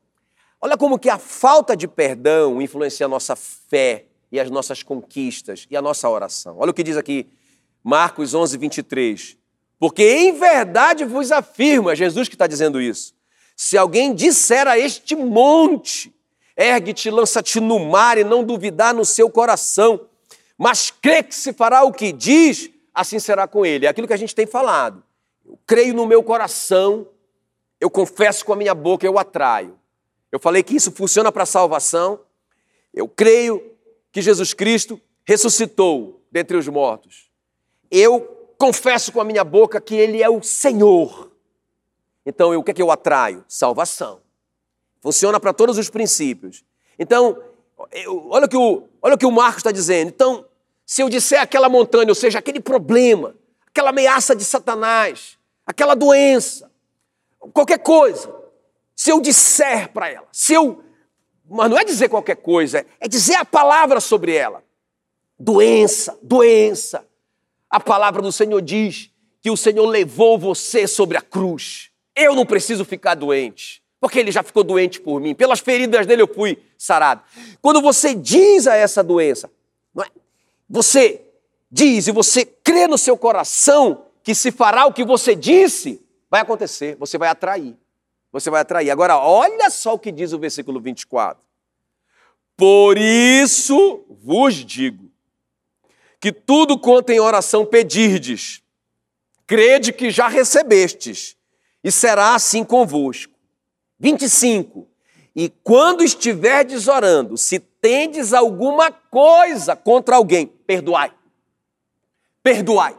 olha 0.62 0.78
como 0.78 1.00
que 1.00 1.10
a 1.10 1.18
falta 1.18 1.76
de 1.76 1.88
perdão 1.88 2.62
influencia 2.62 3.08
a 3.08 3.10
nossa 3.10 3.36
fé 3.36 4.06
e 4.32 4.40
as 4.40 4.52
nossas 4.52 4.84
conquistas 4.84 5.66
e 5.68 5.76
a 5.76 5.82
nossa 5.82 6.08
oração. 6.08 6.58
Olha 6.60 6.70
o 6.70 6.74
que 6.76 6.84
diz 6.84 6.96
aqui 6.96 7.28
Marcos 7.84 8.36
11, 8.36 8.56
23. 8.56 9.36
Porque 9.80 10.04
em 10.04 10.34
verdade 10.34 11.06
vos 11.06 11.32
afirmo, 11.32 11.90
é 11.90 11.96
Jesus 11.96 12.30
que 12.30 12.36
está 12.36 12.46
dizendo 12.46 12.80
isso, 12.80 13.16
se 13.56 13.76
alguém 13.80 14.14
disser 14.14 14.68
a 14.68 14.78
este 14.78 15.16
monte, 15.16 16.14
ergue-te, 16.60 17.10
lança-te 17.10 17.62
no 17.62 17.80
mar 17.80 18.18
e 18.18 18.24
não 18.26 18.44
duvidar 18.44 18.94
no 18.94 19.06
seu 19.06 19.30
coração, 19.30 20.08
mas 20.58 20.92
crê 20.92 21.24
que 21.24 21.34
se 21.34 21.54
fará 21.54 21.84
o 21.84 21.94
que 21.94 22.12
diz, 22.12 22.70
assim 22.94 23.18
será 23.18 23.48
com 23.48 23.66
ele. 23.66 23.86
É 23.86 23.90
aquilo 23.90 24.06
que 24.06 24.14
a 24.14 24.18
gente 24.18 24.36
tem 24.36 24.46
falado. 24.46 25.02
Eu 25.46 25.58
creio 25.66 25.94
no 25.94 26.06
meu 26.06 26.22
coração, 26.22 27.08
eu 27.80 27.90
confesso 27.90 28.44
com 28.44 28.52
a 28.52 28.58
minha 28.58 28.76
boca, 28.76 29.06
eu 29.06 29.18
atraio. 29.18 29.80
Eu 30.30 30.40
falei 30.40 30.62
que 30.62 30.76
isso 30.76 30.92
funciona 30.92 31.32
para 31.32 31.46
salvação. 31.46 32.20
Eu 32.94 33.08
creio 33.08 33.74
que 34.12 34.22
Jesus 34.22 34.54
Cristo 34.54 35.00
ressuscitou 35.24 36.22
dentre 36.30 36.58
os 36.58 36.68
mortos. 36.68 37.32
Eu 37.90 38.54
confesso 38.58 39.14
com 39.14 39.22
a 39.22 39.24
minha 39.24 39.46
boca 39.46 39.80
que 39.80 39.96
Ele 39.96 40.22
é 40.22 40.30
o 40.30 40.44
Senhor. 40.44 41.32
Então, 42.26 42.56
o 42.56 42.64
que 42.64 42.72
é 42.72 42.74
que 42.74 42.82
eu 42.82 42.92
atraio? 42.92 43.46
Salvação. 43.48 44.22
Funciona 45.02 45.40
para 45.40 45.54
todos 45.54 45.78
os 45.78 45.90
princípios. 45.90 46.64
Então, 46.98 47.42
olha 48.30 48.46
o 48.46 48.50
que 48.50 48.58
o, 48.58 48.88
olha 49.02 49.16
o, 49.16 49.18
que 49.18 49.26
o 49.26 49.32
Marcos 49.32 49.60
está 49.60 49.72
dizendo. 49.72 50.10
Então, 50.10 50.46
se 50.86 51.02
eu 51.02 51.10
disser 51.10 51.42
aquela 51.42 51.70
montanha, 51.70 52.10
ou 52.10 52.16
seja, 52.16 52.40
aquele 52.40 52.60
problema, 52.60 53.36
aquela 53.68 53.90
ameaça 53.90 54.36
de 54.36 54.44
Satanás, 54.44 55.38
aquela 55.66 55.96
doença, 55.96 56.70
qualquer 57.54 57.80
coisa, 57.80 58.34
se 58.96 59.10
eu 59.12 59.22
disser 59.22 59.92
para 59.94 60.10
ela, 60.10 60.28
se 60.32 60.54
eu. 60.54 60.84
Mas 61.50 61.70
não 61.70 61.80
é 61.80 61.86
dizer 61.86 62.10
qualquer 62.10 62.36
coisa, 62.36 62.86
é 63.00 63.08
dizer 63.08 63.36
a 63.36 63.46
palavra 63.46 64.00
sobre 64.00 64.36
ela. 64.36 64.64
Doença, 65.40 66.18
doença. 66.22 67.08
A 67.70 67.80
palavra 67.80 68.22
do 68.22 68.32
Senhor 68.32 68.62
diz 68.62 69.10
que 69.42 69.50
o 69.50 69.56
Senhor 69.56 69.86
levou 69.86 70.38
você 70.38 70.86
sobre 70.86 71.18
a 71.18 71.22
cruz. 71.22 71.92
Eu 72.16 72.36
não 72.36 72.46
preciso 72.46 72.84
ficar 72.84 73.16
doente 73.16 73.79
porque 74.00 74.20
ele 74.20 74.32
já 74.32 74.42
ficou 74.42 74.64
doente 74.64 75.00
por 75.00 75.20
mim. 75.20 75.36
Pelas 75.36 75.60
feridas 75.60 76.06
dele 76.06 76.22
eu 76.22 76.34
fui 76.34 76.58
sarado. 76.78 77.22
Quando 77.62 77.82
você 77.82 78.16
diz 78.16 78.68
a 78.68 78.76
essa 78.76 79.04
doença, 79.04 79.50
é? 80.00 80.06
você 80.70 81.22
diz 81.72 82.08
e 82.08 82.12
você 82.12 82.46
crê 82.46 82.88
no 82.88 82.98
seu 82.98 83.18
coração 83.18 84.06
que 84.24 84.34
se 84.34 84.52
fará 84.52 84.86
o 84.86 84.94
que 84.94 85.04
você 85.04 85.36
disse, 85.36 86.02
vai 86.30 86.42
acontecer, 86.42 86.96
você 86.98 87.18
vai 87.18 87.30
atrair. 87.30 87.76
Você 88.32 88.50
vai 88.50 88.62
atrair. 88.62 88.92
Agora, 88.92 89.18
olha 89.18 89.70
só 89.70 89.96
o 89.96 90.00
que 90.00 90.12
diz 90.12 90.34
o 90.34 90.40
versículo 90.40 90.80
24. 90.80 91.44
Por 92.56 92.98
isso 92.98 94.06
vos 94.22 94.54
digo 94.54 95.10
que 96.20 96.32
tudo 96.32 96.78
quanto 96.78 97.10
em 97.12 97.20
oração 97.20 97.66
pedirdes, 97.66 98.62
crede 99.48 99.94
que 99.94 100.12
já 100.12 100.28
recebestes, 100.28 101.38
e 101.84 101.92
será 101.92 102.36
assim 102.36 102.64
convosco. 102.64 103.29
25. 104.00 104.88
E 105.36 105.50
quando 105.64 106.04
estiverdes 106.04 106.88
orando, 106.88 107.38
se 107.38 107.60
tendes 107.60 108.34
alguma 108.34 108.92
coisa 108.92 109.76
contra 109.76 110.16
alguém, 110.16 110.48
perdoai. 110.48 111.14
Perdoai. 112.42 112.98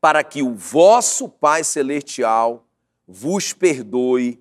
Para 0.00 0.22
que 0.22 0.42
o 0.42 0.54
vosso 0.54 1.28
Pai 1.28 1.64
Celestial 1.64 2.66
vos 3.06 3.52
perdoe 3.52 4.40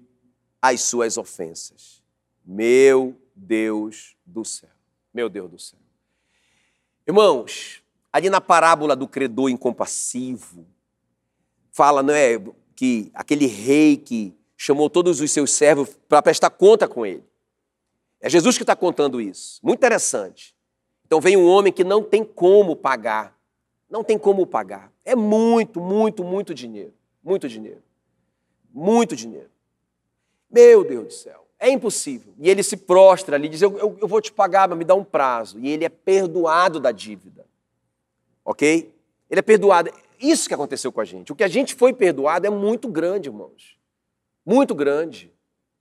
as 0.62 0.82
suas 0.82 1.18
ofensas. 1.18 2.02
Meu 2.46 3.16
Deus 3.36 4.16
do 4.26 4.46
céu. 4.46 4.70
Meu 5.14 5.30
Deus 5.30 5.50
do 5.50 5.60
céu. 5.60 5.80
Irmãos, 7.06 7.84
ali 8.12 8.30
na 8.30 8.40
parábola 8.40 8.96
do 8.96 9.08
credor 9.08 9.50
incompassivo, 9.50 10.66
fala, 11.72 12.02
não 12.02 12.14
é, 12.14 12.42
que 12.76 13.12
aquele 13.14 13.46
rei 13.46 13.98
que 13.98 14.34
chamou 14.64 14.90
todos 14.90 15.20
os 15.20 15.30
seus 15.30 15.52
servos 15.52 15.90
para 16.08 16.22
prestar 16.22 16.50
conta 16.50 16.88
com 16.88 17.06
ele. 17.06 17.26
É 18.22 18.30
Jesus 18.30 18.56
que 18.56 18.64
está 18.64 18.74
contando 18.74 19.20
isso. 19.20 19.60
Muito 19.62 19.80
interessante. 19.80 20.56
Então 21.06 21.20
vem 21.20 21.36
um 21.36 21.46
homem 21.46 21.74
que 21.74 21.84
não 21.84 22.02
tem 22.02 22.24
como 22.24 22.74
pagar. 22.74 23.38
Não 23.90 24.06
tem 24.06 24.18
como 24.18 24.48
pagar. 24.48 24.90
É 25.04 25.18
muito, 25.18 25.82
muito, 25.82 26.24
muito 26.24 26.54
dinheiro. 26.54 26.94
Muito 27.22 27.50
dinheiro. 27.50 27.84
Muito 28.74 29.18
dinheiro. 29.18 29.50
Meu 30.50 30.86
Deus 30.86 31.08
do 31.08 31.14
céu. 31.14 31.46
É 31.60 31.70
impossível. 31.70 32.34
E 32.40 32.50
ele 32.50 32.64
se 32.64 32.78
prostra 32.78 33.36
ali 33.36 33.50
diz: 33.50 33.62
eu, 33.62 33.78
eu, 33.78 33.98
eu 34.00 34.08
vou 34.08 34.22
te 34.22 34.32
pagar, 34.32 34.70
mas 34.70 34.78
me 34.78 34.86
dá 34.86 34.96
um 34.96 35.04
prazo. 35.04 35.60
E 35.60 35.68
ele 35.68 35.84
é 35.84 35.90
perdoado 35.90 36.80
da 36.80 36.94
dívida. 36.94 37.46
Ok? 38.46 38.94
Ele 39.30 39.40
é 39.40 39.44
perdoado. 39.44 39.92
Isso 40.22 40.48
que 40.48 40.54
aconteceu 40.54 40.90
com 40.90 41.02
a 41.02 41.06
gente. 41.06 41.34
O 41.34 41.36
que 41.36 41.44
a 41.44 41.50
gente 41.50 41.76
foi 41.76 41.92
perdoado 41.92 42.48
é 42.48 42.50
muito 42.50 42.88
grande, 42.88 43.28
irmãos 43.28 43.83
muito 44.46 44.74
grande. 44.76 45.32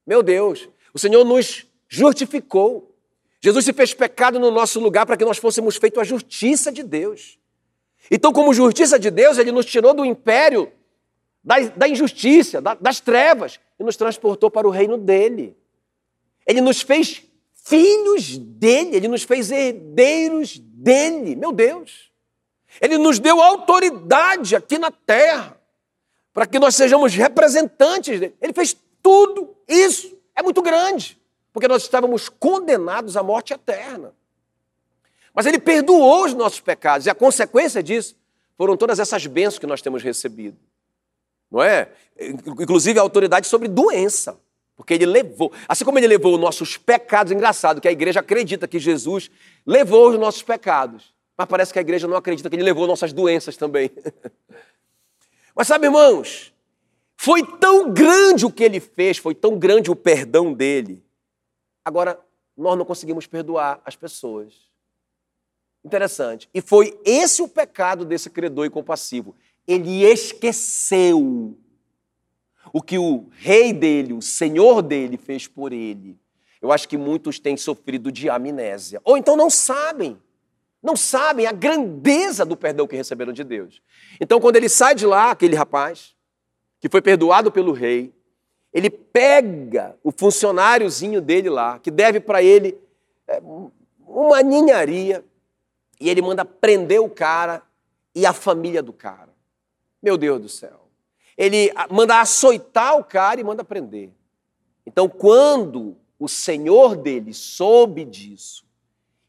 Meu 0.06 0.22
Deus, 0.22 0.68
o 0.92 0.98
Senhor 0.98 1.24
nos 1.24 1.66
justificou. 1.88 2.94
Jesus 3.40 3.64
se 3.64 3.72
fez 3.72 3.92
pecado 3.94 4.38
no 4.38 4.50
nosso 4.50 4.80
lugar 4.80 5.06
para 5.06 5.16
que 5.16 5.24
nós 5.24 5.38
fôssemos 5.38 5.76
feitos 5.76 6.00
a 6.00 6.04
justiça 6.04 6.70
de 6.70 6.82
Deus. 6.82 7.38
Então, 8.10 8.32
como 8.32 8.52
justiça 8.54 8.98
de 8.98 9.10
Deus, 9.10 9.38
Ele 9.38 9.52
nos 9.52 9.66
tirou 9.66 9.94
do 9.94 10.04
império 10.04 10.70
da, 11.42 11.58
da 11.60 11.88
injustiça, 11.88 12.60
da, 12.60 12.74
das 12.74 13.00
trevas, 13.00 13.58
e 13.78 13.82
nos 13.82 13.96
transportou 13.96 14.50
para 14.50 14.66
o 14.66 14.70
reino 14.70 14.96
dele. 14.96 15.56
Ele 16.46 16.60
nos 16.60 16.82
fez 16.82 17.22
filhos 17.52 18.38
dele, 18.38 18.96
ele 18.96 19.08
nos 19.08 19.22
fez 19.22 19.50
herdeiros 19.50 20.58
dele. 20.58 21.36
Meu 21.36 21.52
Deus! 21.52 22.10
Ele 22.80 22.98
nos 22.98 23.18
deu 23.18 23.40
autoridade 23.40 24.56
aqui 24.56 24.78
na 24.78 24.90
terra 24.90 25.60
para 26.32 26.46
que 26.46 26.58
nós 26.58 26.74
sejamos 26.74 27.14
representantes 27.14 28.18
dele. 28.18 28.34
Ele 28.40 28.52
fez 28.52 28.76
tudo 29.02 29.54
isso. 29.68 30.16
É 30.34 30.42
muito 30.42 30.62
grande, 30.62 31.20
porque 31.52 31.68
nós 31.68 31.82
estávamos 31.82 32.28
condenados 32.28 33.16
à 33.16 33.22
morte 33.22 33.52
eterna. 33.52 34.14
Mas 35.34 35.46
ele 35.46 35.58
perdoou 35.58 36.24
os 36.24 36.34
nossos 36.34 36.60
pecados, 36.60 37.06
e 37.06 37.10
a 37.10 37.14
consequência 37.14 37.82
disso 37.82 38.16
foram 38.56 38.76
todas 38.76 38.98
essas 38.98 39.26
bênçãos 39.26 39.58
que 39.58 39.66
nós 39.66 39.82
temos 39.82 40.02
recebido. 40.02 40.56
Não 41.50 41.62
é? 41.62 41.88
Inclusive 42.18 42.98
a 42.98 43.02
autoridade 43.02 43.46
sobre 43.46 43.68
doença. 43.68 44.38
Porque 44.76 44.94
ele 44.94 45.06
levou, 45.06 45.52
assim 45.68 45.84
como 45.84 45.98
ele 45.98 46.06
levou 46.06 46.34
os 46.34 46.40
nossos 46.40 46.76
pecados, 46.76 47.30
engraçado 47.30 47.80
que 47.80 47.88
a 47.88 47.92
igreja 47.92 48.20
acredita 48.20 48.66
que 48.66 48.78
Jesus 48.78 49.30
levou 49.66 50.10
os 50.10 50.18
nossos 50.18 50.42
pecados, 50.42 51.14
mas 51.36 51.46
parece 51.46 51.72
que 51.72 51.78
a 51.78 51.82
igreja 51.82 52.08
não 52.08 52.16
acredita 52.16 52.48
que 52.48 52.56
ele 52.56 52.62
levou 52.62 52.86
nossas 52.86 53.12
doenças 53.12 53.56
também. 53.56 53.90
Mas 55.54 55.68
sabe, 55.68 55.86
irmãos, 55.86 56.52
foi 57.16 57.44
tão 57.58 57.92
grande 57.92 58.44
o 58.44 58.50
que 58.50 58.64
ele 58.64 58.80
fez, 58.80 59.18
foi 59.18 59.34
tão 59.34 59.58
grande 59.58 59.90
o 59.90 59.96
perdão 59.96 60.52
dele. 60.52 61.02
Agora, 61.84 62.18
nós 62.56 62.76
não 62.76 62.84
conseguimos 62.84 63.26
perdoar 63.26 63.80
as 63.84 63.96
pessoas. 63.96 64.54
Interessante. 65.84 66.48
E 66.54 66.60
foi 66.60 66.98
esse 67.04 67.42
o 67.42 67.48
pecado 67.48 68.04
desse 68.04 68.30
credor 68.30 68.66
incompassivo. 68.66 69.34
Ele 69.66 70.04
esqueceu 70.04 71.56
o 72.72 72.80
que 72.80 72.98
o 72.98 73.28
rei 73.32 73.72
dele, 73.72 74.12
o 74.12 74.22
senhor 74.22 74.82
dele, 74.82 75.16
fez 75.16 75.46
por 75.46 75.72
ele. 75.72 76.18
Eu 76.60 76.70
acho 76.70 76.88
que 76.88 76.96
muitos 76.96 77.40
têm 77.40 77.56
sofrido 77.56 78.12
de 78.12 78.30
amnésia. 78.30 79.00
Ou 79.04 79.16
então 79.16 79.36
não 79.36 79.50
sabem 79.50 80.16
não 80.82 80.96
sabem 80.96 81.46
a 81.46 81.52
grandeza 81.52 82.44
do 82.44 82.56
perdão 82.56 82.86
que 82.86 82.96
receberam 82.96 83.32
de 83.32 83.44
Deus. 83.44 83.80
Então, 84.20 84.40
quando 84.40 84.56
ele 84.56 84.68
sai 84.68 84.94
de 84.94 85.06
lá, 85.06 85.30
aquele 85.30 85.54
rapaz, 85.54 86.14
que 86.80 86.88
foi 86.88 87.00
perdoado 87.00 87.52
pelo 87.52 87.72
rei, 87.72 88.12
ele 88.72 88.90
pega 88.90 89.96
o 90.02 90.10
funcionáriozinho 90.10 91.20
dele 91.20 91.48
lá, 91.48 91.78
que 91.78 91.90
deve 91.90 92.18
para 92.18 92.42
ele 92.42 92.76
é, 93.28 93.40
uma 94.06 94.42
ninharia, 94.42 95.24
e 96.00 96.10
ele 96.10 96.20
manda 96.20 96.44
prender 96.44 97.00
o 97.00 97.08
cara 97.08 97.62
e 98.12 98.26
a 98.26 98.32
família 98.32 98.82
do 98.82 98.92
cara. 98.92 99.32
Meu 100.02 100.16
Deus 100.16 100.40
do 100.40 100.48
céu. 100.48 100.88
Ele 101.38 101.72
manda 101.88 102.20
açoitar 102.20 102.98
o 102.98 103.04
cara 103.04 103.40
e 103.40 103.44
manda 103.44 103.62
prender. 103.62 104.10
Então, 104.84 105.08
quando 105.08 105.96
o 106.18 106.28
senhor 106.28 106.96
dele 106.96 107.32
soube 107.32 108.04
disso, 108.04 108.64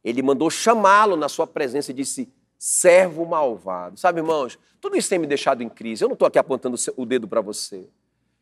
ele 0.04 0.22
mandou 0.22 0.50
chamá-lo 0.50 1.16
na 1.16 1.30
sua 1.30 1.48
presença 1.48 1.92
e 1.92 1.94
disse: 1.94 2.32
servo 2.58 3.26
malvado. 3.26 4.00
Sabe, 4.00 4.20
irmãos, 4.20 4.58
tudo 4.80 4.98
isso 4.98 5.10
tem 5.10 5.20
me 5.20 5.28
deixado 5.28 5.62
em 5.62 5.70
crise. 5.70 6.04
Eu 6.04 6.10
não 6.10 6.14
estou 6.14 6.28
aqui 6.28 6.40
apontando 6.40 6.78
o 6.98 7.06
dedo 7.06 7.28
para 7.28 7.42
você. 7.42 7.90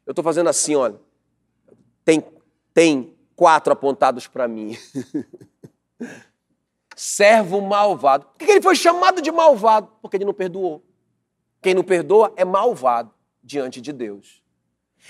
Eu 0.05 0.11
estou 0.11 0.23
fazendo 0.23 0.49
assim, 0.49 0.75
olha. 0.75 0.99
Tem, 2.03 2.23
tem 2.73 3.15
quatro 3.35 3.71
apontados 3.71 4.27
para 4.27 4.47
mim. 4.47 4.75
servo 6.95 7.61
malvado. 7.61 8.25
Por 8.25 8.45
que 8.45 8.51
ele 8.51 8.61
foi 8.61 8.75
chamado 8.75 9.21
de 9.21 9.31
malvado? 9.31 9.89
Porque 10.01 10.17
ele 10.17 10.25
não 10.25 10.33
perdoou. 10.33 10.83
Quem 11.61 11.73
não 11.73 11.83
perdoa 11.83 12.31
é 12.35 12.45
malvado 12.45 13.11
diante 13.43 13.81
de 13.81 13.91
Deus. 13.91 14.43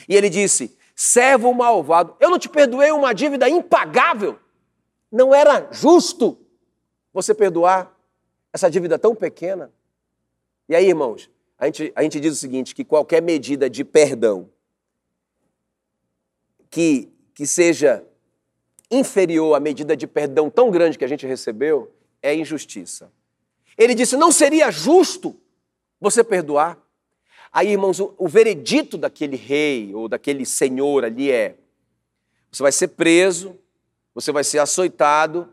E 0.07 0.15
ele 0.15 0.29
disse: 0.29 0.77
servo 0.95 1.53
malvado, 1.53 2.15
eu 2.19 2.29
não 2.29 2.39
te 2.39 2.47
perdoei 2.47 2.91
uma 2.91 3.13
dívida 3.13 3.49
impagável. 3.49 4.39
Não 5.11 5.35
era 5.35 5.67
justo 5.71 6.37
você 7.13 7.33
perdoar 7.33 7.93
essa 8.53 8.69
dívida 8.69 8.97
tão 8.97 9.13
pequena? 9.13 9.71
E 10.69 10.75
aí, 10.75 10.87
irmãos, 10.87 11.29
a 11.57 11.65
gente, 11.65 11.91
a 11.95 12.03
gente 12.03 12.19
diz 12.19 12.33
o 12.33 12.37
seguinte: 12.37 12.73
que 12.73 12.85
qualquer 12.85 13.21
medida 13.21 13.69
de 13.69 13.83
perdão 13.83 14.49
que, 16.69 17.09
que 17.33 17.45
seja 17.45 18.03
inferior 18.89 19.55
à 19.55 19.59
medida 19.59 19.95
de 19.95 20.07
perdão 20.07 20.49
tão 20.49 20.71
grande 20.71 20.97
que 20.97 21.05
a 21.05 21.07
gente 21.07 21.27
recebeu 21.27 21.91
é 22.21 22.33
injustiça. 22.33 23.11
Ele 23.77 23.93
disse: 23.93 24.15
não 24.15 24.31
seria 24.31 24.71
justo 24.71 25.35
você 25.99 26.23
perdoar? 26.23 26.77
Aí, 27.51 27.69
irmãos, 27.71 27.99
o, 27.99 28.13
o 28.17 28.27
veredito 28.29 28.97
daquele 28.97 29.35
rei 29.35 29.93
ou 29.93 30.07
daquele 30.07 30.45
senhor 30.45 31.03
ali 31.03 31.29
é: 31.29 31.57
você 32.49 32.63
vai 32.63 32.71
ser 32.71 32.89
preso, 32.89 33.57
você 34.13 34.31
vai 34.31 34.43
ser 34.43 34.59
açoitado. 34.59 35.49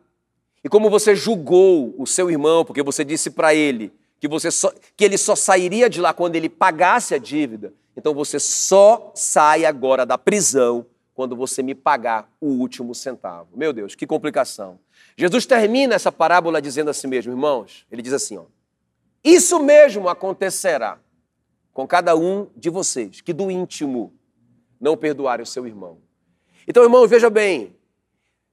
E 0.63 0.69
como 0.69 0.91
você 0.91 1.15
julgou 1.15 1.95
o 1.99 2.07
seu 2.07 2.31
irmão, 2.31 2.65
porque 2.65 2.83
você 2.83 3.05
disse 3.05 3.31
para 3.31 3.55
ele 3.55 3.93
que, 4.21 4.29
você 4.29 4.51
só, 4.51 4.73
que 4.97 5.05
ele 5.05 5.17
só 5.17 5.37
sairia 5.37 5.89
de 5.89 6.01
lá 6.01 6.13
quando 6.13 6.37
ele 6.37 6.49
pagasse 6.49 7.15
a 7.15 7.19
dívida, 7.19 7.73
Então 7.99 8.15
você 8.15 8.39
só 8.39 9.11
sai 9.13 9.65
agora 9.65 10.07
da 10.07 10.17
prisão 10.17 10.87
quando 11.15 11.35
você 11.35 11.65
me 11.65 11.75
pagar 11.75 12.31
o 12.41 12.47
último 12.47 12.95
centavo. 12.95 13.49
Meu 13.57 13.73
Deus, 13.73 13.97
que 13.97 14.07
complicação. 14.07 14.79
Jesus 15.17 15.45
termina 15.45 15.97
essa 15.97 16.13
parábola 16.13 16.63
dizendo 16.63 16.91
assim 16.91 17.09
mesmo, 17.09 17.33
irmãos. 17.33 17.85
Ele 17.91 18.01
diz 18.01 18.13
assim, 18.13 18.37
ó. 18.37 18.45
Isso 19.25 19.59
mesmo 19.59 20.09
acontecerá 20.09 21.01
com 21.73 21.89
cada 21.89 22.15
um 22.15 22.47
de 22.57 22.71
vocês, 22.71 23.21
que 23.21 23.33
do 23.33 23.51
íntimo 23.51 24.13
não 24.81 24.97
perdoarem 24.97 25.43
o 25.43 25.47
seu 25.47 25.67
irmão. 25.67 25.99
Então, 26.69 26.85
irmão, 26.85 27.05
veja 27.09 27.29
bem, 27.29 27.75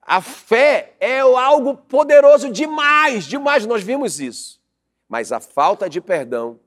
a 0.05 0.21
fé 0.21 0.95
é 0.99 1.19
algo 1.19 1.75
poderoso 1.75 2.51
demais, 2.51 3.25
demais, 3.25 3.65
nós 3.65 3.81
vimos 3.81 4.19
isso. 4.19 4.61
Mas 5.09 5.31
a 5.31 5.39
falta 5.39 5.89
de 5.89 5.99
perdão 5.99 6.59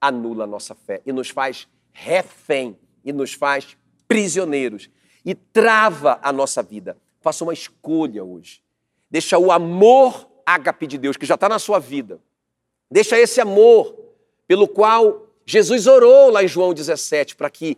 anula 0.00 0.44
a 0.44 0.46
nossa 0.46 0.74
fé 0.74 1.02
e 1.04 1.12
nos 1.12 1.28
faz 1.28 1.66
refém, 1.92 2.78
e 3.04 3.12
nos 3.12 3.32
faz 3.32 3.76
prisioneiros, 4.06 4.88
e 5.24 5.34
trava 5.34 6.20
a 6.22 6.32
nossa 6.32 6.62
vida. 6.62 6.96
Faça 7.20 7.42
uma 7.42 7.52
escolha 7.52 8.22
hoje. 8.22 8.62
Deixa 9.10 9.36
o 9.36 9.50
amor 9.50 10.28
ágape 10.44 10.86
de 10.86 10.96
Deus, 10.96 11.16
que 11.16 11.26
já 11.26 11.34
está 11.34 11.48
na 11.48 11.58
sua 11.58 11.80
vida. 11.80 12.20
Deixa 12.88 13.18
esse 13.18 13.40
amor 13.40 13.96
pelo 14.46 14.68
qual 14.68 15.26
Jesus 15.44 15.88
orou 15.88 16.30
lá 16.30 16.44
em 16.44 16.48
João 16.48 16.72
17, 16.72 17.34
para 17.34 17.50
que 17.50 17.76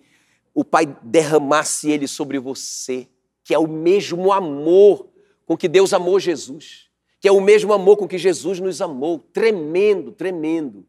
o 0.55 0.65
Pai 0.65 0.85
derramasse 1.03 1.91
ele 1.91 2.07
sobre 2.07 2.39
você, 2.39 3.09
que 3.49 3.55
é 3.55 3.59
o 3.59 3.67
mesmo 3.67 4.31
amor 4.31 5.09
com 5.47 5.57
que 5.57 5.69
Deus 5.69 5.95
amou 5.95 6.21
Jesus, 6.21 6.91
que 7.19 7.27
é 7.27 7.33
o 7.33 7.41
mesmo 7.41 7.73
amor 7.73 7.97
com 7.97 8.07
que 8.07 8.19
Jesus 8.19 8.61
nos 8.61 8.83
amou, 8.83 9.21
tremendo, 9.33 10.13
tremendo, 10.13 10.87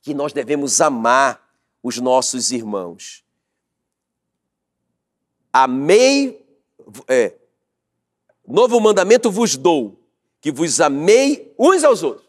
que 0.00 0.14
nós 0.14 0.32
devemos 0.32 0.80
amar 0.80 1.46
os 1.82 1.98
nossos 1.98 2.50
irmãos. 2.50 3.22
Amei, 5.52 6.42
é, 7.06 7.34
novo 8.48 8.80
mandamento 8.80 9.30
vos 9.30 9.58
dou, 9.58 10.00
que 10.40 10.50
vos 10.50 10.80
amei 10.80 11.54
uns 11.58 11.84
aos 11.84 12.02
outros. 12.02 12.26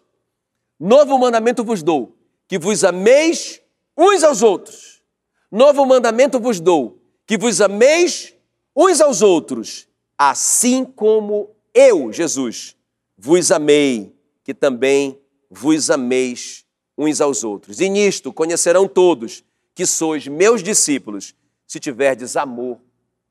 Novo 0.78 1.18
mandamento 1.18 1.64
vos 1.64 1.82
dou, 1.82 2.14
que 2.50 2.60
vos 2.60 2.84
ameis 2.84 3.62
uns 3.98 4.26
aos 4.26 4.42
outros. 4.42 5.02
Novo 5.50 5.86
mandamento 5.86 6.38
vos 6.38 6.60
dou, 6.60 7.00
que 7.26 7.38
vos 7.38 7.62
ameis 7.62 8.33
uns 8.76 9.02
aos 9.02 9.22
outros, 9.22 9.88
assim 10.18 10.84
como 10.84 11.50
eu, 11.74 12.12
Jesus, 12.12 12.76
vos 13.18 13.52
amei, 13.52 14.16
que 14.44 14.54
também 14.54 15.20
vos 15.50 15.90
ameis 15.90 16.66
uns 16.98 17.22
aos 17.22 17.44
outros. 17.44 17.80
E 17.80 17.90
nisto 17.90 18.32
conhecerão 18.34 18.88
todos 18.88 19.44
que 19.74 19.86
sois 19.86 20.28
meus 20.28 20.62
discípulos, 20.62 21.36
se 21.66 21.80
tiverdes 21.80 22.36
amor 22.36 22.80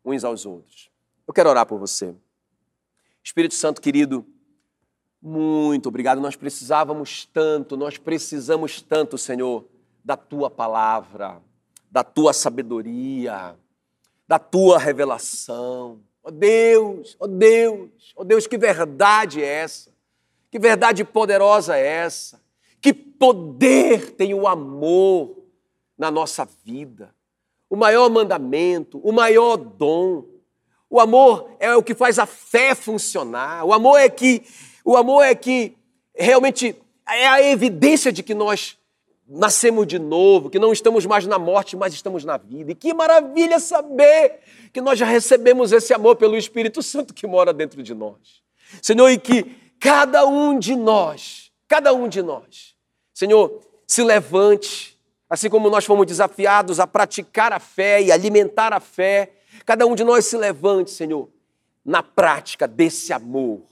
uns 0.04 0.24
aos 0.24 0.44
outros. 0.46 0.90
Eu 1.26 1.32
quero 1.32 1.50
orar 1.50 1.66
por 1.66 1.78
você. 1.78 2.14
Espírito 3.22 3.54
Santo 3.54 3.80
querido, 3.80 4.26
muito 5.20 5.88
obrigado. 5.88 6.20
Nós 6.20 6.34
precisávamos 6.34 7.26
tanto, 7.32 7.76
nós 7.76 7.96
precisamos 7.98 8.80
tanto, 8.80 9.16
Senhor, 9.16 9.64
da 10.04 10.16
tua 10.16 10.50
palavra 10.50 11.40
da 11.92 12.02
tua 12.02 12.32
sabedoria, 12.32 13.54
da 14.32 14.38
tua 14.38 14.78
revelação. 14.78 16.00
Ó 16.24 16.28
oh 16.28 16.30
Deus, 16.30 17.14
ó 17.20 17.26
oh 17.26 17.28
Deus, 17.28 18.14
ó 18.16 18.22
oh 18.22 18.24
Deus, 18.24 18.46
que 18.46 18.56
verdade 18.56 19.42
é 19.42 19.46
essa? 19.46 19.92
Que 20.50 20.58
verdade 20.58 21.04
poderosa 21.04 21.76
é 21.76 21.86
essa? 21.86 22.40
Que 22.80 22.94
poder 22.94 24.12
tem 24.12 24.32
o 24.32 24.48
amor 24.48 25.36
na 25.98 26.10
nossa 26.10 26.48
vida? 26.64 27.14
O 27.68 27.76
maior 27.76 28.08
mandamento, 28.08 28.98
o 29.04 29.12
maior 29.12 29.58
dom. 29.58 30.24
O 30.88 30.98
amor 30.98 31.50
é 31.60 31.76
o 31.76 31.82
que 31.82 31.94
faz 31.94 32.18
a 32.18 32.24
fé 32.24 32.74
funcionar. 32.74 33.66
O 33.66 33.74
amor 33.74 33.98
é 33.98 34.08
que 34.08 34.44
o 34.82 34.96
amor 34.96 35.24
é 35.24 35.34
que 35.34 35.76
realmente 36.14 36.74
é 37.06 37.28
a 37.28 37.42
evidência 37.42 38.10
de 38.10 38.22
que 38.22 38.32
nós 38.32 38.78
nascemos 39.34 39.86
de 39.86 39.98
novo, 39.98 40.50
que 40.50 40.58
não 40.58 40.72
estamos 40.72 41.06
mais 41.06 41.26
na 41.26 41.38
morte, 41.38 41.74
mas 41.74 41.94
estamos 41.94 42.24
na 42.24 42.36
vida. 42.36 42.72
E 42.72 42.74
que 42.74 42.92
maravilha 42.92 43.58
saber 43.58 44.40
que 44.72 44.80
nós 44.80 44.98
já 44.98 45.06
recebemos 45.06 45.72
esse 45.72 45.94
amor 45.94 46.16
pelo 46.16 46.36
Espírito 46.36 46.82
Santo 46.82 47.14
que 47.14 47.26
mora 47.26 47.52
dentro 47.52 47.82
de 47.82 47.94
nós. 47.94 48.42
Senhor, 48.82 49.08
e 49.08 49.18
que 49.18 49.44
cada 49.80 50.26
um 50.26 50.58
de 50.58 50.76
nós, 50.76 51.50
cada 51.66 51.94
um 51.94 52.08
de 52.08 52.20
nós, 52.22 52.74
Senhor, 53.14 53.60
se 53.86 54.02
levante, 54.02 54.98
assim 55.28 55.48
como 55.48 55.70
nós 55.70 55.84
fomos 55.84 56.06
desafiados 56.06 56.78
a 56.78 56.86
praticar 56.86 57.52
a 57.52 57.58
fé 57.58 58.02
e 58.02 58.12
alimentar 58.12 58.72
a 58.72 58.80
fé, 58.80 59.32
cada 59.64 59.86
um 59.86 59.94
de 59.94 60.04
nós 60.04 60.26
se 60.26 60.36
levante, 60.36 60.90
Senhor, 60.90 61.28
na 61.84 62.02
prática 62.02 62.68
desse 62.68 63.12
amor. 63.14 63.62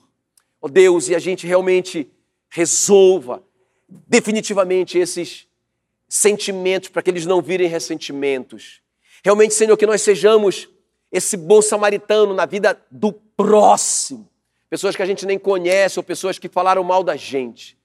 Ó 0.60 0.66
oh 0.66 0.68
Deus, 0.68 1.08
e 1.08 1.14
a 1.14 1.18
gente 1.18 1.46
realmente 1.46 2.10
resolva 2.48 3.42
definitivamente 3.88 4.98
esses 4.98 5.49
sentimentos, 6.10 6.88
para 6.88 7.02
que 7.02 7.08
eles 7.08 7.24
não 7.24 7.40
virem 7.40 7.68
ressentimentos. 7.68 8.82
Realmente, 9.24 9.54
Senhor, 9.54 9.76
que 9.76 9.86
nós 9.86 10.02
sejamos 10.02 10.68
esse 11.12 11.36
bom 11.36 11.62
samaritano 11.62 12.34
na 12.34 12.44
vida 12.46 12.78
do 12.90 13.12
próximo. 13.12 14.28
Pessoas 14.68 14.96
que 14.96 15.02
a 15.02 15.06
gente 15.06 15.24
nem 15.24 15.38
conhece 15.38 16.00
ou 16.00 16.02
pessoas 16.02 16.36
que 16.36 16.48
falaram 16.48 16.82
mal 16.82 17.04
da 17.04 17.14
gente. 17.14 17.78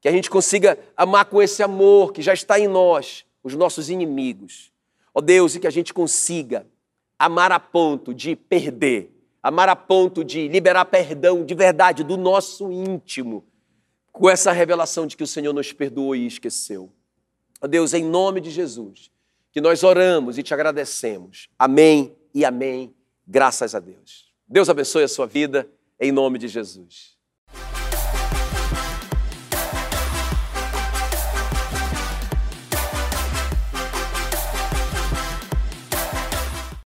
Que 0.00 0.08
a 0.08 0.12
gente 0.12 0.30
consiga 0.30 0.78
amar 0.96 1.26
com 1.26 1.42
esse 1.42 1.62
amor 1.62 2.14
que 2.14 2.22
já 2.22 2.32
está 2.32 2.58
em 2.58 2.66
nós, 2.66 3.26
os 3.42 3.54
nossos 3.54 3.90
inimigos. 3.90 4.72
Ó 5.14 5.18
oh 5.18 5.22
Deus, 5.22 5.54
e 5.54 5.60
que 5.60 5.66
a 5.66 5.70
gente 5.70 5.92
consiga 5.92 6.66
amar 7.18 7.52
a 7.52 7.60
ponto 7.60 8.14
de 8.14 8.36
perder, 8.36 9.10
amar 9.42 9.68
a 9.68 9.76
ponto 9.76 10.24
de 10.24 10.48
liberar 10.48 10.86
perdão 10.86 11.44
de 11.44 11.54
verdade 11.54 12.02
do 12.02 12.16
nosso 12.16 12.72
íntimo, 12.72 13.44
com 14.12 14.30
essa 14.30 14.50
revelação 14.52 15.06
de 15.06 15.16
que 15.16 15.22
o 15.22 15.26
Senhor 15.26 15.52
nos 15.52 15.72
perdoou 15.72 16.16
e 16.16 16.26
esqueceu. 16.26 16.90
Ó 17.60 17.66
Deus, 17.66 17.94
em 17.94 18.04
nome 18.04 18.40
de 18.40 18.50
Jesus, 18.50 19.10
que 19.52 19.60
nós 19.60 19.82
oramos 19.82 20.38
e 20.38 20.42
te 20.42 20.52
agradecemos. 20.52 21.48
Amém 21.58 22.14
e 22.34 22.44
amém. 22.44 22.94
Graças 23.26 23.74
a 23.74 23.80
Deus. 23.80 24.32
Deus 24.46 24.68
abençoe 24.68 25.02
a 25.02 25.08
sua 25.08 25.26
vida, 25.26 25.68
em 25.98 26.12
nome 26.12 26.38
de 26.38 26.48
Jesus. 26.48 27.16